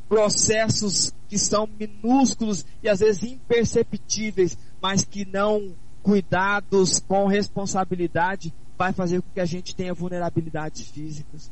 processos 0.09 1.13
que 1.29 1.37
são 1.37 1.67
minúsculos 1.67 2.65
e 2.81 2.89
às 2.89 2.99
vezes 2.99 3.23
imperceptíveis, 3.23 4.57
mas 4.81 5.05
que 5.05 5.23
não 5.23 5.75
cuidados 6.01 6.99
com 6.99 7.27
responsabilidade 7.27 8.53
vai 8.83 8.91
fazer 8.91 9.21
com 9.21 9.29
que 9.33 9.39
a 9.39 9.45
gente 9.45 9.73
tenha 9.73 9.93
vulnerabilidades 9.93 10.87
físicas. 10.89 11.49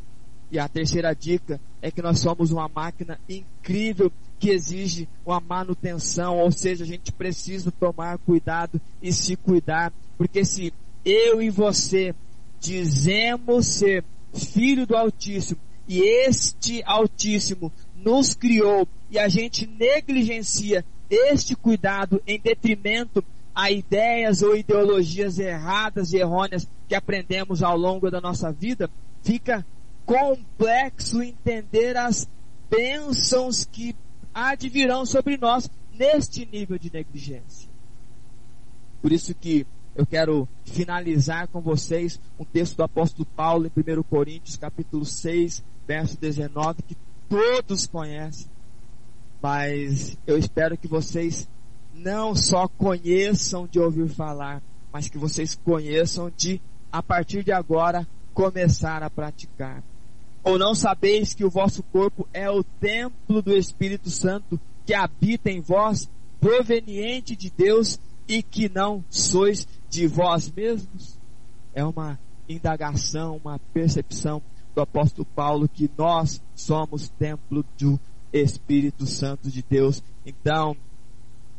E 0.52 0.60
a 0.60 0.68
terceira 0.68 1.14
dica 1.16 1.62
é 1.82 1.90
que 1.90 2.02
nós 2.02 2.20
somos 2.20 2.52
uma 2.52 2.68
máquina 2.68 3.18
incrível 3.30 4.12
que 4.38 4.50
exige 4.50 5.08
uma 5.26 5.40
manutenção, 5.40 6.40
ou 6.40 6.52
seja, 6.52 6.84
a 6.84 6.88
gente 6.88 7.10
precisa 7.14 7.72
tomar 7.72 8.18
cuidado 8.18 8.82
e 9.02 9.14
se 9.14 9.38
cuidar, 9.38 9.94
porque 10.18 10.44
se 10.44 10.74
eu 11.06 11.42
e 11.42 11.50
você 11.50 12.14
dizemos 12.60 13.66
ser 13.68 14.04
filho 14.34 14.86
do 14.86 14.98
Altíssimo 14.98 15.60
e 15.88 16.02
este 16.02 16.84
Altíssimo 16.84 17.72
nos 17.96 18.34
criou 18.34 18.86
e 19.10 19.18
a 19.18 19.30
gente 19.30 19.66
negligencia 19.66 20.84
este 21.10 21.56
cuidado 21.56 22.22
em 22.28 22.38
detrimento 22.38 23.24
a 23.56 23.72
ideias 23.72 24.42
ou 24.42 24.56
ideologias 24.56 25.40
erradas 25.40 26.12
e 26.12 26.18
errôneas 26.18 26.68
que 26.92 26.96
aprendemos 26.96 27.64
ao 27.64 27.78
longo 27.78 28.12
da 28.12 28.20
nossa 28.20 28.52
vida, 28.52 28.90
fica 29.24 29.66
complexo 30.06 31.24
entender 31.24 31.96
as 31.96 32.30
bênçãos 32.70 33.64
que 33.64 33.96
advirão 34.34 35.06
sobre 35.06 35.38
nós 35.38 35.72
neste 35.98 36.46
nível 36.46 36.78
de 36.78 36.92
negligência. 36.92 37.70
Por 39.02 39.10
isso 39.10 39.34
que 39.34 39.66
eu 39.96 40.06
quero 40.06 40.46
finalizar 40.66 41.48
com 41.48 41.62
vocês 41.62 42.20
um 42.38 42.44
texto 42.44 42.76
do 42.76 42.84
apóstolo 42.84 43.26
Paulo 43.38 43.68
em 43.68 44.00
1 44.00 44.04
Coríntios, 44.04 44.58
capítulo 44.58 45.06
6, 45.06 45.64
verso 45.88 46.20
19, 46.20 46.82
que 46.82 46.98
todos 47.30 47.88
conhecem, 47.88 48.48
mas 49.42 50.18
eu 50.28 50.38
espero 50.38 50.78
que 50.78 50.90
vocês 50.90 51.48
não 51.94 52.36
só 52.36 52.68
conheçam 52.68 53.66
de 53.66 53.80
ouvir 53.80 54.10
falar, 54.10 54.62
mas 54.92 55.08
que 55.08 55.18
vocês 55.18 55.56
conheçam 55.56 56.30
de, 56.36 56.62
a 56.92 57.02
partir 57.02 57.44
de 57.44 57.52
agora, 57.52 58.08
começar 58.34 59.04
a 59.04 59.10
praticar. 59.10 59.84
Ou 60.44 60.58
não 60.58 60.74
sabeis 60.74 61.34
que 61.34 61.46
o 61.46 61.50
vosso 61.50 61.84
corpo 61.84 62.28
é 62.34 62.50
o 62.50 62.64
templo 62.64 63.42
do 63.42 63.56
Espírito 63.56 64.10
Santo 64.10 64.60
que 64.86 64.94
habita 64.94 65.50
em 65.50 65.62
vós, 65.62 66.10
proveniente 66.40 67.36
de 67.36 67.52
Deus 67.52 68.00
e 68.28 68.42
que 68.42 68.68
não 68.68 69.04
sois 69.10 69.68
de 69.90 70.08
vós 70.08 70.52
mesmos? 70.52 71.18
É 71.74 71.86
uma 71.86 72.20
indagação, 72.50 73.40
uma 73.44 73.60
percepção 73.74 74.42
do 74.74 74.82
apóstolo 74.82 75.28
Paulo 75.36 75.70
que 75.70 75.90
nós 75.98 76.42
somos 76.56 77.10
templo 77.10 77.64
do 77.78 78.00
Espírito 78.34 79.06
Santo 79.06 79.50
de 79.50 79.64
Deus. 79.70 80.02
Então, 80.26 80.76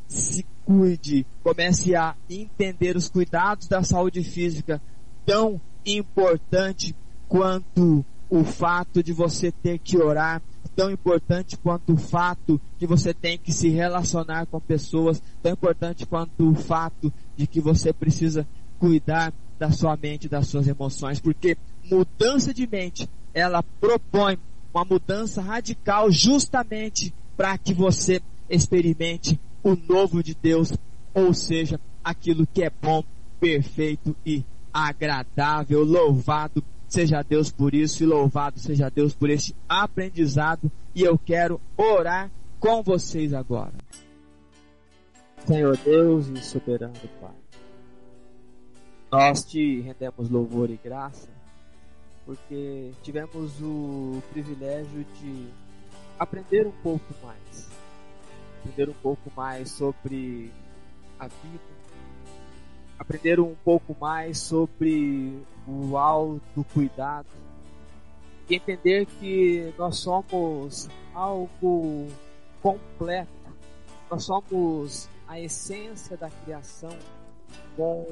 se 0.09 0.45
cuide, 0.65 1.27
comece 1.43 1.95
a 1.95 2.15
entender 2.29 2.97
os 2.97 3.09
cuidados 3.09 3.69
da 3.69 3.83
saúde 3.83 4.23
física, 4.23 4.81
tão 5.25 5.61
importante 5.85 6.95
quanto 7.29 8.05
o 8.29 8.45
fato 8.45 9.03
de 9.03 9.13
você 9.13 9.53
ter 9.53 9.79
que 9.79 9.99
orar, 9.99 10.41
tão 10.75 10.91
importante 10.91 11.57
quanto 11.57 11.93
o 11.93 11.97
fato 11.99 12.61
que 12.79 12.87
você 12.87 13.13
tem 13.13 13.37
que 13.37 13.53
se 13.53 13.69
relacionar 13.69 14.47
com 14.47 14.59
pessoas, 14.61 15.23
tão 15.43 15.53
importante 15.53 16.07
quanto 16.07 16.51
o 16.51 16.55
fato 16.55 17.13
de 17.37 17.47
que 17.47 17.61
você 17.61 17.93
precisa 17.93 18.47
cuidar 18.79 19.33
da 19.59 19.71
sua 19.71 19.97
mente, 19.97 20.29
das 20.29 20.47
suas 20.49 20.67
emoções, 20.67 21.21
porque 21.21 21.57
mudança 21.85 22.53
de 22.53 22.67
mente, 22.67 23.09
ela 23.35 23.63
propõe 23.63 24.39
uma 24.75 24.85
mudança 24.85 25.43
radical 25.43 26.11
justamente 26.11 27.15
para 27.37 27.57
que 27.59 27.75
você 27.75 28.21
experimente 28.49 29.39
o 29.63 29.77
novo 29.77 30.23
de 30.23 30.35
Deus, 30.35 30.73
ou 31.15 31.33
seja, 31.33 31.79
aquilo 32.03 32.47
que 32.47 32.63
é 32.63 32.71
bom, 32.71 33.05
perfeito 33.39 34.17
e 34.25 34.45
agradável. 34.73 35.85
Louvado 35.85 36.63
seja 36.89 37.23
Deus 37.23 37.51
por 37.51 37.75
isso 37.75 38.03
e 38.03 38.07
louvado 38.07 38.59
seja 38.59 38.89
Deus 38.91 39.15
por 39.15 39.31
este 39.31 39.55
aprendizado. 39.69 40.71
E 40.95 41.03
eu 41.03 41.19
quero 41.19 41.61
orar 41.77 42.31
com 42.59 42.83
vocês 42.83 43.33
agora. 43.33 43.75
Senhor 45.47 45.77
Deus 45.79 46.29
e 46.29 46.39
soberano 46.39 46.95
Pai, 47.21 47.35
nós 49.11 49.45
te 49.45 49.81
rendemos 49.81 50.31
louvor 50.31 50.71
e 50.71 50.77
graça 50.77 51.29
porque 52.25 52.93
tivemos 53.03 53.61
o 53.61 54.23
privilégio 54.33 55.05
de 55.21 55.49
aprender 56.19 56.67
um 56.67 56.73
pouco 56.83 57.15
mais, 57.23 57.69
aprender 58.61 58.89
um 58.91 58.95
pouco 58.95 59.31
mais 59.37 59.71
sobre 59.71 60.53
a 61.19 61.27
vida, 61.27 61.82
aprender 62.99 63.41
um 63.41 63.55
pouco 63.65 63.97
mais 64.01 64.39
sobre 64.39 65.43
o 65.67 65.97
autocuidado 65.97 67.29
e 68.49 68.57
entender 68.57 69.07
que 69.07 69.73
nós 69.79 69.99
somos 69.99 70.89
algo 71.15 72.07
completo, 72.61 73.31
nós 74.11 74.25
somos 74.25 75.09
a 75.27 75.41
essência 75.41 76.17
da 76.17 76.29
criação 76.29 76.97
com 77.77 78.07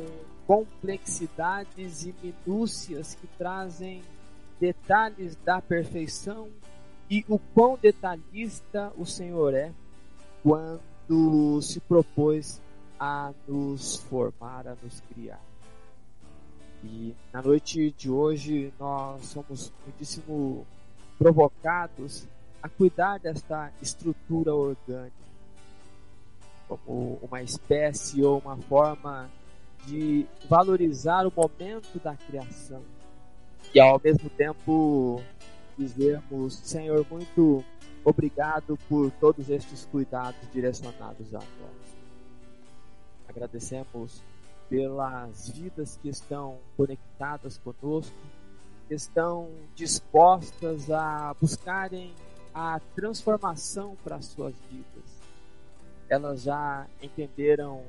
complexidades 0.47 2.05
e 2.07 2.15
minúcias 2.23 3.15
que 3.15 3.27
trazem 3.39 4.03
detalhes 4.59 5.37
da 5.45 5.61
perfeição 5.61 6.49
e 7.11 7.25
o 7.29 7.39
quão 7.39 7.79
detalhista 7.81 8.93
o 8.97 9.05
Senhor 9.05 9.55
é 9.55 9.73
quando 10.43 11.61
se 11.63 11.81
propôs 11.81 12.61
a 13.01 13.33
nos 13.49 13.97
formar, 13.97 14.69
a 14.69 14.77
nos 14.83 15.01
criar. 15.01 15.41
E 16.85 17.15
na 17.33 17.41
noite 17.41 17.91
de 17.93 18.11
hoje 18.11 18.73
nós 18.79 19.25
somos 19.25 19.73
muitíssimo 19.85 20.67
provocados 21.19 22.29
a 22.63 22.69
cuidar 22.69 23.19
desta 23.19 23.73
estrutura 23.81 24.55
orgânica 24.55 25.15
como 26.69 27.19
uma 27.23 27.43
espécie 27.43 28.23
ou 28.23 28.39
uma 28.39 28.57
forma 28.57 29.29
de 29.87 30.27
valorizar 30.49 31.27
o 31.27 31.33
momento 31.35 31.99
da 31.99 32.15
criação 32.15 32.83
e 33.75 33.81
ao 33.81 34.01
mesmo 34.03 34.29
tempo 34.31 35.23
dizermos, 35.79 36.55
Senhor, 36.55 37.07
muito 37.11 37.65
obrigado 38.05 38.79
por 38.89 39.11
todos 39.13 39.49
estes 39.49 39.87
cuidados 39.87 40.41
direcionados 40.53 41.35
a 41.35 41.39
nós. 41.39 41.80
Agradecemos 43.31 44.23
pelas 44.69 45.49
vidas 45.51 45.97
que 46.03 46.09
estão 46.09 46.59
conectadas 46.77 47.59
conosco, 47.59 48.17
que 48.89 48.95
estão 48.95 49.49
dispostas 49.75 50.91
a 50.91 51.35
buscarem 51.41 52.13
a 52.53 52.81
transformação 52.95 53.97
para 54.03 54.17
as 54.17 54.27
suas 54.27 54.55
vidas. 54.69 55.21
Elas 56.09 56.43
já 56.43 56.87
entenderam 57.01 57.83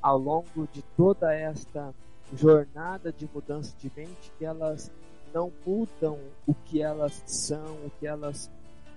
ao 0.00 0.16
longo 0.16 0.68
de 0.72 0.80
toda 0.96 1.34
esta 1.34 1.92
jornada 2.32 3.12
de 3.12 3.28
mudança 3.34 3.74
de 3.78 3.90
mente 3.96 4.32
que 4.38 4.44
elas 4.44 4.92
não 5.32 5.52
mudam 5.66 6.18
o 6.46 6.54
que 6.54 6.80
elas 6.80 7.20
são, 7.26 7.74
o 7.84 7.90
que 7.98 8.06
elas 8.06 8.48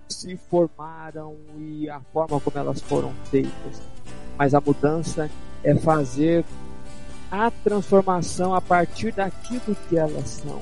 se 0.07 0.37
formaram 0.37 1.35
e 1.57 1.89
a 1.89 1.99
forma 1.99 2.39
como 2.39 2.57
elas 2.57 2.81
foram 2.81 3.11
feitas. 3.25 3.81
Mas 4.37 4.53
a 4.53 4.61
mudança 4.61 5.27
é 5.63 5.75
fazer 5.75 6.43
a 7.31 7.51
transformação 7.51 8.53
a 8.53 8.61
partir 8.61 9.11
daquilo 9.11 9.75
que 9.87 9.97
elas 9.97 10.29
são. 10.29 10.61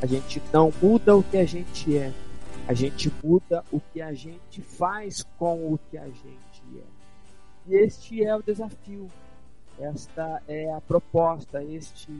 A 0.00 0.06
gente 0.06 0.42
não 0.52 0.72
muda 0.80 1.16
o 1.16 1.22
que 1.22 1.36
a 1.36 1.44
gente 1.44 1.96
é, 1.96 2.12
a 2.66 2.72
gente 2.72 3.12
muda 3.22 3.64
o 3.72 3.80
que 3.92 4.00
a 4.00 4.12
gente 4.12 4.62
faz 4.62 5.24
com 5.38 5.72
o 5.72 5.78
que 5.90 5.98
a 5.98 6.06
gente 6.06 6.62
é. 6.76 6.82
E 7.66 7.74
este 7.74 8.24
é 8.24 8.34
o 8.34 8.42
desafio 8.42 9.08
esta 9.80 10.42
é 10.48 10.72
a 10.72 10.80
proposta, 10.80 11.62
este 11.62 12.12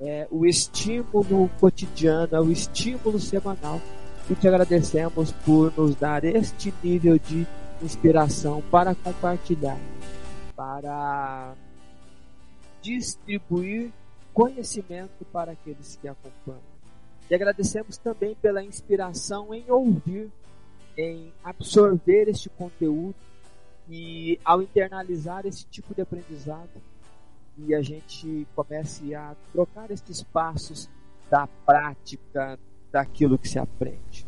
é 0.00 0.26
o 0.30 0.44
estímulo 0.44 1.48
cotidiano, 1.60 2.34
é 2.34 2.40
o 2.40 2.50
estímulo 2.50 3.20
semanal. 3.20 3.80
E 4.28 4.34
te 4.34 4.48
agradecemos 4.48 5.30
por 5.44 5.72
nos 5.76 5.94
dar 5.94 6.24
este 6.24 6.74
nível 6.82 7.18
de 7.18 7.46
inspiração 7.82 8.62
para 8.70 8.94
compartilhar, 8.94 9.78
para 10.56 11.54
distribuir 12.84 13.90
conhecimento 14.34 15.24
para 15.32 15.52
aqueles 15.52 15.96
que 15.96 16.06
acompanham. 16.06 16.74
E 17.30 17.34
agradecemos 17.34 17.96
também 17.96 18.34
pela 18.34 18.62
inspiração 18.62 19.54
em 19.54 19.64
ouvir, 19.70 20.30
em 20.96 21.32
absorver 21.42 22.28
este 22.28 22.50
conteúdo 22.50 23.14
e 23.88 24.38
ao 24.44 24.60
internalizar 24.60 25.46
esse 25.46 25.64
tipo 25.64 25.94
de 25.94 26.02
aprendizado, 26.02 26.82
e 27.56 27.74
a 27.74 27.80
gente 27.80 28.46
comece 28.54 29.14
a 29.14 29.34
trocar 29.52 29.90
estes 29.90 30.22
passos 30.22 30.90
da 31.30 31.46
prática 31.64 32.58
daquilo 32.92 33.38
que 33.38 33.48
se 33.48 33.58
aprende. 33.58 34.26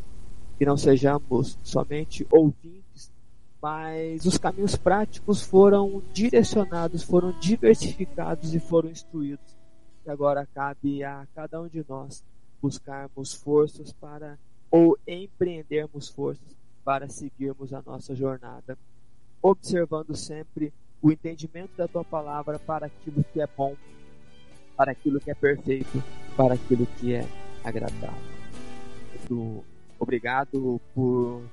Que 0.57 0.65
não 0.65 0.77
sejamos 0.77 1.59
somente 1.61 2.25
ouvintes, 2.31 3.11
mas 3.61 4.25
os 4.25 4.37
caminhos 4.37 4.75
práticos 4.75 5.41
foram 5.41 6.01
direcionados, 6.13 7.03
foram 7.03 7.31
diversificados 7.39 8.53
e 8.53 8.59
foram 8.59 8.89
instruídos. 8.89 9.57
E 10.05 10.09
agora 10.09 10.47
cabe 10.53 11.03
a 11.03 11.27
cada 11.35 11.61
um 11.61 11.67
de 11.67 11.83
nós 11.87 12.23
buscarmos 12.61 13.33
forças 13.33 13.91
para, 13.93 14.37
ou 14.69 14.97
empreendermos 15.07 16.09
forças 16.09 16.55
para 16.83 17.09
seguirmos 17.09 17.73
a 17.73 17.81
nossa 17.85 18.15
jornada, 18.15 18.77
observando 19.41 20.15
sempre 20.15 20.71
o 21.01 21.11
entendimento 21.11 21.75
da 21.77 21.87
tua 21.87 22.03
palavra 22.03 22.57
para 22.57 22.85
aquilo 22.85 23.23
que 23.33 23.41
é 23.41 23.47
bom, 23.47 23.75
para 24.75 24.91
aquilo 24.91 25.19
que 25.19 25.29
é 25.29 25.35
perfeito, 25.35 26.01
para 26.35 26.53
aquilo 26.53 26.85
que 26.99 27.13
é 27.13 27.27
agradável. 27.63 28.37
Obrigado 29.99 30.79
por 30.93 31.43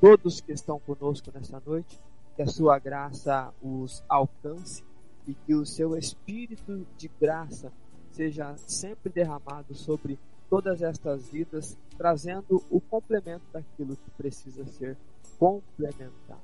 todos 0.00 0.40
que 0.40 0.52
estão 0.52 0.80
conosco 0.80 1.30
nessa 1.32 1.62
noite, 1.64 2.00
que 2.34 2.42
a 2.42 2.46
sua 2.46 2.78
graça 2.78 3.52
os 3.62 4.02
alcance 4.08 4.82
e 5.26 5.34
que 5.34 5.54
o 5.54 5.66
seu 5.66 5.96
espírito 5.96 6.86
de 6.96 7.08
graça 7.20 7.70
seja 8.10 8.56
sempre 8.56 9.12
derramado 9.12 9.74
sobre 9.74 10.18
todas 10.48 10.82
estas 10.82 11.28
vidas, 11.28 11.78
trazendo 11.96 12.64
o 12.70 12.80
complemento 12.80 13.44
daquilo 13.52 13.96
que 13.96 14.10
precisa 14.10 14.64
ser 14.66 14.96
complementado. 15.38 16.40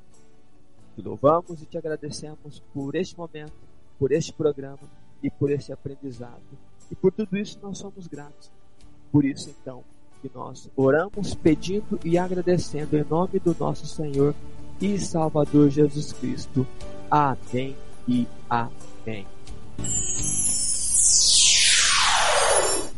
te 0.94 1.02
louvamos 1.02 1.60
e 1.60 1.66
te 1.66 1.76
agradecemos 1.76 2.62
por 2.72 2.94
este 2.94 3.18
momento, 3.18 3.52
por 3.98 4.12
este 4.12 4.32
programa 4.32 4.88
e 5.22 5.30
por 5.30 5.50
este 5.50 5.72
aprendizado. 5.72 6.40
E 6.90 6.94
por 6.94 7.12
tudo 7.12 7.36
isso 7.36 7.58
nós 7.60 7.78
somos 7.78 8.06
gratos. 8.06 8.50
Por 9.12 9.24
isso, 9.24 9.50
então, 9.50 9.84
que 10.22 10.30
nós 10.34 10.68
oramos 10.76 11.34
pedindo 11.34 11.98
e 12.04 12.18
agradecendo 12.18 12.96
em 12.96 13.04
nome 13.08 13.38
do 13.38 13.56
nosso 13.58 13.86
Senhor 13.86 14.34
e 14.80 14.98
Salvador 14.98 15.70
Jesus 15.70 16.12
Cristo. 16.12 16.66
Amém 17.10 17.74
e 18.08 18.26
amém. 18.48 19.26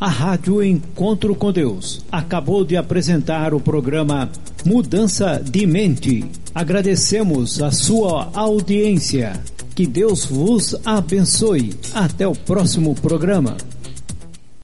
A 0.00 0.08
Rádio 0.08 0.62
Encontro 0.62 1.34
com 1.34 1.52
Deus 1.52 2.04
acabou 2.10 2.64
de 2.64 2.76
apresentar 2.76 3.52
o 3.52 3.58
programa 3.58 4.30
Mudança 4.64 5.42
de 5.44 5.66
Mente. 5.66 6.24
Agradecemos 6.54 7.60
a 7.60 7.72
sua 7.72 8.30
audiência. 8.32 9.40
Que 9.74 9.86
Deus 9.86 10.24
vos 10.24 10.76
abençoe. 10.84 11.74
Até 11.92 12.28
o 12.28 12.32
próximo 12.32 12.94
programa. 12.94 13.56